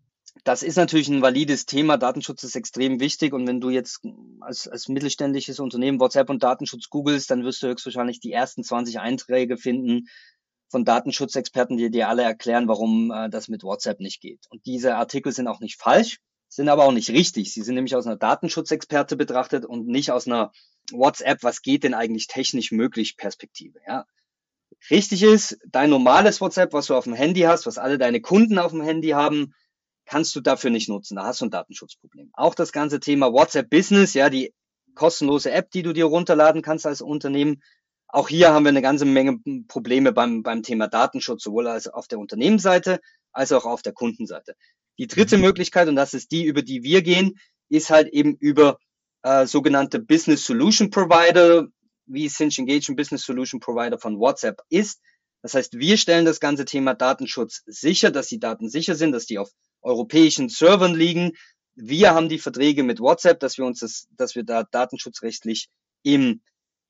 Das 0.45 0.65
ist 0.65 0.77
natürlich 0.77 1.09
ein 1.09 1.23
valides 1.23 1.67
Thema. 1.67 1.97
Datenschutz 1.97 2.43
ist 2.43 2.57
extrem 2.57 2.99
wichtig. 2.99 3.33
Und 3.33 3.47
wenn 3.47 3.61
du 3.61 3.71
jetzt 3.71 4.01
als, 4.41 4.67
als 4.67 4.89
mittelständisches 4.89 5.61
Unternehmen 5.61 6.01
WhatsApp 6.01 6.31
und 6.31 6.43
Datenschutz 6.43 6.89
googelst, 6.91 7.31
dann 7.31 7.45
wirst 7.45 7.63
du 7.63 7.69
höchstwahrscheinlich 7.69 8.19
die 8.19 8.33
ersten 8.33 8.65
20 8.65 8.99
Einträge 8.99 9.57
finden 9.57 10.09
von 10.69 10.85
Datenschutzexperten, 10.85 11.77
die 11.77 11.91
dir 11.91 12.09
alle 12.09 12.23
erklären, 12.23 12.67
warum 12.67 13.13
äh, 13.13 13.31
das 13.31 13.47
mit 13.47 13.63
WhatsApp 13.63 14.01
nicht 14.01 14.21
geht. 14.21 14.47
Und 14.51 14.67
diese 14.67 14.97
Artikel 14.97 15.31
sind 15.31 15.47
auch 15.47 15.61
nicht 15.61 15.81
falsch, 15.81 16.19
sind 16.49 16.69
aber 16.69 16.85
auch 16.85 16.93
nicht 16.93 17.11
richtig. 17.11 17.55
Sie 17.55 17.63
sind 17.63 17.77
nämlich 17.77 17.95
aus 17.95 18.07
einer 18.07 18.17
Datenschutzexperte 18.17 19.17
betrachtet 19.17 19.65
und 19.65 19.87
nicht 19.87 20.11
aus 20.11 20.27
einer 20.27 20.51
WhatsApp, 20.93 21.43
was 21.43 21.63
geht 21.63 21.85
denn 21.85 21.95
eigentlich 21.95 22.27
technisch 22.27 22.73
möglich 22.73 23.17
Perspektive, 23.17 23.81
ja. 23.87 24.07
Richtig 24.91 25.23
ist, 25.23 25.59
dein 25.67 25.91
normales 25.91 26.41
WhatsApp, 26.41 26.73
was 26.73 26.87
du 26.87 26.95
auf 26.95 27.05
dem 27.05 27.15
Handy 27.15 27.43
hast, 27.43 27.67
was 27.67 27.79
alle 27.79 27.99
deine 27.99 28.21
Kunden 28.21 28.59
auf 28.59 28.73
dem 28.73 28.83
Handy 28.83 29.11
haben, 29.11 29.55
kannst 30.07 30.35
du 30.35 30.41
dafür 30.41 30.71
nicht 30.71 30.89
nutzen. 30.89 31.17
Da 31.17 31.25
hast 31.25 31.41
du 31.41 31.47
ein 31.47 31.51
Datenschutzproblem. 31.51 32.31
Auch 32.33 32.55
das 32.55 32.73
ganze 32.73 32.99
Thema 32.99 33.33
WhatsApp 33.33 33.71
Business, 33.71 34.15
ja, 34.15 34.29
die 34.29 34.53
kostenlose 34.95 35.53
App, 35.53 35.71
die 35.71 35.83
du 35.83 35.93
dir 35.93 36.07
runterladen 36.07 36.63
kannst 36.63 36.87
als 36.87 37.01
Unternehmen. 37.01 37.63
Auch 38.09 38.29
hier 38.29 38.53
haben 38.53 38.65
wir 38.65 38.71
eine 38.71 38.83
ganze 38.83 39.05
Menge 39.05 39.39
Probleme 39.69 40.13
beim, 40.13 40.43
beim 40.43 40.63
Thema 40.63 40.89
Datenschutz, 40.89 41.45
sowohl 41.45 41.69
als 41.69 41.89
auf 41.89 42.09
der 42.09 42.19
Unternehmensseite 42.19 43.01
als 43.33 43.53
auch 43.53 43.65
auf 43.65 43.83
der 43.83 43.93
Kundenseite. 43.93 44.55
Die 44.99 45.07
dritte 45.07 45.37
mhm. 45.37 45.45
Möglichkeit, 45.45 45.89
und 45.89 45.97
das 45.97 46.15
ist 46.15 46.31
die, 46.33 46.45
über 46.45 46.63
die 46.63 46.83
wir 46.83 47.03
gehen, 47.03 47.39
ist 47.69 47.91
halt 47.91 48.09
eben 48.09 48.37
über 48.37 48.79
äh, 49.23 49.47
sogenannte 49.47 49.99
Business 50.01 50.45
Solution 50.45 50.91
Provider, 50.91 51.69
wie 52.07 52.29
Cinch 52.29 52.59
Engage 52.59 52.89
ein 52.91 52.97
Business 52.97 53.23
Solution 53.23 53.61
Provider 53.61 53.99
von 53.99 54.19
WhatsApp 54.19 54.63
ist. 54.69 55.01
Das 55.43 55.55
heißt, 55.55 55.79
wir 55.79 55.97
stellen 55.97 56.25
das 56.25 56.41
ganze 56.41 56.65
Thema 56.65 56.95
Datenschutz 56.95 57.63
sicher, 57.67 58.11
dass 58.11 58.29
die 58.29 58.39
Daten 58.39 58.69
sicher 58.69 58.95
sind, 58.95 59.13
dass 59.13 59.27
die 59.27 59.39
auf 59.39 59.51
europäischen 59.83 60.49
Servern 60.49 60.95
liegen. 60.95 61.33
Wir 61.75 62.15
haben 62.15 62.29
die 62.29 62.39
Verträge 62.39 62.83
mit 62.83 63.01
WhatsApp, 63.01 63.41
dass 63.41 63.59
wir 63.59 63.65
uns 63.65 63.81
das, 63.81 64.07
dass 64.17 64.35
wir 64.35 64.45
da 64.45 64.63
datenschutzrechtlich 64.65 65.69
im, 66.03 66.43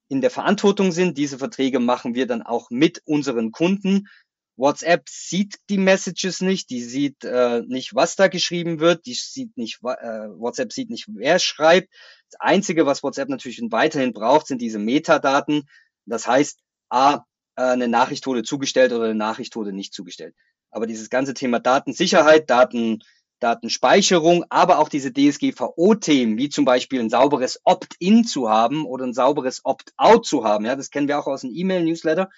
in 0.09 0.21
der 0.21 0.31
Verantwortung 0.31 0.93
sind. 0.93 1.17
Diese 1.17 1.39
Verträge 1.39 1.81
machen 1.81 2.15
wir 2.15 2.27
dann 2.27 2.43
auch 2.43 2.69
mit 2.71 3.01
unseren 3.07 3.53
Kunden 3.53 4.09
WhatsApp 4.57 5.09
sieht 5.09 5.57
die 5.71 5.79
Messages 5.79 6.41
nicht, 6.41 6.71
die 6.71 6.83
sieht 6.83 7.25
äh, 7.25 7.63
nicht, 7.67 7.95
was 7.95 8.17
da 8.17 8.29
geschrieben 8.29 8.81
wird, 8.81 9.07
die 9.07 9.15
sieht 9.15 9.57
nicht, 9.57 9.81
äh, 9.83 10.29
WhatsApp 10.29 10.73
sieht 10.73 10.91
nicht, 10.91 11.07
wer 11.09 11.39
schreibt. 11.39 11.93
Das 12.31 12.41
Einzige, 12.41 12.87
was 12.87 13.03
WhatsApp 13.03 13.29
natürlich 13.29 13.61
weiterhin 13.71 14.13
braucht, 14.13 14.47
sind 14.47 14.61
diese 14.61 14.79
Metadaten. 14.79 15.69
Das 16.07 16.27
heißt, 16.27 16.59
A, 16.91 17.25
äh, 17.57 17.63
eine 17.63 17.89
Nachricht 17.89 18.27
wurde 18.27 18.43
zugestellt 18.43 18.93
oder 18.93 19.05
eine 19.05 19.15
Nachricht 19.15 19.57
wurde 19.57 19.73
nicht 19.73 19.95
zugestellt. 19.95 20.35
Aber 20.71 20.87
dieses 20.87 21.11
ganze 21.11 21.35
Thema 21.35 21.59
Datensicherheit, 21.59 22.49
Daten, 22.49 23.03
Datenspeicherung, 23.41 24.45
aber 24.51 24.79
auch 24.79 24.89
diese 24.89 25.13
DSGVO-Themen, 25.13 26.39
wie 26.39 26.49
zum 26.49 26.65
Beispiel 26.65 27.01
ein 27.01 27.11
sauberes 27.11 27.61
Opt-in 27.65 28.25
zu 28.25 28.49
haben 28.49 28.87
oder 28.87 29.05
ein 29.05 29.15
sauberes 29.15 29.65
Opt-out 29.65 30.25
zu 30.25 30.45
haben, 30.45 30.65
ja, 30.65 30.77
das 30.77 30.91
kennen 30.91 31.09
wir 31.09 31.19
auch 31.19 31.27
aus 31.27 31.41
dem 31.41 31.51
E-Mail-Newsletter, 31.53 32.31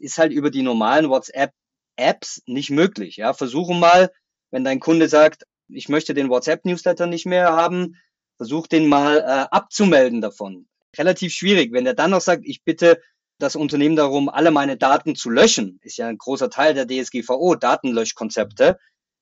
ist 0.00 0.18
halt 0.18 0.32
über 0.32 0.50
die 0.50 0.62
normalen 0.62 1.08
WhatsApp-Apps 1.08 2.42
nicht 2.46 2.70
möglich. 2.70 3.16
Ja, 3.16 3.32
versuchen 3.32 3.78
mal, 3.78 4.10
wenn 4.50 4.64
dein 4.64 4.80
Kunde 4.80 5.08
sagt, 5.08 5.44
ich 5.68 5.88
möchte 5.88 6.14
den 6.14 6.30
WhatsApp-Newsletter 6.30 7.06
nicht 7.06 7.26
mehr 7.26 7.52
haben, 7.52 7.96
versuch 8.36 8.66
den 8.66 8.88
mal 8.88 9.18
äh, 9.18 9.46
abzumelden 9.54 10.20
davon. 10.20 10.66
Relativ 10.96 11.34
schwierig. 11.34 11.72
Wenn 11.72 11.86
er 11.86 11.94
dann 11.94 12.12
noch 12.12 12.20
sagt, 12.20 12.44
ich 12.46 12.62
bitte 12.64 13.00
das 13.38 13.56
Unternehmen 13.56 13.96
darum, 13.96 14.28
alle 14.28 14.50
meine 14.50 14.76
Daten 14.76 15.14
zu 15.14 15.30
löschen, 15.30 15.78
ist 15.82 15.98
ja 15.98 16.08
ein 16.08 16.18
großer 16.18 16.50
Teil 16.50 16.74
der 16.74 16.86
DSGVO, 16.86 17.54
Datenlöschkonzepte. 17.54 18.78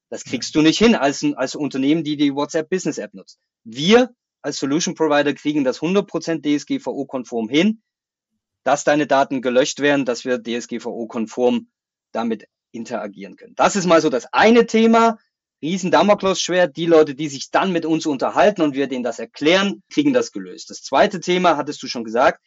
Das 0.08 0.24
kriegst 0.24 0.54
du 0.54 0.62
nicht 0.62 0.78
hin 0.78 0.94
als, 0.94 1.24
als 1.34 1.54
Unternehmen, 1.54 2.04
die 2.04 2.16
die 2.16 2.34
WhatsApp 2.34 2.70
Business 2.70 2.98
App 2.98 3.12
nutzt. 3.14 3.38
Wir 3.64 4.14
als 4.42 4.58
Solution 4.58 4.94
Provider 4.94 5.34
kriegen 5.34 5.64
das 5.64 5.80
100% 5.80 6.40
DSGVO-konform 6.40 7.48
hin, 7.48 7.82
dass 8.66 8.82
deine 8.82 9.06
Daten 9.06 9.42
gelöscht 9.42 9.78
werden, 9.78 10.04
dass 10.04 10.24
wir 10.24 10.42
DSGVO-konform 10.42 11.68
damit 12.10 12.48
interagieren 12.72 13.36
können. 13.36 13.54
Das 13.54 13.76
ist 13.76 13.86
mal 13.86 14.00
so 14.00 14.10
das 14.10 14.26
eine 14.32 14.66
Thema. 14.66 15.18
Riesen 15.62 15.92
Damoklesschwert. 15.92 16.76
Die 16.76 16.86
Leute, 16.86 17.14
die 17.14 17.28
sich 17.28 17.52
dann 17.52 17.70
mit 17.70 17.86
uns 17.86 18.06
unterhalten 18.06 18.62
und 18.62 18.74
wir 18.74 18.88
denen 18.88 19.04
das 19.04 19.20
erklären, 19.20 19.84
kriegen 19.88 20.12
das 20.12 20.32
gelöst. 20.32 20.68
Das 20.70 20.82
zweite 20.82 21.20
Thema, 21.20 21.56
hattest 21.56 21.80
du 21.80 21.86
schon 21.86 22.02
gesagt, 22.02 22.40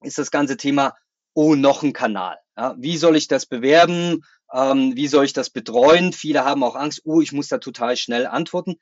ist 0.00 0.16
das 0.16 0.30
ganze 0.30 0.56
Thema 0.56 0.94
oh, 1.34 1.56
noch 1.56 1.82
ein 1.82 1.92
Kanal. 1.92 2.38
Ja, 2.56 2.76
wie 2.78 2.96
soll 2.96 3.16
ich 3.16 3.26
das 3.26 3.44
bewerben? 3.44 4.24
Ähm, 4.52 4.92
wie 4.94 5.08
soll 5.08 5.24
ich 5.24 5.32
das 5.32 5.50
betreuen? 5.50 6.12
Viele 6.12 6.44
haben 6.44 6.62
auch 6.62 6.76
Angst, 6.76 7.00
oh, 7.04 7.20
ich 7.20 7.32
muss 7.32 7.48
da 7.48 7.58
total 7.58 7.96
schnell 7.96 8.28
antworten. 8.28 8.76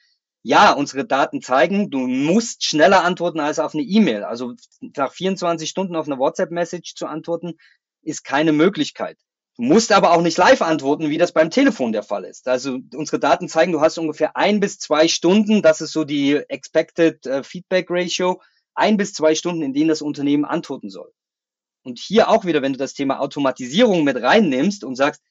Ja, 0.44 0.72
unsere 0.72 1.04
Daten 1.04 1.40
zeigen, 1.40 1.90
du 1.90 1.98
musst 2.08 2.64
schneller 2.64 3.04
antworten 3.04 3.38
als 3.38 3.60
auf 3.60 3.74
eine 3.74 3.84
E-Mail. 3.84 4.24
Also 4.24 4.54
nach 4.80 5.12
24 5.12 5.70
Stunden 5.70 5.94
auf 5.94 6.06
eine 6.06 6.18
WhatsApp-Message 6.18 6.94
zu 6.96 7.06
antworten, 7.06 7.54
ist 8.02 8.24
keine 8.24 8.52
Möglichkeit. 8.52 9.18
Du 9.56 9.62
musst 9.62 9.92
aber 9.92 10.12
auch 10.12 10.22
nicht 10.22 10.38
live 10.38 10.62
antworten, 10.62 11.10
wie 11.10 11.18
das 11.18 11.32
beim 11.32 11.50
Telefon 11.50 11.92
der 11.92 12.02
Fall 12.02 12.24
ist. 12.24 12.48
Also 12.48 12.78
unsere 12.94 13.20
Daten 13.20 13.48
zeigen, 13.48 13.72
du 13.72 13.80
hast 13.80 13.98
ungefähr 13.98 14.36
ein 14.36 14.60
bis 14.60 14.78
zwei 14.78 15.08
Stunden, 15.08 15.62
das 15.62 15.80
ist 15.80 15.92
so 15.92 16.04
die 16.04 16.36
Expected 16.48 17.26
äh, 17.26 17.42
Feedback 17.44 17.86
Ratio, 17.90 18.40
ein 18.74 18.96
bis 18.96 19.12
zwei 19.12 19.34
Stunden, 19.34 19.62
in 19.62 19.74
denen 19.74 19.88
das 19.88 20.02
Unternehmen 20.02 20.44
antworten 20.44 20.88
soll. 20.88 21.12
Und 21.84 21.98
hier 21.98 22.30
auch 22.30 22.44
wieder, 22.44 22.62
wenn 22.62 22.72
du 22.72 22.78
das 22.78 22.94
Thema 22.94 23.20
Automatisierung 23.20 24.04
mit 24.04 24.16
reinnimmst 24.16 24.84
und 24.84 24.96
sagst, 24.96 25.22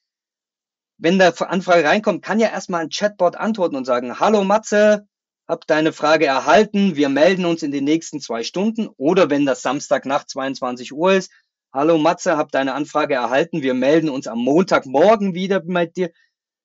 wenn 1.02 1.18
da 1.18 1.30
Anfrage 1.30 1.84
reinkommt, 1.84 2.22
kann 2.22 2.38
ja 2.38 2.48
erstmal 2.48 2.82
ein 2.82 2.88
Chatbot 2.88 3.34
antworten 3.34 3.74
und 3.74 3.84
sagen, 3.84 4.20
hallo 4.20 4.44
Matze, 4.44 5.08
hab 5.48 5.66
deine 5.66 5.92
Frage 5.92 6.26
erhalten, 6.26 6.94
wir 6.94 7.08
melden 7.08 7.44
uns 7.44 7.64
in 7.64 7.72
den 7.72 7.82
nächsten 7.82 8.20
zwei 8.20 8.44
Stunden. 8.44 8.86
Oder 8.96 9.28
wenn 9.28 9.44
das 9.44 9.62
Samstag 9.62 10.06
nach 10.06 10.24
22 10.24 10.92
Uhr 10.92 11.14
ist, 11.14 11.32
hallo 11.72 11.98
Matze, 11.98 12.36
hab 12.36 12.52
deine 12.52 12.74
Anfrage 12.74 13.14
erhalten, 13.14 13.62
wir 13.62 13.74
melden 13.74 14.10
uns 14.10 14.28
am 14.28 14.38
Montagmorgen 14.38 15.34
wieder 15.34 15.64
mit 15.64 15.96
dir. 15.96 16.12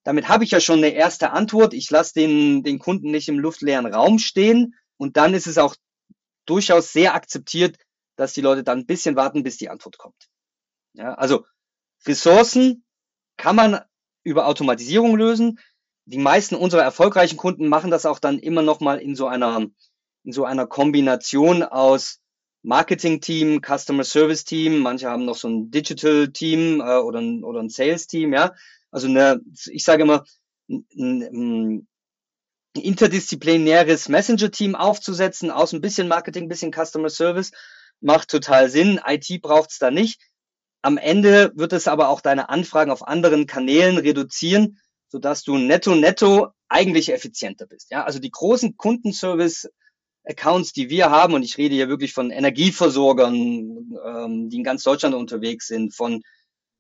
Damit 0.04 0.30
habe 0.30 0.43
ich 0.43 0.52
ja 0.52 0.60
schon 0.60 0.78
eine 0.78 0.89
erste 0.89 1.32
Antwort. 1.32 1.73
Ich 1.73 1.89
lasse 1.89 2.13
den, 2.13 2.62
den 2.62 2.78
Kunden 2.78 3.10
nicht 3.10 3.30
im 3.30 3.39
luftleeren 3.39 3.88
Raum 3.88 4.19
stehen. 4.19 4.76
Und 4.97 5.17
dann 5.17 5.34
ist 5.34 5.47
es 5.47 5.58
auch 5.58 5.76
durchaus 6.45 6.93
sehr 6.93 7.15
akzeptiert, 7.15 7.78
dass 8.15 8.34
die 8.34 8.41
Leute 8.41 8.63
dann 8.63 8.80
ein 8.80 8.86
bisschen 8.86 9.15
warten, 9.15 9.41
bis 9.41 9.58
die 9.58 9.69
Antwort 9.69 9.97
kommt. 9.97 10.30
Ja, 10.93 11.15
also 11.15 11.43
Ressourcen 12.06 12.86
kann 13.36 13.56
man 13.56 13.82
über 14.28 14.48
Automatisierung 14.48 15.16
lösen. 15.16 15.60
Die 16.06 16.18
meisten 16.18 16.56
unserer 16.56 16.84
erfolgreichen 16.84 17.38
Kunden 17.38 17.68
machen 17.68 17.92
das 17.92 18.06
auch 18.06 18.20
dann 18.20 18.40
immer 18.40 18.62
noch 18.62 18.80
mal 18.80 19.00
in 19.00 19.16
so 19.16 19.28
einer 19.28 19.68
in 20.24 20.34
so 20.34 20.44
einer 20.44 20.68
Kombination 20.68 21.63
aus 21.63 22.20
Marketing-Team, 22.63 23.62
Customer 23.62 24.04
Service-Team. 24.04 24.80
Manche 24.80 25.10
haben 25.10 25.24
noch 25.24 25.38
so 25.38 25.48
ein 25.48 25.72
Digital-Team 25.72 26.82
äh, 26.82 26.98
oder 26.98 27.20
ein, 27.20 27.46
oder 27.46 27.62
ein 27.62 27.70
Sales-Team. 27.70 28.34
Ja, 28.34 28.54
also 28.92 29.08
eine, 29.08 29.40
ich 29.72 29.86
sage 29.86 30.04
immer 30.04 30.26
ein, 30.70 31.22
ein 31.22 31.88
interdisziplinäres 32.74 34.10
Messenger-Team 34.10 34.76
aufzusetzen 34.76 35.50
aus 35.50 35.74
ein 35.74 35.80
bisschen 35.82 36.10
Marketing, 36.10 36.44
ein 36.44 36.50
bisschen 36.50 36.74
Customer 36.74 37.10
Service 37.10 37.52
macht 38.02 38.30
total 38.30 38.70
Sinn. 38.70 39.00
IT 39.06 39.42
braucht's 39.42 39.80
da 39.80 39.92
nicht. 39.92 40.20
Am 40.82 40.98
Ende 40.98 41.52
wird 41.56 41.74
es 41.74 41.88
aber 41.88 42.10
auch 42.10 42.22
deine 42.22 42.50
Anfragen 42.50 42.92
auf 42.92 43.08
anderen 43.08 43.48
Kanälen 43.48 43.98
reduzieren, 43.98 44.80
sodass 45.10 45.44
du 45.44 45.58
netto 45.58 45.96
netto 45.96 46.50
eigentlich 46.70 47.12
effizienter 47.12 47.66
bist. 47.66 47.92
Ja, 47.92 48.04
also 48.04 48.20
die 48.20 48.32
großen 48.32 48.78
Kundenservice 48.78 49.70
Accounts, 50.26 50.74
die 50.74 50.90
wir 50.90 51.10
haben, 51.10 51.34
und 51.34 51.44
ich 51.44 51.58
rede 51.58 51.76
hier 51.76 51.90
wirklich 51.90 52.13
von 52.13 52.32
Energieversorgern, 52.32 53.34
ähm, 54.06 54.50
die 54.50 54.58
in 54.58 54.63
ganz 54.63 54.84
Deutschland 54.84 55.16
unterwegs 55.16 55.68
sind, 55.68 55.96
von 55.96 56.22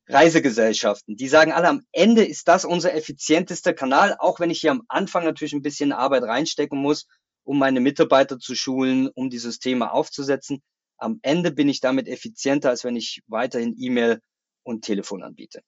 Reisegesellschaften, 0.09 1.17
die 1.17 1.27
sagen 1.27 1.51
alle, 1.51 1.67
am 1.67 1.85
Ende 1.91 2.23
ist 2.23 2.47
das 2.47 2.65
unser 2.65 2.93
effizientester 2.93 3.73
Kanal, 3.73 4.15
auch 4.19 4.39
wenn 4.39 4.49
ich 4.49 4.61
hier 4.61 4.71
am 4.71 4.83
Anfang 4.87 5.25
natürlich 5.25 5.53
ein 5.53 5.61
bisschen 5.61 5.91
Arbeit 5.91 6.23
reinstecken 6.23 6.77
muss, 6.77 7.07
um 7.43 7.59
meine 7.59 7.81
Mitarbeiter 7.81 8.39
zu 8.39 8.55
schulen, 8.55 9.09
um 9.15 9.29
die 9.29 9.37
Systeme 9.37 9.91
aufzusetzen 9.91 10.61
am 10.97 11.19
Ende 11.21 11.51
bin 11.51 11.69
ich 11.69 11.79
damit 11.79 12.07
effizienter, 12.07 12.69
als 12.69 12.83
wenn 12.83 12.95
ich 12.95 13.21
weiterhin 13.27 13.75
E-Mail 13.77 14.21
und 14.63 14.83
Telefon 14.83 15.23
anbiete. 15.23 15.61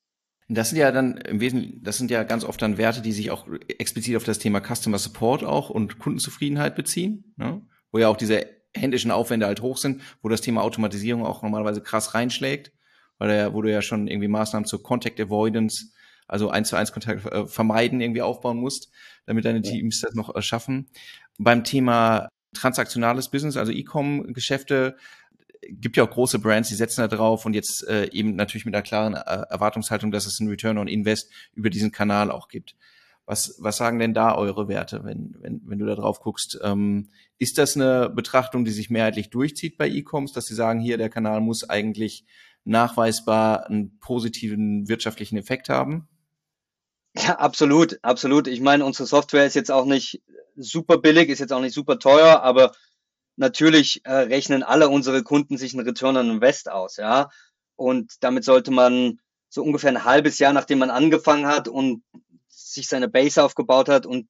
Das 0.48 0.70
sind 0.70 0.80
ja 0.80 0.92
dann 0.92 1.18
im 1.18 1.40
Wesentlichen, 1.40 1.84
das 1.84 1.98
sind 1.98 2.10
ja 2.10 2.24
ganz 2.24 2.44
oft 2.44 2.60
dann 2.62 2.80
Werte, 2.80 3.02
die 3.02 3.12
sich 3.12 3.30
auch 3.30 3.48
explizit 3.78 4.16
auf 4.16 4.24
das 4.24 4.40
Thema 4.40 4.62
Customer 4.62 4.98
Support 4.98 5.44
auch 5.44 5.70
und 5.70 6.00
Kundenzufriedenheit 6.00 6.76
beziehen, 6.76 7.34
ne? 7.38 7.62
wo 7.92 8.00
ja 8.00 8.08
auch 8.08 8.18
diese 8.18 8.48
händischen 8.76 9.12
Aufwände 9.12 9.46
halt 9.46 9.62
hoch 9.62 9.78
sind, 9.78 10.02
wo 10.22 10.30
das 10.30 10.42
Thema 10.42 10.64
Automatisierung 10.64 11.24
auch 11.24 11.44
normalerweise 11.44 11.82
krass 11.82 12.16
reinschlägt, 12.16 12.72
weil 13.20 13.30
da, 13.30 13.54
wo 13.54 13.62
du 13.62 13.72
ja 13.72 13.84
schon 13.84 14.08
irgendwie 14.08 14.28
Maßnahmen 14.28 14.66
zur 14.66 14.82
Contact 14.82 15.20
Avoidance, 15.20 15.92
also 16.28 16.50
eins 16.50 16.70
zu 16.70 16.76
eins 16.76 16.92
Kontakt 16.92 17.26
äh, 17.26 17.48
vermeiden 17.48 18.02
irgendwie 18.02 18.22
aufbauen 18.22 18.58
musst, 18.58 18.92
damit 19.28 19.46
deine 19.46 19.62
Teams 19.62 20.02
das 20.02 20.16
noch 20.16 20.36
äh, 20.36 20.42
schaffen. 20.42 20.90
Beim 21.38 21.64
Thema 21.64 22.30
transaktionales 22.54 23.30
Business, 23.30 23.58
also 23.58 23.72
E-Com-Geschäfte, 23.72 24.98
gibt 25.68 25.98
ja 25.98 26.04
auch 26.04 26.10
große 26.10 26.40
Brands, 26.40 26.70
die 26.70 26.76
setzen 26.76 27.02
da 27.02 27.08
drauf 27.08 27.46
und 27.46 27.54
jetzt 27.54 27.88
äh, 27.88 28.10
eben 28.12 28.36
natürlich 28.36 28.66
mit 28.66 28.76
einer 28.76 28.82
klaren 28.82 29.14
äh, 29.14 29.46
Erwartungshaltung, 29.50 30.12
dass 30.12 30.26
es 30.26 30.40
einen 30.40 30.50
Return 30.50 30.78
on 30.78 30.88
Invest 30.88 31.32
über 31.54 31.70
diesen 31.70 31.92
Kanal 31.92 32.32
auch 32.32 32.48
gibt. 32.48 32.76
Was, 33.26 33.56
was 33.60 33.78
sagen 33.78 34.00
denn 34.00 34.16
da 34.16 34.36
eure 34.36 34.68
Werte, 34.68 35.04
wenn, 35.04 35.36
wenn, 35.40 35.62
wenn 35.66 35.78
du 35.78 35.86
da 35.86 35.96
drauf 35.96 36.20
guckst? 36.20 36.60
Ähm, 36.64 37.10
ist 37.38 37.60
das 37.60 37.76
eine 37.76 38.10
Betrachtung, 38.10 38.66
die 38.66 38.72
sich 38.72 38.90
mehrheitlich 38.90 39.30
durchzieht 39.30 39.78
bei 39.78 39.88
E-Coms, 39.88 40.34
dass 40.34 40.46
sie 40.46 40.56
sagen, 40.56 40.80
hier 40.80 40.98
der 40.98 41.10
Kanal 41.10 41.40
muss 41.40 41.70
eigentlich 41.70 42.26
nachweisbar 42.64 43.68
einen 43.68 44.00
positiven 44.00 44.88
wirtschaftlichen 44.88 45.38
Effekt 45.38 45.70
haben? 45.70 46.08
Ja, 47.16 47.36
absolut, 47.38 48.00
absolut. 48.04 48.48
Ich 48.48 48.62
meine, 48.62 48.86
unsere 48.86 49.08
Software 49.08 49.46
ist 49.46 49.56
jetzt 49.56 49.72
auch 49.72 49.86
nicht 49.86 50.24
super 50.56 50.98
billig, 50.98 51.30
ist 51.30 51.40
jetzt 51.40 51.54
auch 51.54 51.62
nicht 51.62 51.74
super 51.74 52.00
teuer, 52.00 52.42
aber 52.42 52.72
natürlich 53.40 54.02
äh, 54.06 54.12
rechnen 54.12 54.64
alle 54.64 54.90
unsere 54.90 55.24
Kunden 55.24 55.58
sich 55.58 55.74
einen 55.74 55.88
Return 55.88 56.18
on 56.18 56.30
Invest 56.30 56.70
aus, 56.70 56.98
ja. 56.98 57.30
Und 57.76 58.14
damit 58.22 58.44
sollte 58.44 58.72
man 58.72 59.20
so 59.50 59.64
ungefähr 59.64 59.90
ein 59.90 60.04
halbes 60.04 60.38
Jahr, 60.40 60.54
nachdem 60.54 60.80
man 60.80 60.90
angefangen 60.90 61.48
hat 61.48 61.68
und 61.68 62.04
sich 62.48 62.88
seine 62.88 63.08
Base 63.08 63.42
aufgebaut 63.42 63.90
hat 63.90 64.06
und 64.06 64.28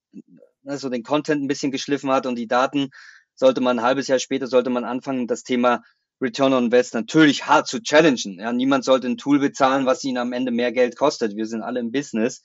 also 0.66 0.90
den 0.90 1.04
Content 1.04 1.44
ein 1.44 1.48
bisschen 1.48 1.72
geschliffen 1.72 2.12
hat 2.12 2.26
und 2.26 2.36
die 2.36 2.48
Daten, 2.48 2.90
sollte 3.36 3.62
man 3.62 3.80
ein 3.80 3.86
halbes 3.86 4.08
Jahr 4.08 4.20
später, 4.20 4.48
sollte 4.48 4.70
man 4.70 4.84
anfangen, 4.84 5.26
das 5.26 5.44
Thema 5.44 5.82
Return 6.22 6.54
on 6.54 6.66
Invest 6.66 6.94
natürlich 6.94 7.48
hart 7.48 7.68
zu 7.68 7.82
challengen. 7.82 8.40
Ja, 8.40 8.54
niemand 8.54 8.84
sollte 8.84 9.08
ein 9.08 9.18
Tool 9.18 9.40
bezahlen, 9.40 9.86
was 9.86 10.04
ihn 10.04 10.18
am 10.18 10.34
Ende 10.34 10.52
mehr 10.52 10.72
Geld 10.72 10.98
kostet. 10.98 11.36
Wir 11.36 11.46
sind 11.46 11.62
alle 11.64 11.80
im 11.80 11.92
Business. 11.92 12.44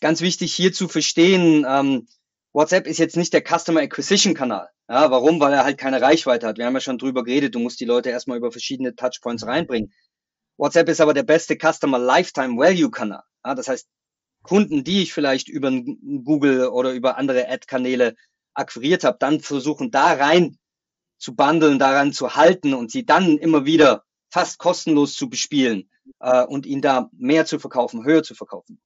Ganz 0.00 0.20
wichtig 0.20 0.54
hier 0.54 0.72
zu 0.72 0.86
verstehen, 0.86 1.66
ähm, 1.68 2.06
WhatsApp 2.52 2.86
ist 2.86 2.98
jetzt 2.98 3.16
nicht 3.16 3.32
der 3.32 3.42
Customer 3.42 3.80
Acquisition 3.80 4.34
Kanal. 4.34 4.68
Ja, 4.88 5.10
warum? 5.10 5.38
Weil 5.40 5.52
er 5.52 5.64
halt 5.64 5.78
keine 5.78 6.00
Reichweite 6.00 6.46
hat. 6.46 6.58
Wir 6.58 6.66
haben 6.66 6.74
ja 6.74 6.80
schon 6.80 6.98
drüber 6.98 7.22
geredet, 7.22 7.54
du 7.54 7.58
musst 7.58 7.80
die 7.80 7.84
Leute 7.84 8.10
erstmal 8.10 8.38
über 8.38 8.50
verschiedene 8.50 8.94
Touchpoints 8.94 9.46
reinbringen. 9.46 9.92
WhatsApp 10.56 10.88
ist 10.88 11.00
aber 11.00 11.14
der 11.14 11.22
beste 11.22 11.56
Customer 11.56 11.98
Lifetime 11.98 12.56
Value 12.56 12.90
Kanal. 12.90 13.22
Ja, 13.44 13.54
das 13.54 13.68
heißt, 13.68 13.86
Kunden, 14.42 14.82
die 14.82 15.02
ich 15.02 15.12
vielleicht 15.12 15.48
über 15.48 15.70
Google 15.70 16.68
oder 16.68 16.92
über 16.92 17.18
andere 17.18 17.48
Ad-Kanäle 17.48 18.14
akquiriert 18.54 19.04
habe, 19.04 19.18
dann 19.20 19.40
versuchen 19.40 19.90
da 19.90 20.14
rein 20.14 20.58
zu 21.18 21.34
bundeln, 21.34 21.78
daran 21.78 22.12
zu 22.12 22.34
halten 22.34 22.74
und 22.74 22.90
sie 22.90 23.04
dann 23.04 23.38
immer 23.38 23.66
wieder 23.66 24.04
fast 24.30 24.58
kostenlos 24.58 25.14
zu 25.14 25.28
bespielen 25.28 25.90
äh, 26.20 26.44
und 26.44 26.66
ihnen 26.66 26.82
da 26.82 27.10
mehr 27.12 27.46
zu 27.46 27.58
verkaufen, 27.58 28.04
höher 28.04 28.22
zu 28.22 28.34
verkaufen. 28.34 28.80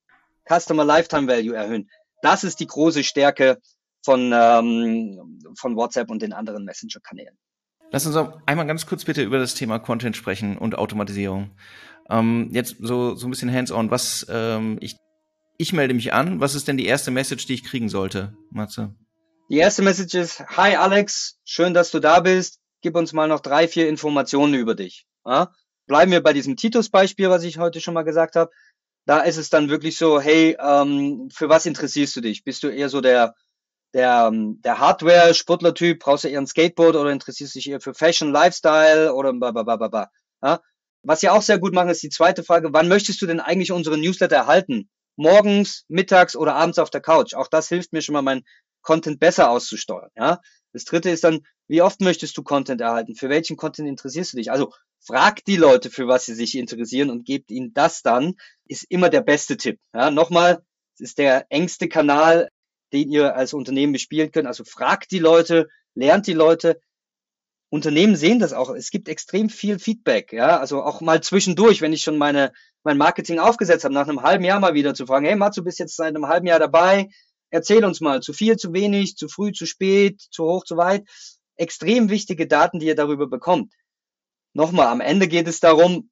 Customer 0.49 0.85
Lifetime 0.85 1.29
Value 1.29 1.55
erhöhen. 1.55 1.91
Das 2.23 2.45
ist 2.45 2.61
die 2.61 2.67
große 2.67 3.05
Stärke 3.05 3.59
von, 4.03 4.33
ähm, 4.35 5.39
von 5.59 5.77
WhatsApp 5.77 6.11
und 6.11 6.23
den 6.23 6.33
anderen 6.33 6.65
Messenger-Kanälen. 6.65 7.37
Lass 7.91 8.07
uns 8.07 8.17
auch 8.17 8.41
einmal 8.47 8.67
ganz 8.67 8.87
kurz 8.87 9.05
bitte 9.05 9.23
über 9.23 9.39
das 9.39 9.55
Thema 9.55 9.79
Content 9.79 10.17
sprechen 10.17 10.57
und 10.57 10.77
Automatisierung. 10.79 11.51
Ähm, 12.09 12.49
jetzt 12.53 12.77
so, 12.81 13.15
so 13.15 13.27
ein 13.27 13.31
bisschen 13.31 13.53
hands-on. 13.53 13.91
Was, 13.91 14.27
ähm, 14.31 14.79
ich, 14.81 14.97
ich 15.59 15.73
melde 15.73 15.93
mich 15.93 16.15
an. 16.15 16.41
Was 16.41 16.55
ist 16.55 16.69
denn 16.69 16.79
die 16.79 16.87
erste 16.87 17.11
Message, 17.11 17.45
die 17.47 17.55
ich 17.55 17.65
kriegen 17.65 17.91
sollte, 17.91 18.35
Matze? 18.51 18.95
Die 19.51 19.59
erste 19.59 19.83
Message 19.83 20.15
ist, 20.15 20.41
hi 20.57 20.77
Alex, 20.77 21.39
schön, 21.45 21.75
dass 21.75 21.91
du 21.91 22.01
da 22.01 22.21
bist. 22.21 22.61
Gib 22.81 22.97
uns 22.97 23.13
mal 23.13 23.29
noch 23.29 23.41
drei, 23.41 23.69
vier 23.69 23.89
Informationen 23.89 24.55
über 24.55 24.75
dich. 24.75 25.07
Ja? 25.27 25.53
Bleiben 25.87 26.13
wir 26.13 26.23
bei 26.23 26.33
diesem 26.33 26.57
Titus-Beispiel, 26.57 27.29
was 27.29 27.43
ich 27.43 27.59
heute 27.59 27.81
schon 27.81 27.95
mal 27.95 28.03
gesagt 28.03 28.37
habe. 28.37 28.51
Da 29.05 29.21
ist 29.21 29.37
es 29.37 29.51
dann 29.51 29.69
wirklich 29.69 29.97
so, 29.97 30.21
hey, 30.21 30.57
ähm, 30.61 31.29
für 31.33 31.49
was 31.49 31.67
interessierst 31.67 32.15
du 32.17 32.21
dich? 32.21 32.45
Bist 32.45 32.63
du 32.63 32.69
eher 32.69 32.89
so 32.89 33.01
der, 33.01 33.35
der, 33.95 34.29
ähm, 34.33 34.61
der 34.63 34.79
Hardware-Sportler-Typ? 34.79 35.99
Brauchst 35.99 36.25
du 36.25 36.29
eher 36.29 36.41
ein 36.41 36.47
Skateboard 36.47 36.97
oder 36.97 37.11
interessierst 37.11 37.55
du 37.55 37.59
dich 37.59 37.71
eher 37.71 37.81
für 37.81 37.95
Fashion, 37.95 38.33
Lifestyle 38.33 39.13
oder 39.15 39.33
ba, 39.33 40.11
Ja? 40.43 40.61
Was 41.03 41.21
sie 41.21 41.29
auch 41.29 41.43
sehr 41.43 41.59
gut 41.59 41.75
machen, 41.75 41.89
ist 41.89 42.03
die 42.03 42.11
zweite 42.11 42.45
Frage, 42.45 42.73
wann 42.73 42.89
möchtest 42.89 43.21
du 43.23 43.27
denn 43.27 43.41
eigentlich 43.41 43.73
unsere 43.73 43.99
Newsletter 43.99 44.37
erhalten? 44.37 44.89
Morgens, 45.17 45.85
mittags 45.89 46.37
oder 46.37 46.55
abends 46.55 46.79
auf 46.79 46.91
der 46.91 47.01
Couch? 47.01 47.35
Auch 47.35 47.49
das 47.49 47.69
hilft 47.69 47.93
mir 47.93 48.03
schon 48.03 48.13
mal, 48.13 48.23
mein 48.23 48.45
Content 48.83 49.19
besser 49.19 49.51
auszusteuern. 49.51 50.11
Ja? 50.17 50.41
Das 50.73 50.85
dritte 50.85 51.11
ist 51.11 51.25
dann, 51.25 51.41
wie 51.67 51.83
oft 51.83 52.01
möchtest 52.01 52.37
du 52.37 52.45
Content 52.45 52.81
erhalten? 52.81 53.17
Für 53.17 53.29
welchen 53.29 53.57
Content 53.57 53.89
interessierst 53.89 54.33
du 54.33 54.37
dich? 54.37 54.53
Also 54.53 54.73
fragt 55.05 55.47
die 55.47 55.57
Leute, 55.57 55.91
für 55.91 56.07
was 56.07 56.27
sie 56.27 56.35
sich 56.35 56.57
interessieren 56.57 57.11
und 57.11 57.25
gebt 57.25 57.51
ihnen 57.51 57.75
das 57.75 58.03
dann, 58.03 58.35
ist 58.67 58.85
immer 58.89 59.09
der 59.09 59.21
beste 59.21 59.57
Tipp. 59.57 59.79
Ja, 59.95 60.11
nochmal, 60.11 60.63
es 60.95 61.01
ist 61.01 61.19
der 61.19 61.47
engste 61.51 61.89
Kanal, 61.89 62.49
den 62.93 63.11
ihr 63.11 63.35
als 63.35 63.53
Unternehmen 63.53 63.93
bespielen 63.93 64.31
könnt. 64.31 64.47
Also 64.47 64.65
fragt 64.65 65.11
die 65.11 65.19
Leute, 65.19 65.69
lernt 65.95 66.27
die 66.27 66.35
Leute. 66.35 66.81
Unternehmen 67.71 68.17
sehen 68.17 68.39
das 68.39 68.53
auch. 68.53 68.71
Es 68.71 68.91
gibt 68.91 69.09
extrem 69.09 69.49
viel 69.49 69.79
Feedback. 69.79 70.33
Ja, 70.33 70.61
also 70.61 70.83
auch 70.83 71.01
mal 71.01 71.23
zwischendurch, 71.23 71.81
wenn 71.81 71.93
ich 71.93 72.03
schon 72.03 72.19
meine, 72.19 72.53
mein 72.85 72.99
Marketing 72.99 73.39
aufgesetzt 73.39 73.85
habe, 73.85 73.95
nach 73.95 74.09
einem 74.09 74.23
halben 74.23 74.45
Jahr 74.45 74.61
mal 74.61 74.75
wieder 74.75 74.95
zu 74.95 75.07
fragen, 75.07 75.27
hey 75.27 75.37
Mats, 75.37 75.57
du 75.57 75.65
bist 75.65 75.79
jetzt 75.79 75.97
seit 75.97 76.15
einem 76.15 76.29
halben 76.29 76.47
Jahr 76.47 76.59
dabei. 76.59 77.09
Erzähl 77.51 77.85
uns 77.85 78.01
mal, 78.01 78.21
zu 78.21 78.33
viel, 78.33 78.57
zu 78.57 78.73
wenig, 78.73 79.17
zu 79.17 79.29
früh, 79.29 79.53
zu 79.53 79.67
spät, 79.67 80.21
zu 80.31 80.45
hoch, 80.45 80.65
zu 80.65 80.77
weit. 80.77 81.07
Extrem 81.57 82.09
wichtige 82.09 82.47
Daten, 82.47 82.79
die 82.79 82.87
ihr 82.87 82.95
darüber 82.95 83.27
bekommt 83.27 83.73
nochmal, 84.55 84.87
am 84.89 85.01
Ende 85.01 85.29
geht 85.29 85.49
es 85.49 85.61
darum, 85.61 86.11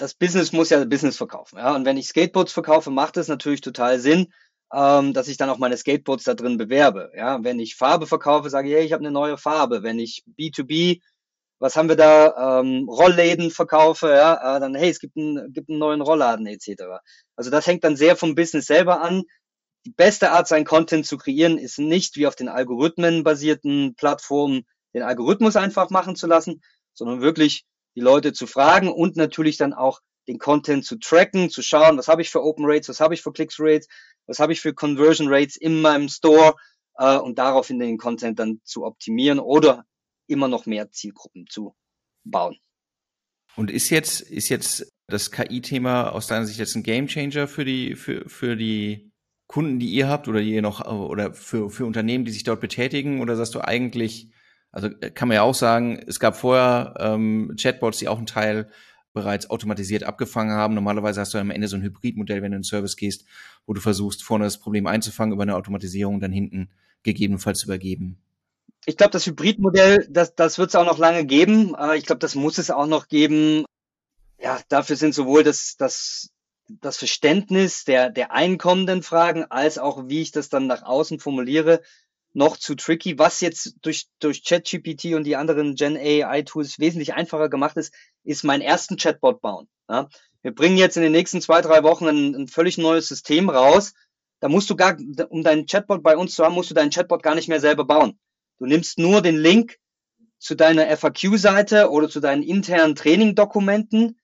das 0.00 0.14
Business 0.14 0.52
muss 0.52 0.70
ja 0.70 0.84
Business 0.84 1.16
verkaufen. 1.16 1.58
Ja? 1.58 1.74
Und 1.74 1.84
wenn 1.84 1.96
ich 1.96 2.08
Skateboards 2.08 2.52
verkaufe, 2.52 2.90
macht 2.90 3.16
es 3.16 3.28
natürlich 3.28 3.60
total 3.60 4.00
Sinn, 4.00 4.32
ähm, 4.72 5.12
dass 5.12 5.28
ich 5.28 5.36
dann 5.36 5.50
auch 5.50 5.58
meine 5.58 5.76
Skateboards 5.76 6.24
da 6.24 6.34
drin 6.34 6.56
bewerbe. 6.56 7.12
Ja? 7.14 7.42
Wenn 7.42 7.58
ich 7.58 7.76
Farbe 7.76 8.06
verkaufe, 8.06 8.50
sage 8.50 8.68
ich, 8.68 8.74
hey, 8.74 8.84
ich 8.84 8.92
habe 8.92 9.02
eine 9.02 9.12
neue 9.12 9.36
Farbe. 9.36 9.82
Wenn 9.82 9.98
ich 9.98 10.24
B2B, 10.38 11.00
was 11.58 11.76
haben 11.76 11.90
wir 11.90 11.96
da, 11.96 12.60
ähm, 12.60 12.88
Rollläden 12.88 13.50
verkaufe, 13.50 14.08
ja, 14.08 14.56
äh, 14.56 14.60
dann 14.60 14.74
hey, 14.74 14.88
es 14.88 14.98
gibt 14.98 15.16
einen, 15.18 15.52
gibt 15.52 15.68
einen 15.68 15.78
neuen 15.78 16.00
Rollladen 16.00 16.46
etc. 16.46 16.84
Also 17.36 17.50
das 17.50 17.66
hängt 17.66 17.84
dann 17.84 17.96
sehr 17.96 18.16
vom 18.16 18.34
Business 18.34 18.66
selber 18.66 19.02
an. 19.02 19.24
Die 19.84 19.92
beste 19.92 20.32
Art, 20.32 20.48
sein 20.48 20.64
Content 20.64 21.06
zu 21.06 21.18
kreieren, 21.18 21.58
ist 21.58 21.78
nicht 21.78 22.16
wie 22.16 22.26
auf 22.26 22.34
den 22.34 22.48
Algorithmen 22.48 23.24
basierten 23.24 23.94
Plattformen 23.94 24.62
den 24.94 25.02
Algorithmus 25.02 25.56
einfach 25.56 25.90
machen 25.90 26.16
zu 26.16 26.26
lassen, 26.26 26.62
sondern 26.94 27.20
wirklich 27.20 27.64
die 27.94 28.00
Leute 28.00 28.32
zu 28.32 28.46
fragen 28.46 28.88
und 28.88 29.16
natürlich 29.16 29.56
dann 29.56 29.72
auch 29.72 30.00
den 30.28 30.38
Content 30.38 30.84
zu 30.84 30.96
tracken, 30.96 31.50
zu 31.50 31.62
schauen, 31.62 31.98
was 31.98 32.08
habe 32.08 32.22
ich 32.22 32.30
für 32.30 32.42
Open 32.42 32.64
Rates, 32.66 32.88
was 32.88 33.00
habe 33.00 33.14
ich 33.14 33.22
für 33.22 33.32
Clicks 33.32 33.56
Rates, 33.58 33.88
was 34.26 34.38
habe 34.38 34.52
ich 34.52 34.60
für 34.60 34.72
Conversion 34.72 35.28
Rates 35.28 35.56
in 35.56 35.80
meinem 35.80 36.08
Store 36.08 36.54
äh, 36.98 37.16
und 37.16 37.38
daraufhin 37.38 37.78
den 37.78 37.98
Content 37.98 38.38
dann 38.38 38.60
zu 38.64 38.84
optimieren 38.84 39.40
oder 39.40 39.84
immer 40.28 40.48
noch 40.48 40.66
mehr 40.66 40.90
Zielgruppen 40.90 41.46
zu 41.48 41.74
bauen. 42.24 42.56
Und 43.56 43.70
ist 43.70 43.90
jetzt, 43.90 44.20
ist 44.20 44.48
jetzt 44.48 44.92
das 45.08 45.32
KI-Thema 45.32 46.10
aus 46.10 46.28
deiner 46.28 46.46
Sicht 46.46 46.60
jetzt 46.60 46.76
ein 46.76 46.84
Gamechanger 46.84 47.48
für 47.48 47.64
die, 47.64 47.96
für, 47.96 48.28
für 48.28 48.56
die 48.56 49.10
Kunden, 49.48 49.80
die 49.80 49.88
ihr 49.88 50.08
habt 50.08 50.28
oder 50.28 50.40
die 50.40 50.54
ihr 50.54 50.62
noch, 50.62 50.86
oder 50.86 51.34
für, 51.34 51.70
für 51.70 51.84
Unternehmen, 51.84 52.24
die 52.24 52.30
sich 52.30 52.44
dort 52.44 52.60
betätigen? 52.60 53.20
Oder 53.20 53.34
sagst 53.34 53.56
du 53.56 53.60
eigentlich, 53.60 54.30
also 54.72 54.88
äh, 55.00 55.10
kann 55.10 55.28
man 55.28 55.36
ja 55.36 55.42
auch 55.42 55.54
sagen, 55.54 56.02
es 56.06 56.20
gab 56.20 56.36
vorher 56.36 56.94
ähm, 56.98 57.54
Chatbots, 57.60 57.98
die 57.98 58.08
auch 58.08 58.18
einen 58.18 58.26
Teil 58.26 58.70
bereits 59.12 59.50
automatisiert 59.50 60.04
abgefangen 60.04 60.52
haben. 60.52 60.74
Normalerweise 60.74 61.20
hast 61.20 61.34
du 61.34 61.38
am 61.38 61.50
Ende 61.50 61.68
so 61.68 61.76
ein 61.76 61.82
Hybridmodell, 61.82 62.42
wenn 62.42 62.52
du 62.52 62.56
in 62.56 62.62
den 62.62 62.64
Service 62.64 62.96
gehst, 62.96 63.24
wo 63.66 63.72
du 63.72 63.80
versuchst, 63.80 64.22
vorne 64.22 64.44
das 64.44 64.58
Problem 64.58 64.86
einzufangen 64.86 65.32
über 65.32 65.42
eine 65.42 65.56
Automatisierung, 65.56 66.20
dann 66.20 66.32
hinten 66.32 66.70
gegebenenfalls 67.02 67.60
zu 67.60 67.66
übergeben. 67.66 68.18
Ich 68.86 68.96
glaube, 68.96 69.10
das 69.10 69.26
Hybridmodell, 69.26 70.06
das, 70.08 70.34
das 70.34 70.58
wird 70.58 70.70
es 70.70 70.74
auch 70.76 70.86
noch 70.86 70.98
lange 70.98 71.24
geben. 71.24 71.74
Ich 71.96 72.06
glaube, 72.06 72.20
das 72.20 72.34
muss 72.34 72.58
es 72.58 72.70
auch 72.70 72.86
noch 72.86 73.08
geben. 73.08 73.64
Ja, 74.38 74.60
dafür 74.68 74.96
sind 74.96 75.14
sowohl 75.14 75.42
das, 75.42 75.76
das, 75.76 76.30
das 76.68 76.96
Verständnis 76.96 77.84
der, 77.84 78.10
der 78.10 78.32
einkommenden 78.32 79.02
Fragen 79.02 79.44
als 79.44 79.78
auch, 79.78 80.08
wie 80.08 80.22
ich 80.22 80.30
das 80.30 80.48
dann 80.48 80.66
nach 80.66 80.82
außen 80.82 81.18
formuliere, 81.18 81.82
noch 82.32 82.56
zu 82.56 82.74
tricky. 82.74 83.18
Was 83.18 83.40
jetzt 83.40 83.74
durch, 83.82 84.06
durch 84.20 84.44
ChatGPT 84.44 85.14
und 85.14 85.24
die 85.24 85.36
anderen 85.36 85.74
Gen 85.74 85.96
AI 85.96 86.42
Tools 86.42 86.78
wesentlich 86.78 87.14
einfacher 87.14 87.48
gemacht 87.48 87.76
ist, 87.76 87.92
ist 88.24 88.44
meinen 88.44 88.62
ersten 88.62 88.96
Chatbot 88.96 89.40
bauen. 89.40 89.68
Ja? 89.88 90.08
Wir 90.42 90.54
bringen 90.54 90.76
jetzt 90.76 90.96
in 90.96 91.02
den 91.02 91.12
nächsten 91.12 91.40
zwei, 91.40 91.60
drei 91.60 91.82
Wochen 91.82 92.06
ein, 92.06 92.34
ein 92.34 92.48
völlig 92.48 92.78
neues 92.78 93.08
System 93.08 93.50
raus. 93.50 93.92
Da 94.40 94.48
musst 94.48 94.70
du 94.70 94.76
gar, 94.76 94.96
um 95.28 95.42
deinen 95.42 95.66
Chatbot 95.66 96.02
bei 96.02 96.16
uns 96.16 96.34
zu 96.34 96.44
haben, 96.44 96.54
musst 96.54 96.70
du 96.70 96.74
deinen 96.74 96.90
Chatbot 96.90 97.22
gar 97.22 97.34
nicht 97.34 97.48
mehr 97.48 97.60
selber 97.60 97.84
bauen. 97.84 98.18
Du 98.58 98.66
nimmst 98.66 98.98
nur 98.98 99.22
den 99.22 99.36
Link 99.36 99.76
zu 100.38 100.54
deiner 100.54 100.96
FAQ-Seite 100.96 101.90
oder 101.90 102.08
zu 102.08 102.20
deinen 102.20 102.42
internen 102.42 102.94
Training-Dokumenten, 102.94 104.18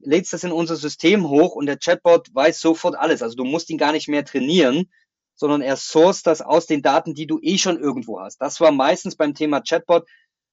lädst 0.00 0.34
das 0.34 0.44
in 0.44 0.52
unser 0.52 0.76
System 0.76 1.28
hoch 1.28 1.54
und 1.54 1.66
der 1.66 1.78
Chatbot 1.78 2.34
weiß 2.34 2.60
sofort 2.60 2.96
alles. 2.96 3.22
Also 3.22 3.36
du 3.36 3.44
musst 3.44 3.70
ihn 3.70 3.78
gar 3.78 3.92
nicht 3.92 4.08
mehr 4.08 4.24
trainieren, 4.24 4.90
sondern 5.34 5.62
er 5.62 5.76
source 5.76 6.22
das 6.22 6.40
aus 6.40 6.66
den 6.66 6.82
Daten, 6.82 7.14
die 7.14 7.26
du 7.26 7.38
eh 7.42 7.58
schon 7.58 7.78
irgendwo 7.78 8.20
hast. 8.20 8.40
Das 8.40 8.60
war 8.60 8.72
meistens 8.72 9.16
beim 9.16 9.34
Thema 9.34 9.60
Chatbot 9.60 10.04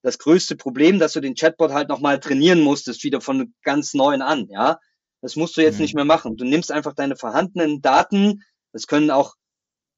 das 0.04 0.18
größte 0.18 0.56
Problem, 0.56 1.00
dass 1.00 1.14
du 1.14 1.22
den 1.22 1.36
Chatbot 1.36 1.72
halt 1.72 1.90
nochmal 1.90 2.20
trainieren 2.20 2.62
musstest, 2.62 3.04
wieder 3.04 3.22
von 3.22 3.54
ganz 3.64 3.94
neuen 3.94 4.22
an, 4.22 4.48
ja. 4.50 4.80
Das 5.22 5.36
musst 5.36 5.56
du 5.56 5.62
jetzt 5.62 5.76
mhm. 5.76 5.82
nicht 5.82 5.94
mehr 5.94 6.06
machen. 6.06 6.36
Du 6.36 6.46
nimmst 6.46 6.72
einfach 6.72 6.94
deine 6.96 7.16
vorhandenen 7.16 7.82
Daten, 7.82 8.44
das 8.74 8.88
können 8.88 9.12
auch 9.12 9.36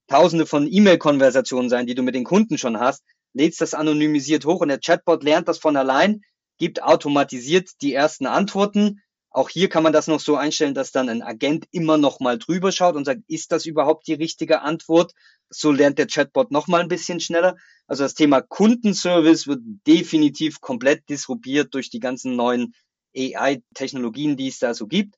tausende 0.08 0.46
von 0.46 0.68
E-Mail-Konversationen 0.70 1.70
sein, 1.70 1.88
die 1.88 1.96
du 1.96 2.04
mit 2.04 2.16
den 2.16 2.26
Kunden 2.26 2.58
schon 2.58 2.80
hast, 2.80 3.04
lädst 3.34 3.62
das 3.62 3.74
anonymisiert 3.74 4.46
hoch 4.46 4.60
und 4.60 4.68
der 4.68 4.80
Chatbot 4.80 5.24
lernt 5.24 5.48
das 5.48 5.60
von 5.60 5.78
allein, 5.78 6.22
gibt 6.60 6.84
automatisiert 6.84 7.70
die 7.82 7.94
ersten 7.94 8.26
Antworten, 8.26 9.02
auch 9.34 9.50
hier 9.50 9.68
kann 9.68 9.82
man 9.82 9.94
das 9.94 10.06
noch 10.06 10.20
so 10.20 10.36
einstellen, 10.36 10.76
dass 10.76 10.92
dann 10.92 11.10
ein 11.10 11.24
Agent 11.24 11.66
immer 11.72 11.98
noch 11.98 12.20
mal 12.20 12.38
drüber 12.38 12.72
schaut 12.72 12.96
und 12.96 13.06
sagt, 13.06 13.22
ist 13.28 13.52
das 13.52 13.66
überhaupt 13.66 14.08
die 14.08 14.14
richtige 14.14 14.62
Antwort? 14.62 15.14
So 15.50 15.72
lernt 15.72 15.98
der 15.98 16.06
Chatbot 16.06 16.52
noch 16.52 16.68
mal 16.68 16.82
ein 16.82 16.88
bisschen 16.88 17.20
schneller. 17.20 17.58
Also 17.88 18.04
das 18.04 18.14
Thema 18.14 18.42
Kundenservice 18.42 19.48
wird 19.48 19.62
definitiv 19.88 20.62
komplett 20.62 21.10
disruptiert 21.10 21.74
durch 21.74 21.90
die 21.90 22.00
ganzen 22.00 22.36
neuen 22.36 22.76
AI-Technologien, 23.18 24.38
die 24.38 24.50
es 24.50 24.60
da 24.60 24.76
so 24.76 24.86
gibt. 24.86 25.16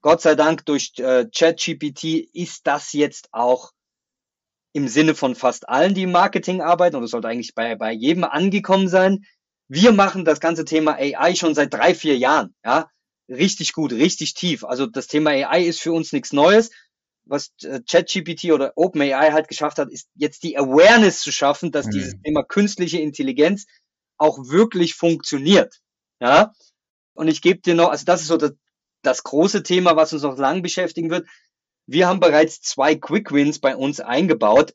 Gott 0.00 0.22
sei 0.22 0.34
Dank 0.34 0.64
durch 0.64 0.92
äh, 0.96 1.26
ChatGPT 1.26 2.26
ist 2.32 2.66
das 2.66 2.94
jetzt 2.94 3.28
auch 3.32 3.72
im 4.72 4.88
Sinne 4.88 5.14
von 5.14 5.34
fast 5.34 5.68
allen, 5.68 5.94
die 5.94 6.04
im 6.04 6.12
Marketing 6.12 6.62
arbeiten, 6.62 6.96
oder 6.96 7.06
sollte 7.06 7.28
eigentlich 7.28 7.54
bei, 7.54 7.74
bei 7.76 7.92
jedem 7.92 8.24
angekommen 8.24 8.88
sein. 8.88 9.24
Wir 9.66 9.92
machen 9.92 10.24
das 10.24 10.40
ganze 10.40 10.64
Thema 10.64 10.94
AI 10.94 11.34
schon 11.34 11.54
seit 11.54 11.74
drei, 11.74 11.94
vier 11.94 12.16
Jahren. 12.16 12.54
Ja, 12.64 12.88
richtig 13.28 13.72
gut, 13.72 13.92
richtig 13.92 14.34
tief. 14.34 14.64
Also 14.64 14.86
das 14.86 15.06
Thema 15.06 15.30
AI 15.30 15.64
ist 15.64 15.80
für 15.80 15.92
uns 15.92 16.12
nichts 16.12 16.32
Neues. 16.32 16.70
Was 17.24 17.52
äh, 17.62 17.80
ChatGPT 17.80 18.52
oder 18.52 18.72
OpenAI 18.76 19.32
halt 19.32 19.48
geschafft 19.48 19.78
hat, 19.78 19.90
ist 19.90 20.08
jetzt 20.14 20.42
die 20.42 20.56
Awareness 20.56 21.20
zu 21.20 21.30
schaffen, 21.30 21.72
dass 21.72 21.86
mhm. 21.86 21.90
dieses 21.90 22.14
Thema 22.22 22.42
künstliche 22.42 22.98
Intelligenz 23.00 23.66
auch 24.16 24.38
wirklich 24.48 24.94
funktioniert. 24.94 25.80
Ja. 26.20 26.52
Und 27.14 27.28
ich 27.28 27.42
gebe 27.42 27.60
dir 27.60 27.74
noch, 27.74 27.90
also 27.90 28.04
das 28.04 28.22
ist 28.22 28.28
so 28.28 28.36
das, 28.36 28.52
das 29.02 29.22
große 29.24 29.62
Thema, 29.62 29.96
was 29.96 30.12
uns 30.12 30.22
noch 30.22 30.38
lang 30.38 30.62
beschäftigen 30.62 31.10
wird. 31.10 31.26
Wir 31.86 32.06
haben 32.06 32.20
bereits 32.20 32.60
zwei 32.60 32.94
Quick 32.94 33.32
Wins 33.32 33.58
bei 33.58 33.76
uns 33.76 34.00
eingebaut. 34.00 34.74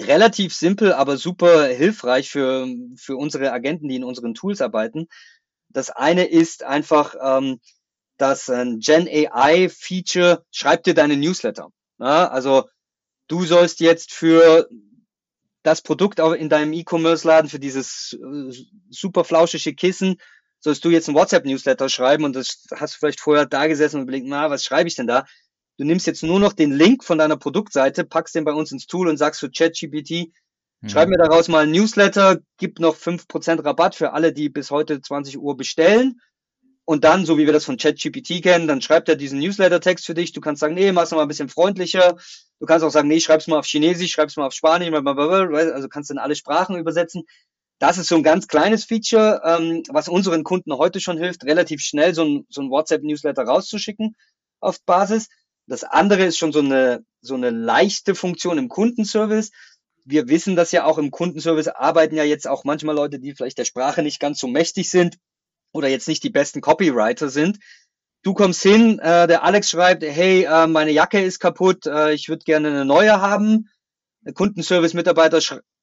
Relativ 0.00 0.54
simpel, 0.54 0.92
aber 0.92 1.16
super 1.16 1.66
hilfreich 1.66 2.30
für, 2.30 2.66
für 2.96 3.16
unsere 3.16 3.52
Agenten, 3.52 3.88
die 3.88 3.96
in 3.96 4.04
unseren 4.04 4.34
Tools 4.34 4.60
arbeiten. 4.60 5.06
Das 5.68 5.90
eine 5.90 6.24
ist 6.24 6.64
einfach 6.64 7.14
ähm, 7.20 7.60
das 8.16 8.48
ein 8.48 8.80
Gen 8.80 9.08
AI 9.08 9.68
Feature, 9.68 10.44
schreib 10.50 10.84
dir 10.84 10.94
deine 10.94 11.16
Newsletter. 11.16 11.68
Ja, 11.98 12.28
also 12.28 12.68
du 13.28 13.44
sollst 13.44 13.80
jetzt 13.80 14.12
für 14.12 14.68
das 15.62 15.82
Produkt 15.82 16.18
in 16.18 16.48
deinem 16.48 16.72
E-Commerce-Laden, 16.72 17.48
für 17.48 17.58
dieses 17.58 18.18
äh, 18.20 18.52
super 18.90 19.24
flauschige 19.24 19.74
Kissen, 19.74 20.16
sollst 20.60 20.84
du 20.84 20.90
jetzt 20.90 21.08
ein 21.08 21.14
WhatsApp-Newsletter 21.14 21.88
schreiben 21.88 22.24
und 22.24 22.36
das 22.36 22.66
hast 22.74 22.94
du 22.94 22.98
vielleicht 22.98 23.20
vorher 23.20 23.46
da 23.46 23.66
gesessen 23.66 23.96
und 23.96 24.02
überlegt, 24.04 24.26
na, 24.26 24.50
was 24.50 24.64
schreibe 24.64 24.88
ich 24.88 24.96
denn 24.96 25.06
da? 25.06 25.24
Du 25.78 25.84
nimmst 25.84 26.06
jetzt 26.06 26.22
nur 26.22 26.38
noch 26.38 26.52
den 26.52 26.72
Link 26.72 27.02
von 27.02 27.18
deiner 27.18 27.36
Produktseite, 27.36 28.04
packst 28.04 28.34
den 28.34 28.44
bei 28.44 28.52
uns 28.52 28.72
ins 28.72 28.86
Tool 28.86 29.08
und 29.08 29.16
sagst 29.16 29.40
zu 29.40 29.50
ChatGPT, 29.50 30.32
Schreib 30.86 31.08
mir 31.08 31.16
daraus 31.16 31.48
mal 31.48 31.62
ein 31.62 31.70
Newsletter, 31.70 32.40
gib 32.58 32.78
noch 32.78 32.94
fünf 32.94 33.26
Prozent 33.26 33.64
Rabatt 33.64 33.94
für 33.94 34.12
alle, 34.12 34.32
die 34.34 34.50
bis 34.50 34.70
heute 34.70 35.00
20 35.00 35.38
Uhr 35.38 35.56
bestellen. 35.56 36.20
Und 36.86 37.04
dann, 37.04 37.24
so 37.24 37.38
wie 37.38 37.46
wir 37.46 37.52
das 37.52 37.64
von 37.64 37.78
ChatGPT 37.78 38.42
kennen, 38.42 38.68
dann 38.68 38.82
schreibt 38.82 39.08
er 39.08 39.16
diesen 39.16 39.38
Newsletter-Text 39.38 40.04
für 40.04 40.14
dich. 40.14 40.32
Du 40.32 40.40
kannst 40.40 40.60
sagen, 40.60 40.74
nee, 40.74 40.92
mach's 40.92 41.12
mal 41.12 41.22
ein 41.22 41.28
bisschen 41.28 41.48
freundlicher. 41.48 42.16
Du 42.60 42.66
kannst 42.66 42.84
auch 42.84 42.90
sagen, 42.90 43.08
nee, 43.08 43.20
schreib's 43.20 43.46
mal 43.46 43.58
auf 43.58 43.66
Chinesisch, 43.66 44.12
schreib's 44.12 44.36
mal 44.36 44.46
auf 44.46 44.52
Spanisch, 44.52 44.92
also 44.92 45.88
kannst 45.88 46.10
du 46.10 46.14
in 46.14 46.18
alle 46.18 46.36
Sprachen 46.36 46.76
übersetzen. 46.76 47.24
Das 47.78 47.98
ist 47.98 48.08
so 48.08 48.16
ein 48.16 48.22
ganz 48.22 48.48
kleines 48.48 48.84
Feature, 48.84 49.42
ähm, 49.44 49.82
was 49.88 50.08
unseren 50.08 50.44
Kunden 50.44 50.72
heute 50.74 51.00
schon 51.00 51.18
hilft, 51.18 51.44
relativ 51.44 51.80
schnell 51.80 52.14
so 52.14 52.24
ein, 52.24 52.46
so 52.48 52.60
ein 52.60 52.70
WhatsApp-Newsletter 52.70 53.42
rauszuschicken 53.42 54.14
auf 54.60 54.80
Basis. 54.84 55.28
Das 55.66 55.84
andere 55.84 56.24
ist 56.24 56.38
schon 56.38 56.52
so 56.52 56.60
eine, 56.60 57.04
so 57.22 57.34
eine 57.34 57.50
leichte 57.50 58.14
Funktion 58.14 58.58
im 58.58 58.68
Kundenservice. 58.68 59.50
Wir 60.04 60.28
wissen 60.28 60.54
das 60.54 60.70
ja 60.70 60.84
auch 60.84 60.98
im 60.98 61.10
Kundenservice 61.10 61.68
arbeiten 61.68 62.14
ja 62.14 62.24
jetzt 62.24 62.46
auch 62.46 62.64
manchmal 62.64 62.94
Leute, 62.94 63.18
die 63.18 63.34
vielleicht 63.34 63.58
der 63.58 63.64
Sprache 63.64 64.02
nicht 64.02 64.20
ganz 64.20 64.38
so 64.38 64.46
mächtig 64.46 64.90
sind 64.90 65.16
oder 65.74 65.88
jetzt 65.88 66.08
nicht 66.08 66.22
die 66.22 66.30
besten 66.30 66.60
Copywriter 66.60 67.28
sind. 67.28 67.58
Du 68.22 68.32
kommst 68.32 68.62
hin, 68.62 68.98
äh, 69.00 69.26
der 69.26 69.44
Alex 69.44 69.68
schreibt, 69.68 70.02
hey, 70.02 70.44
äh, 70.44 70.66
meine 70.66 70.92
Jacke 70.92 71.20
ist 71.20 71.40
kaputt, 71.40 71.84
äh, 71.84 72.14
ich 72.14 72.30
würde 72.30 72.44
gerne 72.44 72.68
eine 72.68 72.86
neue 72.86 73.20
haben. 73.20 73.68
Der 74.22 74.32
Kundenservice-Mitarbeiter 74.32 75.40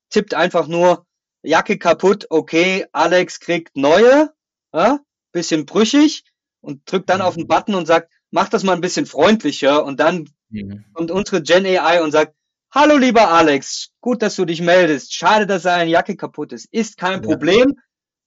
tippt 0.09 0.33
einfach 0.33 0.65
nur, 0.67 1.05
Jacke 1.43 1.77
kaputt, 1.77 2.25
okay, 2.29 2.85
Alex 2.91 3.39
kriegt 3.39 3.77
neue, 3.77 4.31
ja, 4.73 4.99
bisschen 5.31 5.65
brüchig 5.65 6.23
und 6.61 6.91
drückt 6.91 7.09
dann 7.09 7.21
auf 7.21 7.35
den 7.35 7.47
Button 7.47 7.75
und 7.75 7.85
sagt, 7.85 8.11
mach 8.31 8.49
das 8.49 8.63
mal 8.63 8.73
ein 8.73 8.81
bisschen 8.81 9.05
freundlicher 9.05 9.83
und 9.83 9.99
dann 9.99 10.29
mhm. 10.49 10.85
kommt 10.93 11.11
unsere 11.11 11.41
Gen 11.41 11.65
AI 11.65 12.01
und 12.01 12.11
sagt, 12.11 12.35
hallo 12.71 12.97
lieber 12.97 13.29
Alex, 13.29 13.91
gut, 13.99 14.21
dass 14.21 14.35
du 14.35 14.45
dich 14.45 14.61
meldest. 14.61 15.13
Schade, 15.13 15.45
dass 15.45 15.63
deine 15.63 15.89
Jacke 15.89 16.15
kaputt 16.15 16.53
ist. 16.53 16.67
Ist 16.71 16.97
kein 16.97 17.21
ja. 17.21 17.27
Problem. 17.27 17.75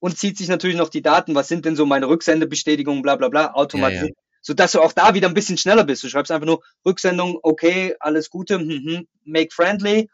Und 0.05 0.19
zieht 0.19 0.37
sich 0.37 0.49
natürlich 0.49 0.77
noch 0.77 0.91
die 0.91 1.01
Daten, 1.01 1.35
was 1.35 1.49
sind 1.49 1.65
denn 1.65 1.77
so 1.77 1.87
meine 1.87 2.11
Rücksendebestätigungen, 2.11 3.01
bla 3.01 3.17
bla 3.17 3.31
bla, 3.31 3.55
automatisiert. 3.55 4.03
Ja, 4.03 4.09
ja. 4.09 4.39
Sodass 4.43 4.73
du 4.73 4.83
auch 4.83 4.93
da 4.93 5.15
wieder 5.15 5.29
ein 5.29 5.33
bisschen 5.33 5.57
schneller 5.57 5.85
bist. 5.85 6.05
Du 6.05 6.11
schreibst 6.11 6.31
einfach 6.31 6.45
nur 6.45 6.63
Rücksendung, 6.85 7.39
okay, 7.43 7.97
alles 8.01 8.29
Gute, 8.29 8.59
mm 8.59 9.07
make 9.25 9.49
friendly. 9.51 10.11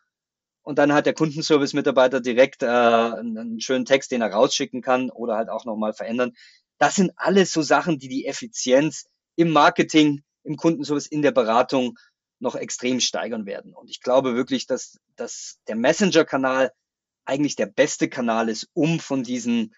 Und 0.62 0.78
dann 0.78 0.93
hat 0.93 1.07
der 1.07 1.14
Kundenservice-Mitarbeiter 1.14 2.20
direkt 2.20 2.62
äh, 2.62 2.66
einen 2.66 3.61
schönen 3.61 3.84
Text, 3.84 4.12
den 4.12 4.22
er 4.22 4.30
rausschicken 4.30 4.80
kann 4.80 5.11
oder 5.11 5.34
halt 5.34 5.49
auch 5.49 5.64
nochmal 5.64 5.93
verändern. 5.93 6.34
Das 6.78 6.95
sind 6.95 7.11
alles 7.16 7.51
so 7.51 7.61
Sachen, 7.61 7.99
die 7.99 8.07
die 8.07 8.26
Effizienz 8.26 9.07
im 9.34 9.51
Marketing, 9.51 10.22
im 10.45 10.55
Kundenservice, 10.55 11.09
in 11.09 11.22
der 11.22 11.32
Beratung 11.32 11.99
noch 12.38 12.55
extrem 12.55 13.01
steigern 13.01 13.45
werden. 13.45 13.74
Und 13.74 13.91
ich 13.91 14.01
glaube 14.01 14.36
wirklich, 14.36 14.68
dass, 14.68 15.01
dass 15.16 15.59
der 15.66 15.74
Messenger-Kanal 15.74 16.70
eigentlich 17.25 17.57
der 17.57 17.66
beste 17.66 18.09
Kanal 18.09 18.49
ist, 18.49 18.68
um 18.73 19.01
von 19.01 19.23
diesen 19.23 19.75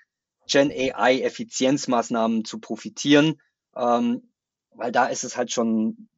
Gen 0.47 0.71
AI 0.71 1.21
Effizienzmaßnahmen 1.21 2.45
zu 2.45 2.59
profitieren, 2.59 3.41
ähm, 3.77 4.23
weil 4.71 4.93
da 4.93 5.07
ist 5.07 5.25
es 5.25 5.37
halt 5.37 5.53
schon 5.53 6.09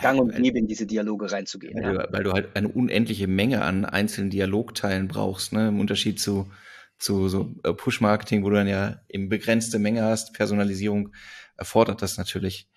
gang 0.00 0.18
und 0.20 0.34
gäbe, 0.34 0.58
in 0.58 0.66
diese 0.66 0.86
Dialoge 0.86 1.30
reinzugehen. 1.30 1.74
Weil, 1.82 1.94
ja. 1.94 2.06
du, 2.06 2.12
weil, 2.12 2.24
du, 2.24 2.32
halt 2.32 2.56
eine 2.56 2.68
unendliche 2.68 3.26
Menge 3.26 3.62
an 3.62 3.84
einzelnen 3.84 4.30
Dialogteilen 4.30 5.08
brauchst, 5.08 5.52
ne? 5.52 5.68
im 5.68 5.80
Unterschied 5.80 6.18
zu, 6.18 6.50
zu 6.98 7.28
so 7.28 7.54
äh, 7.64 7.72
Push-Marketing, 7.72 8.42
wo 8.42 8.50
du 8.50 8.56
dann 8.56 8.68
ja 8.68 9.00
eben 9.08 9.28
begrenzte 9.28 9.78
Menge 9.78 10.02
hast. 10.02 10.32
Personalisierung 10.32 11.12
erfordert 11.56 12.02
das 12.02 12.16
natürlich. 12.16 12.68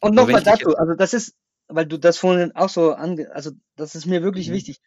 Und 0.00 0.14
nochmal 0.14 0.42
dazu, 0.42 0.76
also 0.76 0.94
das 0.94 1.14
ist, 1.14 1.36
weil 1.68 1.86
du 1.86 1.98
das 1.98 2.18
vorhin 2.18 2.52
auch 2.54 2.68
so 2.68 2.92
ange, 2.92 3.30
also 3.32 3.52
das 3.76 3.94
ist 3.94 4.06
mir 4.06 4.22
wirklich 4.22 4.48
mhm. 4.48 4.54
wichtig. 4.54 4.80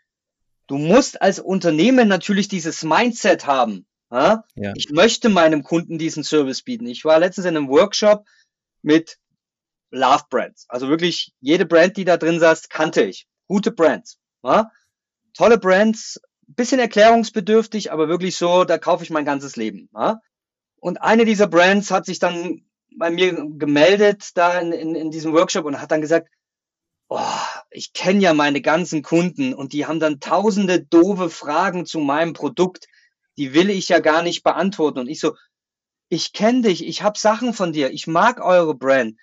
Du 0.67 0.77
musst 0.77 1.21
als 1.21 1.39
Unternehmen 1.39 2.07
natürlich 2.07 2.47
dieses 2.47 2.83
Mindset 2.83 3.47
haben. 3.47 3.85
Ja? 4.11 4.43
ja? 4.55 4.73
Ich 4.75 4.89
möchte 4.89 5.29
meinem 5.29 5.63
Kunden 5.63 5.97
diesen 5.97 6.23
Service 6.23 6.61
bieten. 6.61 6.87
Ich 6.87 7.05
war 7.05 7.19
letztens 7.19 7.45
in 7.45 7.57
einem 7.57 7.69
Workshop 7.69 8.25
mit 8.81 9.17
Love 9.91 10.25
Brands. 10.29 10.65
Also 10.67 10.89
wirklich 10.89 11.33
jede 11.39 11.65
Brand, 11.65 11.97
die 11.97 12.05
da 12.05 12.17
drin 12.17 12.39
saß, 12.39 12.69
kannte 12.69 13.03
ich. 13.03 13.27
Gute 13.47 13.71
Brands. 13.71 14.17
Ja? 14.43 14.71
Tolle 15.33 15.57
Brands, 15.57 16.19
bisschen 16.47 16.79
erklärungsbedürftig, 16.79 17.91
aber 17.91 18.07
wirklich 18.07 18.37
so, 18.37 18.63
da 18.63 18.77
kaufe 18.77 19.03
ich 19.03 19.09
mein 19.09 19.25
ganzes 19.25 19.55
Leben. 19.55 19.89
Und 20.79 21.01
eine 21.01 21.25
dieser 21.25 21.47
Brands 21.47 21.91
hat 21.91 22.05
sich 22.05 22.19
dann 22.19 22.65
bei 22.97 23.09
mir 23.09 23.33
gemeldet 23.57 24.31
da 24.35 24.59
in, 24.59 24.71
in, 24.71 24.95
in 24.95 25.11
diesem 25.11 25.33
Workshop 25.33 25.65
und 25.65 25.79
hat 25.81 25.91
dann 25.91 26.01
gesagt, 26.01 26.29
oh, 27.09 27.19
ich 27.77 27.93
kenne 27.93 28.21
ja 28.21 28.33
meine 28.33 28.59
ganzen 28.59 29.03
Kunden 29.03 29.53
und 29.53 29.71
die 29.71 29.85
haben 29.85 29.99
dann 29.99 30.19
tausende 30.19 30.81
doofe 30.81 31.29
Fragen 31.29 31.85
zu 31.85 31.99
meinem 31.99 32.33
Produkt, 32.33 32.87
die 33.37 33.53
will 33.53 33.69
ich 33.69 33.87
ja 33.87 33.99
gar 33.99 34.23
nicht 34.23 34.43
beantworten. 34.43 34.97
Und 34.97 35.07
ich 35.07 35.19
so, 35.19 35.35
ich 36.09 36.33
kenne 36.33 36.63
dich, 36.63 36.83
ich 36.83 37.03
habe 37.03 37.19
Sachen 37.19 37.53
von 37.53 37.73
dir, 37.73 37.91
ich 37.91 38.07
mag 38.07 38.43
eure 38.43 38.73
Brand, 38.73 39.19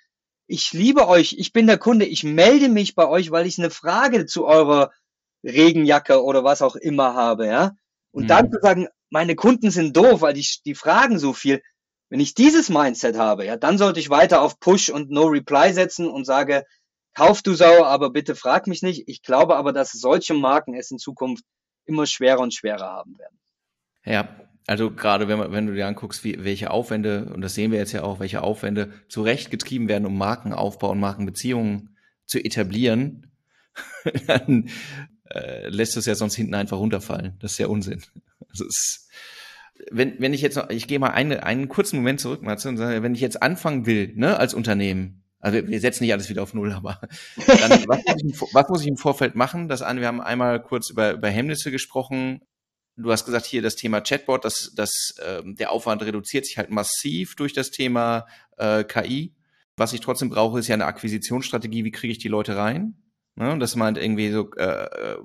ich 0.47 0.71
liebe 0.71 1.09
euch, 1.09 1.35
ich 1.37 1.51
bin 1.51 1.67
der 1.67 1.77
Kunde, 1.77 2.05
ich 2.05 2.23
melde 2.23 2.69
mich 2.69 2.95
bei 2.95 3.05
euch, 3.07 3.29
weil 3.29 3.45
ich 3.45 3.59
eine 3.59 3.71
Frage 3.71 4.25
zu 4.25 4.45
eurer 4.45 4.91
Regenjacke 5.43 6.23
oder 6.23 6.45
was 6.45 6.61
auch 6.61 6.77
immer 6.77 7.13
habe, 7.13 7.47
ja. 7.47 7.75
Und 8.11 8.23
mhm. 8.23 8.27
dann 8.27 8.51
zu 8.51 8.59
sagen, 8.61 8.87
meine 9.09 9.35
Kunden 9.35 9.69
sind 9.69 9.97
doof, 9.97 10.21
weil 10.21 10.33
die, 10.33 10.47
die 10.65 10.75
fragen 10.75 11.19
so 11.19 11.33
viel. 11.33 11.61
Wenn 12.09 12.21
ich 12.21 12.35
dieses 12.35 12.69
Mindset 12.69 13.17
habe, 13.17 13.45
ja, 13.45 13.57
dann 13.57 13.77
sollte 13.77 13.99
ich 13.99 14.09
weiter 14.09 14.41
auf 14.41 14.61
Push 14.61 14.89
und 14.91 15.09
No 15.09 15.25
Reply 15.25 15.73
setzen 15.73 16.07
und 16.07 16.23
sage, 16.23 16.63
kauf 17.15 17.41
du 17.41 17.55
Sau, 17.55 17.83
aber 17.83 18.11
bitte 18.11 18.35
frag 18.35 18.67
mich 18.67 18.83
nicht. 18.83 19.05
Ich 19.07 19.23
glaube 19.23 19.55
aber, 19.55 19.73
dass 19.73 19.91
solche 19.91 20.35
Marken 20.35 20.75
es 20.75 20.91
in 20.91 20.99
Zukunft 20.99 21.43
immer 21.85 22.05
schwerer 22.05 22.39
und 22.39 22.53
schwerer 22.53 22.85
haben 22.85 23.17
werden. 23.17 23.39
Ja, 24.05 24.29
also 24.67 24.91
gerade 24.91 25.27
wenn, 25.27 25.51
wenn 25.51 25.67
du 25.67 25.73
dir 25.73 25.87
anguckst, 25.87 26.23
wie, 26.23 26.43
welche 26.43 26.71
Aufwände, 26.71 27.31
und 27.33 27.41
das 27.41 27.55
sehen 27.55 27.71
wir 27.71 27.79
jetzt 27.79 27.91
ja 27.91 28.03
auch, 28.03 28.19
welche 28.19 28.41
Aufwände 28.41 28.91
zurechtgetrieben 29.09 29.87
werden, 29.87 30.05
um 30.05 30.17
Markenaufbau 30.17 30.91
und 30.91 30.99
Markenbeziehungen 30.99 31.95
zu 32.25 32.39
etablieren, 32.39 33.31
dann 34.27 34.69
äh, 35.29 35.67
lässt 35.69 35.97
es 35.97 36.05
ja 36.05 36.15
sonst 36.15 36.35
hinten 36.35 36.55
einfach 36.55 36.77
runterfallen. 36.77 37.37
Das 37.39 37.53
ist 37.53 37.57
ja 37.57 37.67
Unsinn. 37.67 38.01
Also 38.49 38.65
es, 38.65 39.07
wenn, 39.91 40.19
wenn 40.19 40.33
ich 40.33 40.41
jetzt 40.41 40.55
noch, 40.55 40.69
ich 40.69 40.87
gehe 40.87 40.99
mal 40.99 41.09
eine, 41.09 41.43
einen 41.43 41.67
kurzen 41.67 41.97
Moment 41.97 42.19
zurück, 42.19 42.41
Matze, 42.41 42.69
und 42.69 42.77
sage, 42.77 43.03
wenn 43.03 43.15
ich 43.15 43.21
jetzt 43.21 43.41
anfangen 43.41 43.85
will, 43.85 44.13
ne, 44.15 44.37
als 44.39 44.53
Unternehmen, 44.53 45.24
also 45.45 45.67
wir 45.67 45.79
setzen 45.79 46.03
nicht 46.03 46.13
alles 46.13 46.27
wieder 46.27 46.41
auf 46.41 46.55
Null, 46.55 46.71
aber 46.73 46.99
dann, 47.45 47.85
was, 47.87 47.99
muss 48.07 48.23
ich, 48.23 48.41
was, 48.53 48.69
muss 48.69 48.81
ich, 48.81 48.87
im 48.87 48.97
Vorfeld 48.97 49.35
machen? 49.35 49.67
Das 49.67 49.83
an, 49.83 49.99
wir 49.99 50.07
haben 50.07 50.19
einmal 50.19 50.59
kurz 50.59 50.89
über, 50.89 51.11
über 51.11 51.29
Hemmnisse 51.29 51.69
gesprochen. 51.69 52.41
Du 52.97 53.11
hast 53.11 53.25
gesagt, 53.25 53.45
hier 53.45 53.61
das 53.61 53.75
Thema 53.75 54.01
Chatbot, 54.01 54.43
dass 54.43 54.73
das, 54.75 55.13
äh, 55.23 55.43
der 55.45 55.71
Aufwand 55.71 56.01
reduziert 56.01 56.47
sich 56.47 56.57
halt 56.57 56.71
massiv 56.71 57.35
durch 57.35 57.53
das 57.53 57.69
Thema 57.69 58.25
äh, 58.57 58.83
KI. 58.83 59.35
Was 59.77 59.93
ich 59.93 59.99
trotzdem 59.99 60.31
brauche, 60.31 60.57
ist 60.57 60.67
ja 60.67 60.73
eine 60.73 60.85
Akquisitionsstrategie. 60.85 61.83
Wie 61.83 61.91
kriege 61.91 62.11
ich 62.11 62.17
die 62.17 62.27
Leute 62.27 62.57
rein? 62.57 62.95
Ne? 63.35 63.59
Das 63.59 63.75
meint 63.75 63.99
irgendwie 63.99 64.31
so 64.31 64.49
äh, 64.53 65.17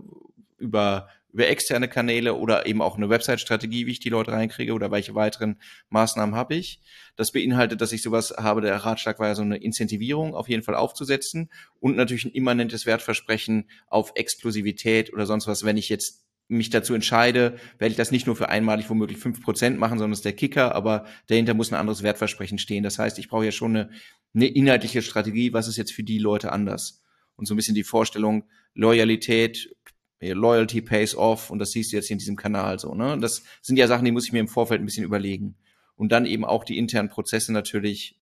über 0.59 1.09
über 1.33 1.49
externe 1.49 1.89
Kanäle 1.89 2.35
oder 2.35 2.67
eben 2.67 2.83
auch 2.83 2.97
eine 2.97 3.09
Website-Strategie, 3.09 3.87
wie 3.87 3.93
ich 3.93 4.01
die 4.01 4.09
Leute 4.09 4.33
reinkriege 4.33 4.73
oder 4.73 4.91
welche 4.91 5.15
weiteren 5.15 5.61
Maßnahmen 5.89 6.35
habe 6.35 6.55
ich. 6.55 6.81
Das 7.17 7.33
beinhaltet, 7.33 7.81
dass 7.81 7.93
ich 7.93 8.03
sowas 8.03 8.35
habe, 8.37 8.61
der 8.61 8.77
Ratschlag 8.77 9.19
war 9.19 9.29
ja 9.29 9.35
so 9.35 9.43
eine 9.43 9.59
Incentivierung 9.59 10.35
auf 10.35 10.49
jeden 10.49 10.63
Fall 10.63 10.75
aufzusetzen 10.75 11.51
und 11.79 11.97
natürlich 11.97 12.25
ein 12.25 12.33
immanentes 12.33 12.87
Wertversprechen 12.87 13.69
auf 13.87 14.13
Exklusivität 14.15 15.13
oder 15.13 15.27
sonst 15.27 15.47
was, 15.47 15.65
wenn 15.65 15.77
ich 15.77 15.89
jetzt 15.89 16.27
mich 16.51 16.71
dazu 16.71 16.95
entscheide, 16.95 17.57
werde 17.79 17.93
ich 17.93 17.97
das 17.97 18.11
nicht 18.11 18.27
nur 18.27 18.35
für 18.35 18.49
einmalig 18.49 18.91
womöglich 18.91 19.19
fünf 19.19 19.41
Prozent 19.41 19.79
machen, 19.79 19.99
sondern 19.99 20.11
das 20.11 20.19
ist 20.19 20.25
der 20.25 20.33
Kicker, 20.33 20.75
aber 20.75 21.07
dahinter 21.29 21.55
muss 21.55 21.73
ein 21.73 21.79
anderes 21.79 22.03
Wertversprechen 22.03 22.59
stehen. 22.59 22.83
Das 22.83 22.99
heißt, 22.99 23.19
ich 23.21 23.29
brauche 23.29 23.45
ja 23.45 23.53
schon 23.53 23.77
eine, 23.77 23.91
eine 24.35 24.47
inhaltliche 24.49 25.01
Strategie, 25.01 25.53
was 25.53 25.69
ist 25.69 25.77
jetzt 25.77 25.93
für 25.93 26.03
die 26.03 26.19
Leute 26.19 26.51
anders? 26.51 27.03
Und 27.37 27.47
so 27.47 27.55
ein 27.55 27.57
bisschen 27.57 27.77
die 27.77 27.85
Vorstellung, 27.85 28.45
Loyalität, 28.75 29.75
Loyalty 30.21 30.83
pays 30.83 31.15
off 31.15 31.51
und 31.51 31.59
das 31.59 31.73
siehst 31.73 31.93
du 31.93 31.97
jetzt 31.97 32.11
in 32.11 32.19
diesem 32.19 32.37
Kanal 32.37 32.79
so. 32.79 32.95
Ne? 32.95 33.19
Das 33.19 33.43
sind 33.63 33.77
ja 33.77 33.87
Sachen, 33.87 34.05
die 34.05 34.13
muss 34.13 34.27
ich 34.27 34.33
mir 34.33 34.41
im 34.41 34.49
Vorfeld 34.49 34.81
ein 34.81 34.85
bisschen 34.85 35.05
überlegen. 35.05 35.57
Und 35.97 36.13
dann 36.13 36.27
eben 36.27 36.45
auch 36.45 36.65
die 36.65 36.79
internen 36.79 37.09
Prozesse 37.09 37.53
natürlich, 37.53 38.19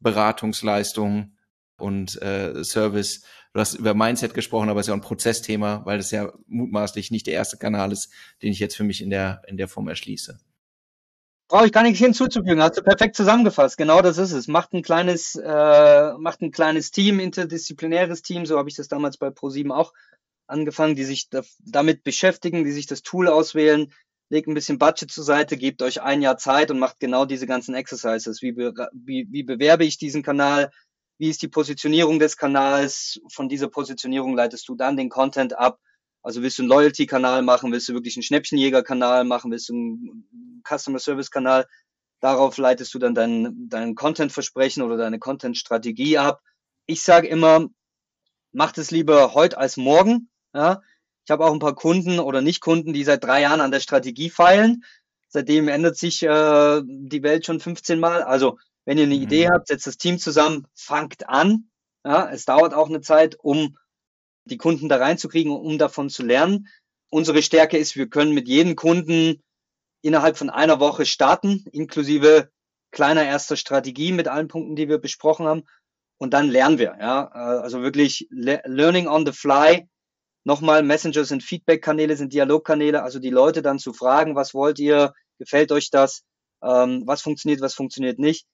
Beratungsleistung 0.00 1.36
und 1.78 2.20
äh, 2.22 2.62
Service. 2.64 3.24
Du 3.52 3.60
hast 3.60 3.74
über 3.74 3.94
Mindset 3.94 4.34
gesprochen, 4.34 4.68
aber 4.68 4.80
es 4.80 4.86
ist 4.86 4.88
ja 4.88 4.94
ein 4.94 5.00
Prozessthema, 5.00 5.82
weil 5.84 5.98
das 5.98 6.10
ja 6.10 6.32
mutmaßlich 6.46 7.10
nicht 7.10 7.26
der 7.26 7.34
erste 7.34 7.58
Kanal 7.58 7.92
ist, 7.92 8.10
den 8.42 8.52
ich 8.52 8.58
jetzt 8.58 8.76
für 8.76 8.84
mich 8.84 9.02
in 9.02 9.10
der, 9.10 9.42
in 9.46 9.56
der 9.56 9.68
Form 9.68 9.88
erschließe. 9.88 10.38
Brauche 11.48 11.66
ich 11.66 11.72
gar 11.72 11.82
nichts 11.82 11.98
hinzuzufügen, 11.98 12.62
hast 12.62 12.78
du 12.78 12.82
perfekt 12.82 13.14
zusammengefasst. 13.14 13.76
Genau 13.76 14.00
das 14.00 14.16
ist 14.16 14.32
es. 14.32 14.48
Macht 14.48 14.72
ein 14.72 14.80
kleines, 14.80 15.34
äh, 15.34 16.12
macht 16.16 16.40
ein 16.40 16.50
kleines 16.50 16.92
Team, 16.92 17.20
interdisziplinäres 17.20 18.22
Team, 18.22 18.46
so 18.46 18.56
habe 18.56 18.70
ich 18.70 18.76
das 18.76 18.88
damals 18.88 19.18
bei 19.18 19.28
ProSieben 19.28 19.70
auch 19.70 19.92
angefangen, 20.52 20.94
die 20.94 21.04
sich 21.04 21.28
da, 21.28 21.42
damit 21.58 22.04
beschäftigen, 22.04 22.64
die 22.64 22.72
sich 22.72 22.86
das 22.86 23.02
Tool 23.02 23.28
auswählen, 23.28 23.92
legt 24.28 24.48
ein 24.48 24.54
bisschen 24.54 24.78
Budget 24.78 25.10
zur 25.10 25.24
Seite, 25.24 25.56
gebt 25.56 25.82
euch 25.82 26.00
ein 26.00 26.22
Jahr 26.22 26.38
Zeit 26.38 26.70
und 26.70 26.78
macht 26.78 27.00
genau 27.00 27.24
diese 27.26 27.46
ganzen 27.46 27.74
Exercises. 27.74 28.40
Wie, 28.40 28.52
be, 28.52 28.72
wie, 28.92 29.26
wie 29.30 29.42
bewerbe 29.42 29.84
ich 29.84 29.98
diesen 29.98 30.22
Kanal? 30.22 30.70
Wie 31.18 31.28
ist 31.28 31.42
die 31.42 31.48
Positionierung 31.48 32.18
des 32.18 32.36
Kanals? 32.36 33.20
Von 33.30 33.48
dieser 33.48 33.68
Positionierung 33.68 34.34
leitest 34.34 34.68
du 34.68 34.74
dann 34.74 34.96
den 34.96 35.10
Content 35.10 35.58
ab. 35.58 35.78
Also 36.22 36.42
willst 36.42 36.58
du 36.58 36.62
einen 36.62 36.70
Loyalty-Kanal 36.70 37.42
machen? 37.42 37.72
Willst 37.72 37.88
du 37.88 37.94
wirklich 37.94 38.16
einen 38.16 38.22
Schnäppchenjäger-Kanal 38.22 39.24
machen? 39.24 39.50
Willst 39.50 39.68
du 39.68 39.74
einen 39.74 40.62
Customer-Service-Kanal? 40.66 41.66
Darauf 42.20 42.56
leitest 42.56 42.94
du 42.94 42.98
dann 42.98 43.14
dein, 43.14 43.68
dein 43.68 43.94
Content-Versprechen 43.94 44.82
oder 44.82 44.96
deine 44.96 45.18
Content-Strategie 45.18 46.18
ab. 46.18 46.40
Ich 46.86 47.02
sage 47.02 47.26
immer, 47.28 47.68
macht 48.52 48.78
es 48.78 48.90
lieber 48.90 49.34
heute 49.34 49.58
als 49.58 49.76
morgen. 49.76 50.30
Ja? 50.54 50.82
Ich 51.24 51.30
habe 51.30 51.44
auch 51.44 51.52
ein 51.52 51.58
paar 51.58 51.74
Kunden 51.74 52.18
oder 52.18 52.40
Nicht-Kunden, 52.40 52.92
die 52.92 53.04
seit 53.04 53.22
drei 53.22 53.42
Jahren 53.42 53.60
an 53.60 53.70
der 53.70 53.80
Strategie 53.80 54.30
feilen. 54.30 54.84
Seitdem 55.28 55.68
ändert 55.68 55.96
sich 55.96 56.22
äh, 56.22 56.82
die 56.84 57.22
Welt 57.22 57.46
schon 57.46 57.60
15 57.60 58.00
Mal. 58.00 58.22
Also 58.22 58.58
wenn 58.84 58.98
ihr 58.98 59.04
eine 59.04 59.16
mhm. 59.16 59.22
Idee 59.22 59.48
habt, 59.48 59.68
setzt 59.68 59.86
das 59.86 59.96
Team 59.96 60.18
zusammen, 60.18 60.66
fangt 60.74 61.28
an. 61.28 61.70
Ja, 62.04 62.28
es 62.30 62.44
dauert 62.44 62.74
auch 62.74 62.88
eine 62.88 63.00
Zeit, 63.00 63.36
um 63.38 63.76
die 64.44 64.56
Kunden 64.56 64.88
da 64.88 64.96
reinzukriegen, 64.96 65.52
um 65.52 65.78
davon 65.78 66.10
zu 66.10 66.24
lernen. 66.24 66.68
Unsere 67.10 67.42
Stärke 67.42 67.78
ist, 67.78 67.96
wir 67.96 68.08
können 68.08 68.34
mit 68.34 68.48
jedem 68.48 68.74
Kunden 68.74 69.40
innerhalb 70.02 70.36
von 70.36 70.50
einer 70.50 70.80
Woche 70.80 71.06
starten, 71.06 71.64
inklusive 71.72 72.50
kleiner 72.90 73.24
erster 73.24 73.56
Strategie 73.56 74.12
mit 74.12 74.28
allen 74.28 74.48
Punkten, 74.48 74.76
die 74.76 74.88
wir 74.88 74.98
besprochen 74.98 75.46
haben. 75.46 75.62
Und 76.18 76.34
dann 76.34 76.48
lernen 76.48 76.78
wir. 76.78 76.96
Ja, 77.00 77.28
also 77.28 77.82
wirklich 77.82 78.28
Learning 78.30 79.08
on 79.08 79.24
the 79.24 79.32
Fly. 79.32 79.88
Nochmal, 80.44 80.82
Messenger 80.82 81.24
sind 81.24 81.42
Feedback-Kanäle, 81.42 82.16
sind 82.16 82.32
Dialogkanäle. 82.32 83.02
Also 83.02 83.18
die 83.18 83.30
Leute 83.30 83.62
dann 83.62 83.78
zu 83.78 83.92
fragen, 83.92 84.34
was 84.34 84.54
wollt 84.54 84.78
ihr? 84.78 85.12
Gefällt 85.38 85.72
euch 85.72 85.90
das? 85.90 86.22
Ähm, 86.62 87.02
was 87.06 87.22
funktioniert, 87.22 87.60
was 87.60 87.74
funktioniert 87.74 88.18
nicht? 88.18 88.46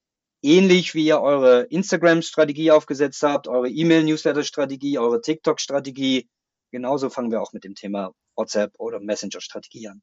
ähnlich 0.43 0.95
wie 0.95 1.07
ihr 1.07 1.21
eure 1.21 1.63
Instagram-Strategie 1.63 2.71
aufgesetzt 2.71 3.23
habt, 3.23 3.49
eure 3.49 3.69
E-Mail-Newsletter-Strategie, 3.69 4.99
eure 4.99 5.21
TikTok-Strategie. 5.21 6.29
Genauso 6.71 7.11
fangen 7.11 7.31
wir 7.31 7.41
auch 7.41 7.53
mit 7.53 7.65
dem 7.65 7.75
Thema 7.75 8.13
WhatsApp 8.37 8.73
oder 8.79 9.01
Messenger-Strategie 9.01 9.89
an. 9.89 10.03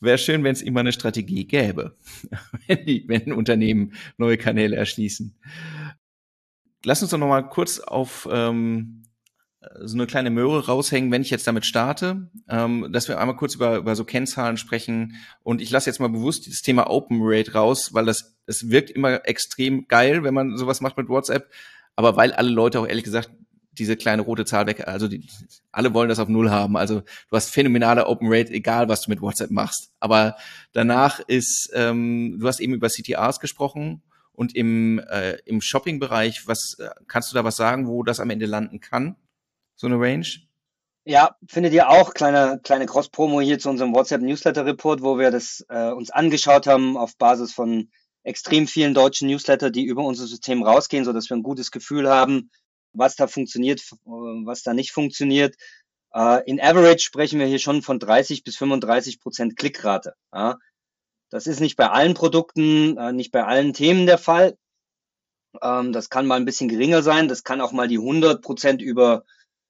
Wäre 0.00 0.18
schön, 0.18 0.44
wenn 0.44 0.52
es 0.52 0.62
immer 0.62 0.80
eine 0.80 0.92
Strategie 0.92 1.46
gäbe, 1.46 1.96
wenn, 2.66 2.84
die, 2.84 3.04
wenn 3.08 3.32
Unternehmen 3.32 3.94
neue 4.16 4.36
Kanäle 4.36 4.76
erschließen. 4.76 5.38
Lass 6.84 7.00
uns 7.00 7.12
doch 7.12 7.18
noch 7.18 7.28
mal 7.28 7.42
kurz 7.42 7.78
auf 7.78 8.28
ähm, 8.30 9.04
so 9.80 9.96
eine 9.96 10.06
kleine 10.06 10.30
Möhre 10.30 10.66
raushängen, 10.66 11.10
wenn 11.10 11.22
ich 11.22 11.30
jetzt 11.30 11.46
damit 11.46 11.66
starte, 11.66 12.28
ähm, 12.48 12.88
dass 12.92 13.08
wir 13.08 13.18
einmal 13.18 13.36
kurz 13.36 13.54
über, 13.54 13.76
über 13.76 13.96
so 13.96 14.04
Kennzahlen 14.04 14.56
sprechen. 14.56 15.16
Und 15.42 15.60
ich 15.60 15.70
lasse 15.70 15.90
jetzt 15.90 16.00
mal 16.00 16.08
bewusst 16.08 16.46
das 16.46 16.62
Thema 16.62 16.90
Open 16.90 17.20
Rate 17.22 17.52
raus, 17.52 17.92
weil 17.92 18.06
das, 18.06 18.36
es 18.46 18.70
wirkt 18.70 18.90
immer 18.90 19.26
extrem 19.26 19.86
geil, 19.88 20.24
wenn 20.24 20.34
man 20.34 20.56
sowas 20.56 20.80
macht 20.80 20.96
mit 20.96 21.08
WhatsApp. 21.08 21.50
Aber 21.96 22.16
weil 22.16 22.32
alle 22.32 22.50
Leute 22.50 22.80
auch 22.80 22.86
ehrlich 22.86 23.04
gesagt 23.04 23.30
diese 23.72 23.96
kleine 23.96 24.22
rote 24.22 24.44
Zahl 24.44 24.66
weg, 24.66 24.86
also 24.86 25.08
die, 25.08 25.26
alle 25.72 25.94
wollen 25.94 26.08
das 26.08 26.20
auf 26.20 26.28
Null 26.28 26.50
haben. 26.50 26.76
Also 26.76 27.00
du 27.00 27.36
hast 27.36 27.50
phänomenale 27.50 28.06
Open 28.06 28.28
Rate, 28.30 28.52
egal 28.52 28.88
was 28.88 29.02
du 29.02 29.10
mit 29.10 29.20
WhatsApp 29.20 29.50
machst. 29.50 29.90
Aber 30.00 30.36
danach 30.72 31.20
ist, 31.20 31.70
ähm, 31.74 32.38
du 32.38 32.46
hast 32.46 32.60
eben 32.60 32.74
über 32.74 32.88
CTRs 32.88 33.40
gesprochen 33.40 34.02
und 34.32 34.54
im, 34.54 35.00
äh, 35.10 35.38
im 35.44 35.60
Shopping-Bereich, 35.60 36.46
was 36.46 36.76
kannst 37.08 37.30
du 37.30 37.34
da 37.34 37.44
was 37.44 37.56
sagen, 37.56 37.86
wo 37.86 38.02
das 38.02 38.20
am 38.20 38.30
Ende 38.30 38.46
landen 38.46 38.80
kann? 38.80 39.16
So 39.76 39.86
eine 39.86 39.98
Range? 39.98 40.26
Ja, 41.06 41.36
findet 41.46 41.74
ihr 41.74 41.90
auch 41.90 42.14
kleine, 42.14 42.60
kleine 42.62 42.86
Cross-Promo 42.86 43.40
hier 43.40 43.58
zu 43.58 43.68
unserem 43.68 43.94
WhatsApp-Newsletter-Report, 43.94 45.02
wo 45.02 45.18
wir 45.18 45.30
das 45.30 45.64
äh, 45.68 45.90
uns 45.90 46.10
angeschaut 46.10 46.66
haben 46.66 46.96
auf 46.96 47.16
Basis 47.18 47.52
von 47.52 47.90
extrem 48.22 48.66
vielen 48.66 48.94
deutschen 48.94 49.28
Newsletter, 49.28 49.70
die 49.70 49.84
über 49.84 50.02
unser 50.02 50.26
System 50.26 50.62
rausgehen, 50.62 51.04
so 51.04 51.12
dass 51.12 51.28
wir 51.28 51.36
ein 51.36 51.42
gutes 51.42 51.70
Gefühl 51.70 52.08
haben, 52.08 52.50
was 52.94 53.16
da 53.16 53.26
funktioniert, 53.26 53.82
was 54.04 54.62
da 54.62 54.72
nicht 54.72 54.92
funktioniert. 54.92 55.56
Uh, 56.16 56.38
in 56.46 56.60
Average 56.60 57.00
sprechen 57.04 57.40
wir 57.40 57.46
hier 57.46 57.58
schon 57.58 57.82
von 57.82 57.98
30 57.98 58.44
bis 58.44 58.56
35 58.56 59.20
Prozent 59.20 59.56
Klickrate. 59.56 60.14
Ja. 60.32 60.58
Das 61.28 61.48
ist 61.48 61.58
nicht 61.58 61.76
bei 61.76 61.90
allen 61.90 62.14
Produkten, 62.14 62.96
uh, 62.96 63.10
nicht 63.10 63.32
bei 63.32 63.44
allen 63.44 63.72
Themen 63.72 64.06
der 64.06 64.18
Fall. 64.18 64.56
Ähm, 65.60 65.92
das 65.92 66.10
kann 66.10 66.26
mal 66.26 66.36
ein 66.36 66.44
bisschen 66.44 66.68
geringer 66.68 67.02
sein. 67.02 67.28
Das 67.28 67.42
kann 67.42 67.60
auch 67.60 67.72
mal 67.72 67.88
die 67.88 67.98
100 67.98 68.42
Prozent 68.42 68.80
über 68.80 69.24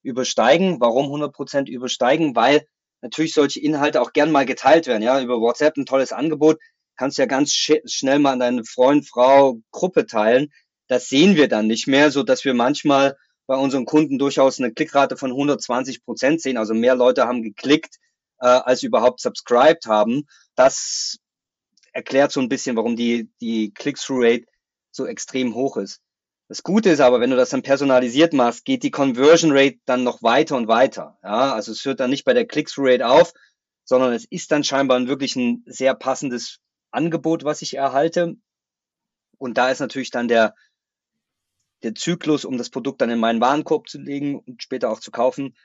übersteigen. 0.05 0.81
Warum 0.81 1.07
100% 1.07 1.69
übersteigen? 1.69 2.37
Weil 2.37 2.67
natürlich 3.01 3.35
solche 3.35 3.61
Inhalte 3.61 4.01
auch 4.01 4.13
gern 4.13 4.31
mal 4.31 4.47
geteilt 4.47 4.87
werden. 4.87 5.03
Ja, 5.03 5.21
über 5.21 5.41
WhatsApp 5.41 5.77
ein 5.77 5.87
tolles 5.87 6.13
Angebot. 6.13 6.59
Kannst 6.97 7.19
ja 7.19 7.27
ganz 7.27 7.53
sch 7.53 7.73
schnell 7.87 8.21
mal 8.21 8.33
an 8.33 8.41
deine 8.41 8.65
Freund, 8.65 9.09
Frau, 9.09 9.59
Gruppe 9.73 10.07
teilen. 10.07 10.53
Das 10.87 11.09
sehen 11.09 11.35
wir 11.35 11.49
dann 11.49 11.67
nicht 11.67 11.89
mehr, 11.89 12.11
so 12.11 12.23
dass 12.23 12.45
wir 12.45 12.55
manchmal 12.55 13.17
bei 13.47 13.57
unseren 13.57 13.85
Kunden 13.85 14.19
durchaus 14.19 14.59
eine 14.59 14.73
Klickrate 14.73 15.17
von 15.17 15.31
120 15.31 16.05
Prozent 16.05 16.41
sehen. 16.41 16.57
Also 16.57 16.75
mehr 16.75 16.95
Leute 16.95 17.27
haben 17.27 17.43
geklickt, 17.43 17.97
äh, 18.41 18.47
als 18.47 18.83
überhaupt 18.83 19.21
subscribed 19.21 19.87
haben. 19.87 20.27
Das 20.55 21.19
erklärt 21.93 22.33
so 22.33 22.41
ein 22.41 22.49
bisschen, 22.49 22.77
warum 22.77 22.97
die, 22.97 23.31
die 23.41 23.73
Click-Through-Rate 23.73 24.45
so 24.91 25.07
extrem 25.07 25.55
hoch 25.55 25.77
ist. 25.77 26.01
Das 26.49 26.63
Gute 26.63 26.91
ist 26.91 27.01
aber, 27.01 27.21
wenn 27.21 27.31
du 27.31 27.37
das 27.37 27.51
dann 27.51 27.63
personalisiert 27.63 28.35
machst, 28.35 28.65
geht 28.65 28.83
die 28.83 28.91
Conversion 28.91 29.53
Rate 29.53 29.79
dann 29.87 30.05
noch 30.05 30.23
weiter 30.23 30.57
und 30.57 30.69
weiter. 30.69 31.19
Ja, 31.23 31.55
also 31.55 31.73
es 31.73 31.85
hört 31.85 32.01
dann 32.01 32.11
nicht 32.11 32.25
bei 32.25 32.35
der 32.35 32.47
Click-through 32.47 32.87
Rate 32.87 33.09
auf, 33.09 33.33
sondern 33.85 34.13
es 34.13 34.27
ist 34.29 34.53
dann 34.53 34.65
scheinbar 34.65 35.07
wirklich 35.07 35.37
ein 35.37 35.63
sehr 35.67 35.95
passendes 35.95 36.61
Angebot, 36.91 37.45
was 37.45 37.63
ich 37.63 37.75
erhalte. 37.75 38.37
Und 39.39 39.57
da 39.57 39.71
ist 39.71 39.81
natürlich 39.81 40.11
dann 40.11 40.29
der, 40.29 40.55
der 41.83 41.95
Zyklus, 41.95 42.45
um 42.45 42.59
das 42.59 42.71
Produkt 42.71 43.01
dann 43.01 43.11
in 43.11 43.19
meinen 43.19 43.41
Warenkorb 43.41 43.89
zu 43.89 43.99
legen 43.99 44.39
und 44.39 44.63
später 44.63 44.91
auch 44.91 45.01
zu 45.01 45.11
kaufen, 45.11 45.57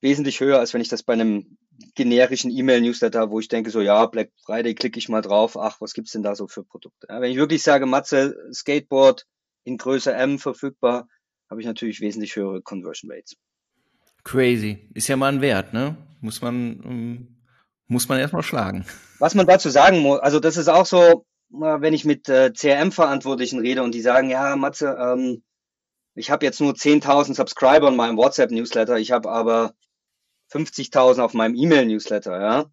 wesentlich 0.00 0.40
höher, 0.40 0.58
als 0.58 0.72
wenn 0.72 0.80
ich 0.80 0.88
das 0.88 1.02
bei 1.02 1.12
einem 1.14 1.58
generischen 1.94 2.50
E-Mail-Newsletter, 2.50 3.30
wo 3.30 3.40
ich 3.40 3.48
denke, 3.48 3.70
so 3.70 3.80
ja, 3.80 4.06
Black 4.06 4.30
Friday 4.44 4.74
klicke 4.74 4.98
ich 4.98 5.08
mal 5.08 5.22
drauf, 5.22 5.56
ach, 5.56 5.80
was 5.80 5.94
gibt's 5.94 6.12
denn 6.12 6.22
da 6.22 6.34
so 6.34 6.46
für 6.46 6.64
Produkte? 6.64 7.06
Ja, 7.08 7.20
wenn 7.20 7.30
ich 7.30 7.36
wirklich 7.36 7.62
sage, 7.62 7.86
Matze, 7.86 8.36
Skateboard, 8.52 9.26
in 9.64 9.76
Größe 9.76 10.12
M 10.12 10.38
verfügbar, 10.38 11.08
habe 11.50 11.60
ich 11.60 11.66
natürlich 11.66 12.00
wesentlich 12.00 12.36
höhere 12.36 12.62
Conversion 12.62 13.10
Rates. 13.10 13.36
Crazy. 14.24 14.88
Ist 14.94 15.08
ja 15.08 15.16
mal 15.16 15.32
ein 15.32 15.40
Wert, 15.40 15.72
ne? 15.72 15.96
Muss 16.20 16.40
man, 16.40 16.80
um, 16.80 17.36
muss 17.86 18.08
man 18.08 18.18
erstmal 18.18 18.42
schlagen. 18.42 18.84
Was 19.18 19.34
man 19.34 19.46
dazu 19.46 19.68
sagen 19.68 19.98
muss, 19.98 20.20
also 20.20 20.40
das 20.40 20.56
ist 20.56 20.68
auch 20.68 20.86
so, 20.86 21.26
wenn 21.50 21.92
ich 21.92 22.04
mit 22.04 22.28
äh, 22.28 22.52
CRM-Verantwortlichen 22.52 23.60
rede 23.60 23.82
und 23.82 23.94
die 23.94 24.00
sagen, 24.00 24.30
ja, 24.30 24.56
Matze, 24.56 24.96
ähm, 24.98 25.42
ich 26.14 26.30
habe 26.30 26.44
jetzt 26.44 26.60
nur 26.60 26.72
10.000 26.72 27.34
Subscriber 27.34 27.88
in 27.88 27.96
meinem 27.96 28.16
WhatsApp-Newsletter, 28.16 28.98
ich 28.98 29.12
habe 29.12 29.30
aber 29.30 29.74
50.000 30.52 31.20
auf 31.20 31.34
meinem 31.34 31.54
E-Mail-Newsletter, 31.54 32.40
ja, 32.40 32.66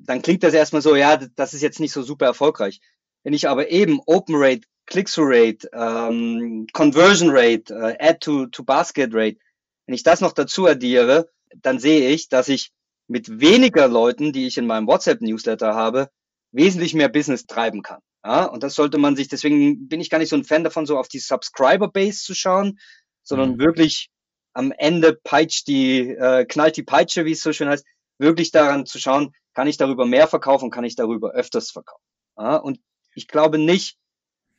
dann 0.00 0.22
klingt 0.22 0.42
das 0.42 0.54
erstmal 0.54 0.82
so, 0.82 0.96
ja, 0.96 1.16
das 1.36 1.54
ist 1.54 1.62
jetzt 1.62 1.80
nicht 1.80 1.92
so 1.92 2.02
super 2.02 2.26
erfolgreich. 2.26 2.80
Wenn 3.22 3.32
ich 3.32 3.48
aber 3.48 3.70
eben 3.70 4.00
Open 4.06 4.34
Rate 4.36 4.62
Click-through-Rate, 4.86 5.68
ähm, 5.72 6.66
Conversion 6.72 7.30
Rate, 7.30 7.74
äh, 7.74 7.96
Add-to-Basket-Rate, 7.98 9.38
wenn 9.86 9.94
ich 9.94 10.02
das 10.02 10.20
noch 10.20 10.32
dazu 10.32 10.66
addiere, 10.66 11.30
dann 11.62 11.78
sehe 11.78 12.10
ich, 12.10 12.28
dass 12.28 12.48
ich 12.48 12.70
mit 13.06 13.40
weniger 13.40 13.88
Leuten, 13.88 14.32
die 14.32 14.46
ich 14.46 14.56
in 14.56 14.66
meinem 14.66 14.86
WhatsApp-Newsletter 14.86 15.74
habe, 15.74 16.10
wesentlich 16.52 16.94
mehr 16.94 17.08
Business 17.08 17.46
treiben 17.46 17.82
kann. 17.82 18.00
Ja, 18.24 18.46
und 18.46 18.62
das 18.62 18.74
sollte 18.74 18.96
man 18.96 19.16
sich, 19.16 19.28
deswegen 19.28 19.86
bin 19.88 20.00
ich 20.00 20.08
gar 20.08 20.18
nicht 20.18 20.30
so 20.30 20.36
ein 20.36 20.44
Fan 20.44 20.64
davon, 20.64 20.86
so 20.86 20.96
auf 20.98 21.08
die 21.08 21.18
Subscriber-Base 21.18 22.22
zu 22.22 22.34
schauen, 22.34 22.78
sondern 23.22 23.52
mhm. 23.52 23.58
wirklich 23.58 24.08
am 24.54 24.72
Ende 24.72 25.12
peitscht 25.12 25.66
die, 25.66 26.08
äh, 26.10 26.46
knallt 26.46 26.76
die 26.76 26.82
Peitsche, 26.84 27.26
wie 27.26 27.32
es 27.32 27.42
so 27.42 27.52
schön 27.52 27.68
heißt, 27.68 27.84
wirklich 28.18 28.50
daran 28.50 28.86
zu 28.86 28.98
schauen, 28.98 29.34
kann 29.52 29.66
ich 29.66 29.76
darüber 29.76 30.06
mehr 30.06 30.26
verkaufen, 30.26 30.70
kann 30.70 30.84
ich 30.84 30.96
darüber 30.96 31.32
öfters 31.32 31.70
verkaufen. 31.70 32.02
Ja, 32.38 32.56
und 32.56 32.80
ich 33.14 33.28
glaube 33.28 33.58
nicht, 33.58 33.98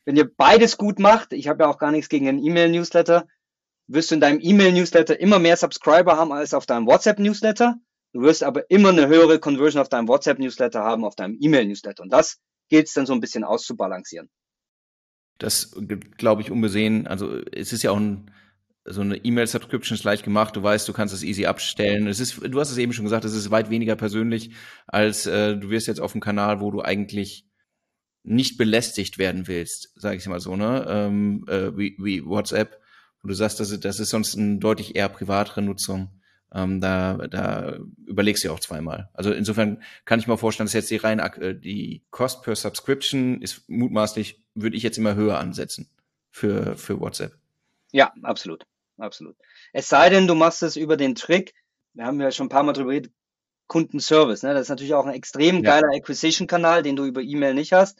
wenn 0.05 0.15
ihr 0.15 0.31
beides 0.31 0.77
gut 0.77 0.99
macht, 0.99 1.33
ich 1.33 1.47
habe 1.47 1.63
ja 1.63 1.69
auch 1.69 1.79
gar 1.79 1.91
nichts 1.91 2.09
gegen 2.09 2.27
einen 2.27 2.43
E-Mail-Newsletter, 2.43 3.27
wirst 3.87 4.11
du 4.11 4.15
in 4.15 4.21
deinem 4.21 4.39
E-Mail-Newsletter 4.41 5.19
immer 5.19 5.39
mehr 5.39 5.57
Subscriber 5.57 6.17
haben 6.17 6.31
als 6.31 6.53
auf 6.53 6.65
deinem 6.65 6.87
WhatsApp-Newsletter. 6.87 7.75
Du 8.13 8.21
wirst 8.21 8.43
aber 8.43 8.69
immer 8.69 8.89
eine 8.89 9.07
höhere 9.07 9.39
Conversion 9.39 9.81
auf 9.81 9.89
deinem 9.89 10.07
WhatsApp-Newsletter 10.07 10.81
haben, 10.81 11.03
auf 11.03 11.15
deinem 11.15 11.37
E-Mail-Newsletter. 11.39 12.03
Und 12.03 12.13
das 12.13 12.39
gilt 12.69 12.87
es 12.87 12.93
dann 12.93 13.05
so 13.05 13.13
ein 13.13 13.19
bisschen 13.19 13.43
auszubalancieren. 13.43 14.29
Das 15.37 15.75
glaube 16.17 16.41
ich 16.41 16.51
unbesehen. 16.51 17.07
Also 17.07 17.39
es 17.51 17.73
ist 17.73 17.83
ja 17.83 17.91
auch 17.91 17.99
ein, 17.99 18.31
so 18.85 19.01
eine 19.01 19.17
E-Mail-Subscription 19.17 19.97
ist 19.97 20.03
leicht 20.03 20.23
gemacht. 20.23 20.55
Du 20.55 20.63
weißt, 20.63 20.87
du 20.87 20.93
kannst 20.93 21.13
es 21.13 21.23
easy 21.23 21.45
abstellen. 21.45 22.07
Es 22.07 22.19
ist, 22.19 22.39
du 22.41 22.59
hast 22.59 22.71
es 22.71 22.77
eben 22.77 22.93
schon 22.93 23.05
gesagt, 23.05 23.25
es 23.25 23.33
ist 23.33 23.51
weit 23.51 23.69
weniger 23.69 23.95
persönlich 23.95 24.51
als 24.87 25.25
äh, 25.25 25.57
du 25.57 25.69
wirst 25.69 25.87
jetzt 25.87 25.99
auf 25.99 26.13
dem 26.13 26.21
Kanal, 26.21 26.61
wo 26.61 26.71
du 26.71 26.81
eigentlich 26.81 27.45
nicht 28.25 28.57
belästigt 28.57 29.17
werden 29.17 29.47
willst, 29.47 29.91
sage 29.95 30.17
ich 30.17 30.27
mal 30.27 30.39
so, 30.39 30.55
ne? 30.55 30.85
Ähm, 30.87 31.45
äh, 31.47 31.77
wie, 31.77 31.95
wie 31.99 32.25
WhatsApp. 32.25 32.81
Und 33.21 33.29
du 33.29 33.35
sagst, 33.35 33.59
das 33.59 33.71
ist, 33.71 33.85
das 33.85 33.99
ist 33.99 34.09
sonst 34.09 34.37
eine 34.37 34.57
deutlich 34.57 34.95
eher 34.95 35.09
privatere 35.09 35.61
Nutzung. 35.61 36.09
Ähm, 36.53 36.81
da, 36.81 37.17
da 37.27 37.79
überlegst 38.05 38.43
du 38.43 38.47
ja 38.47 38.53
auch 38.53 38.59
zweimal. 38.59 39.09
Also 39.13 39.31
insofern 39.31 39.81
kann 40.05 40.19
ich 40.19 40.27
mir 40.27 40.37
vorstellen, 40.37 40.67
dass 40.67 40.73
jetzt 40.73 40.91
die 40.91 40.97
rein 40.97 41.19
äh, 41.19 41.55
die 41.55 42.03
Cost 42.11 42.43
per 42.43 42.55
Subscription 42.55 43.41
ist 43.41 43.69
mutmaßlich, 43.69 44.43
würde 44.53 44.77
ich 44.77 44.83
jetzt 44.83 44.97
immer 44.97 45.15
höher 45.15 45.37
ansetzen 45.37 45.89
für, 46.31 46.77
für 46.77 46.99
WhatsApp. 46.99 47.37
Ja, 47.91 48.13
absolut. 48.23 48.65
Absolut. 48.97 49.35
Es 49.73 49.89
sei 49.89 50.09
denn, 50.09 50.27
du 50.27 50.35
machst 50.35 50.63
es 50.63 50.77
über 50.77 50.95
den 50.95 51.15
Trick, 51.15 51.53
wir 51.93 52.05
haben 52.05 52.21
ja 52.21 52.31
schon 52.31 52.45
ein 52.45 52.49
paar 52.49 52.63
Mal 52.63 52.73
drüber 52.73 52.91
geredet, 52.91 53.11
Kundenservice. 53.67 54.43
Ne? 54.43 54.53
Das 54.53 54.63
ist 54.63 54.69
natürlich 54.69 54.93
auch 54.93 55.05
ein 55.05 55.13
extrem 55.13 55.63
geiler 55.63 55.91
ja. 55.91 55.97
Acquisition-Kanal, 55.97 56.83
den 56.83 56.95
du 56.95 57.05
über 57.05 57.21
E-Mail 57.21 57.53
nicht 57.53 57.73
hast 57.73 57.99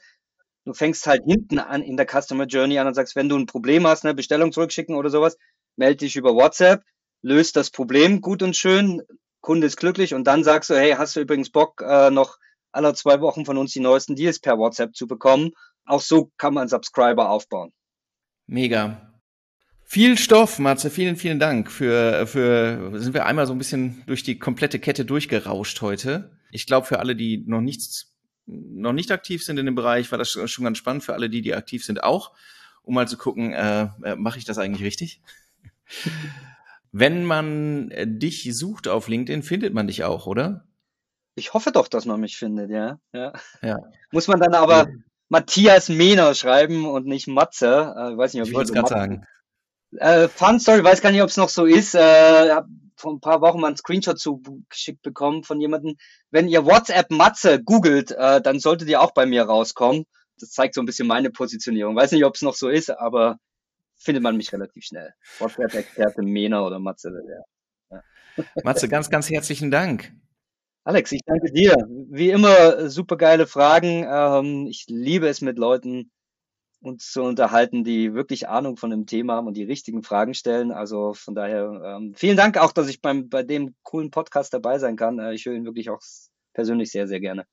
Du 0.66 0.74
fängst 0.74 1.06
halt 1.06 1.24
hinten 1.26 1.60
an 1.60 1.82
in 1.84 1.96
der 1.96 2.08
Customer 2.08 2.46
Journey 2.46 2.80
an 2.80 2.88
und 2.88 2.96
sagst, 2.96 3.16
wenn 3.16 3.30
du 3.30 3.38
ein 3.38 3.46
Problem 3.46 3.86
hast, 3.86 4.04
eine 4.04 4.16
Bestellung 4.16 4.52
zurückschicken 4.52 4.96
oder 4.96 5.10
sowas, 5.10 5.38
melde 5.76 5.98
dich 5.98 6.16
über 6.16 6.34
WhatsApp, 6.34 6.84
löst 7.22 7.56
das 7.56 7.70
Problem 7.70 8.20
gut 8.20 8.42
und 8.42 8.56
schön, 8.56 9.04
Kunde 9.42 9.68
ist 9.68 9.78
glücklich 9.78 10.16
und 10.16 10.26
dann 10.26 10.44
sagst 10.44 10.72
du, 10.72 10.76
hey, 10.76 10.94
hast 10.98 11.16
du 11.16 11.20
übrigens 11.20 11.52
Bock, 11.52 11.82
äh, 11.82 12.10
noch 12.10 12.38
alle 12.72 12.94
zwei 12.96 13.22
Wochen 13.22 13.46
von 13.46 13.58
uns 13.58 13.74
die 13.74 13.80
neuesten 13.80 14.16
Deals 14.16 14.40
per 14.40 14.58
WhatsApp 14.58 14.96
zu 14.96 15.06
bekommen? 15.08 15.52
Auch 15.86 16.02
so 16.02 16.32
kann 16.38 16.56
man 16.56 16.68
Subscriber 16.68 17.30
aufbauen. 17.30 17.72
Mega. 18.48 19.14
Viel 19.84 20.18
Stoff, 20.18 20.58
Matze, 20.58 20.90
vielen, 20.90 21.16
vielen 21.16 21.38
Dank 21.38 21.72
für, 21.72 22.26
für, 22.26 23.00
sind 23.00 23.14
wir 23.14 23.28
einmal 23.28 23.46
so 23.46 23.54
ein 23.54 23.60
bisschen 23.60 24.04
durch 24.08 24.24
die 24.24 24.40
komplette 24.40 24.80
Kette 24.80 25.06
durchgerauscht 25.06 25.82
heute. 25.82 26.32
Ich 26.52 26.66
glaube, 26.66 26.88
für 26.88 26.98
alle, 27.00 27.16
die 27.16 27.44
noch 27.46 27.62
nichts, 27.62 28.15
noch 28.46 28.94
nicht 28.94 29.12
aktiv 29.12 29.44
sind 29.44 29.58
in 29.58 29.66
dem 29.66 29.76
Bereich, 29.76 30.12
war 30.12 30.18
das 30.18 30.30
schon 30.30 30.64
ganz 30.64 30.78
spannend. 30.78 31.04
Für 31.04 31.14
alle, 31.14 31.30
die, 31.30 31.42
die 31.42 31.56
aktiv 31.56 31.84
sind, 31.84 32.04
auch, 32.04 32.34
um 32.84 32.96
mal 32.96 33.08
zu 33.08 33.18
gucken, 33.18 33.54
äh, 33.54 33.90
äh 34.04 34.16
mache 34.16 34.38
ich 34.38 34.46
das 34.46 34.58
eigentlich 34.58 34.86
richtig? 34.86 35.22
Wenn 36.92 37.26
man 37.26 37.92
äh, 37.92 38.08
dich 38.08 38.48
sucht 38.56 38.88
auf 38.88 39.08
LinkedIn, 39.08 39.44
findet 39.44 39.74
man 39.74 39.88
dich 39.88 40.04
auch, 40.04 40.28
oder? 40.28 40.66
Ich 41.36 41.54
hoffe 41.54 41.72
doch, 41.72 41.88
dass 41.90 42.06
man 42.06 42.22
mich 42.22 42.38
findet, 42.38 42.70
ja. 42.70 43.00
ja. 43.12 43.34
ja. 43.62 43.80
Muss 44.12 44.28
man 44.28 44.40
dann 44.40 44.54
aber 44.54 44.88
Matthias 45.28 45.90
Mehner 45.90 46.34
schreiben 46.34 46.88
und 46.88 47.06
nicht 47.06 47.28
Matze. 47.28 47.94
Äh, 47.98 48.12
ich 48.12 48.18
weiß 48.18 48.34
nicht, 48.34 48.42
ob 48.42 48.48
ich, 48.48 48.52
ich 48.52 48.56
wollte 48.56 48.70
es 48.70 48.74
gerade 48.74 48.88
sagen. 48.88 49.28
Äh, 49.98 50.28
Fun 50.28 50.60
Story, 50.60 50.84
weiß 50.84 51.02
gar 51.02 51.12
nicht, 51.12 51.22
ob 51.22 51.30
es 51.30 51.38
noch 51.38 51.50
so 51.50 51.66
ist. 51.66 51.96
Äh, 51.96 52.62
vor 53.06 53.14
ein 53.14 53.20
paar 53.20 53.42
Wochen 53.42 53.60
mal 53.60 53.68
einen 53.68 53.78
Screenshot 53.78 54.20
zugeschickt 54.20 55.04
bekommen 55.04 55.44
von 55.44 55.62
jemandem. 55.62 55.96
Wenn 56.32 56.48
ihr 56.48 56.66
WhatsApp 56.66 57.12
Matze 57.12 57.62
googelt, 57.64 58.10
äh, 58.12 58.42
dann 58.42 58.60
solltet 58.60 58.90
ihr 58.90 59.00
auch 59.00 59.14
bei 59.14 59.28
mir 59.28 59.44
rauskommen. 59.44 60.06
Das 60.40 60.50
zeigt 60.50 60.74
so 60.74 60.82
ein 60.82 60.88
bisschen 60.88 61.08
meine 61.08 61.30
Positionierung. 61.30 61.96
Weiß 61.96 62.12
nicht, 62.12 62.26
ob 62.26 62.34
es 62.34 62.42
noch 62.42 62.56
so 62.56 62.68
ist, 62.68 62.90
aber 62.90 63.38
findet 63.96 64.24
man 64.24 64.38
mich 64.38 64.52
relativ 64.52 64.86
schnell. 64.86 65.14
WhatsApp-Experte 65.38 66.24
Mena 66.24 66.66
oder 66.66 66.80
Matze. 66.80 67.12
Ja. 67.92 68.02
Matze, 68.64 68.90
ganz, 68.90 69.12
ganz 69.12 69.30
herzlichen 69.30 69.70
Dank. 69.70 70.12
Alex, 70.84 71.12
ich 71.12 71.22
danke 71.26 71.52
dir. 71.52 71.76
Wie 72.10 72.32
immer, 72.32 72.90
super 72.90 73.18
geile 73.18 73.46
Fragen. 73.46 74.06
Ähm, 74.10 74.68
ich 74.68 74.86
liebe 74.88 75.28
es 75.28 75.42
mit 75.42 75.60
Leuten 75.60 76.12
uns 76.86 77.12
zu 77.12 77.24
unterhalten, 77.24 77.84
die 77.84 78.14
wirklich 78.14 78.48
Ahnung 78.48 78.78
von 78.78 78.90
dem 78.90 79.06
Thema 79.06 79.36
haben 79.36 79.48
und 79.48 79.58
die 79.58 79.64
richtigen 79.64 80.04
Fragen 80.04 80.34
stellen. 80.34 80.72
Also 80.72 81.14
von 81.14 81.36
daher 81.36 81.82
ähm, 81.84 82.14
vielen 82.16 82.38
Dank 82.38 82.58
auch, 82.58 82.72
dass 82.72 82.88
ich 82.88 83.02
beim 83.02 83.30
bei 83.30 83.44
dem 83.44 83.76
coolen 83.84 84.12
Podcast 84.12 84.54
dabei 84.54 84.80
sein 84.80 84.96
kann. 84.96 85.20
Äh, 85.20 85.34
ich 85.34 85.46
höre 85.46 85.56
ihn 85.56 85.66
wirklich 85.66 85.90
auch 85.90 86.02
persönlich 86.54 86.92
sehr, 86.92 87.08
sehr 87.08 87.20
gerne. 87.20 87.46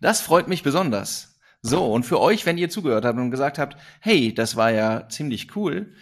Das 0.00 0.20
freut 0.20 0.48
mich 0.48 0.62
besonders. 0.62 1.38
So, 1.60 1.92
und 1.92 2.04
für 2.04 2.20
euch, 2.20 2.46
wenn 2.46 2.58
ihr 2.58 2.70
zugehört 2.70 3.04
habt 3.04 3.18
und 3.18 3.30
gesagt 3.30 3.58
habt, 3.58 3.76
hey, 4.00 4.32
das 4.32 4.56
war 4.56 4.70
ja 4.70 5.08
ziemlich 5.08 5.56
cool, 5.56 5.92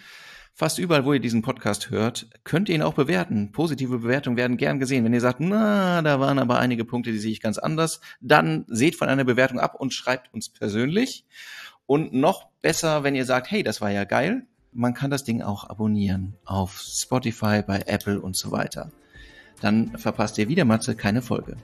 fast 0.53 0.79
überall, 0.79 1.05
wo 1.05 1.13
ihr 1.13 1.19
diesen 1.19 1.41
Podcast 1.41 1.89
hört, 1.89 2.29
könnt 2.43 2.69
ihr 2.69 2.75
ihn 2.75 2.81
auch 2.81 2.93
bewerten. 2.93 3.51
Positive 3.51 3.99
Bewertungen 3.99 4.37
werden 4.37 4.57
gern 4.57 4.79
gesehen. 4.79 5.03
Wenn 5.03 5.13
ihr 5.13 5.21
sagt, 5.21 5.39
na, 5.39 6.01
da 6.01 6.19
waren 6.19 6.39
aber 6.39 6.59
einige 6.59 6.85
Punkte, 6.85 7.11
die 7.11 7.19
sehe 7.19 7.31
ich 7.31 7.41
ganz 7.41 7.57
anders, 7.57 8.01
dann 8.21 8.65
seht 8.67 8.95
von 8.95 9.07
einer 9.07 9.23
Bewertung 9.23 9.59
ab 9.59 9.75
und 9.75 9.93
schreibt 9.93 10.33
uns 10.33 10.49
persönlich. 10.49 11.25
Und 11.87 12.13
noch 12.13 12.49
besser, 12.61 13.03
wenn 13.03 13.15
ihr 13.15 13.25
sagt, 13.25 13.49
hey, 13.49 13.63
das 13.63 13.81
war 13.81 13.89
ja 13.89 14.03
geil, 14.03 14.45
man 14.73 14.93
kann 14.93 15.09
das 15.09 15.23
Ding 15.23 15.41
auch 15.41 15.67
abonnieren 15.69 16.35
auf 16.45 16.79
Spotify, 16.79 17.63
bei 17.65 17.83
Apple 17.87 18.21
und 18.21 18.35
so 18.35 18.51
weiter. 18.51 18.91
Dann 19.61 19.97
verpasst 19.97 20.37
ihr 20.37 20.49
wieder 20.49 20.65
Matze 20.65 20.95
keine 20.95 21.21
Folge. 21.21 21.57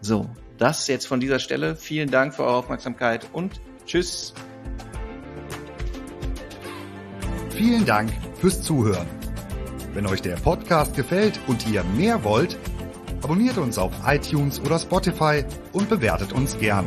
So, 0.00 0.30
das 0.58 0.86
jetzt 0.86 1.06
von 1.06 1.18
dieser 1.18 1.38
Stelle. 1.38 1.74
Vielen 1.74 2.10
Dank 2.10 2.34
für 2.34 2.44
eure 2.44 2.56
Aufmerksamkeit 2.56 3.26
und 3.32 3.60
tschüss. 3.86 4.34
Vielen 7.50 7.84
Dank 7.84 8.10
fürs 8.40 8.62
Zuhören. 8.62 9.08
Wenn 9.92 10.06
euch 10.06 10.22
der 10.22 10.36
Podcast 10.36 10.94
gefällt 10.94 11.40
und 11.48 11.66
ihr 11.68 11.82
mehr 11.84 12.22
wollt, 12.22 12.56
abonniert 13.22 13.58
uns 13.58 13.76
auf 13.78 13.92
iTunes 14.06 14.60
oder 14.60 14.78
Spotify 14.78 15.44
und 15.72 15.88
bewertet 15.88 16.32
uns 16.32 16.56
gern. 16.58 16.86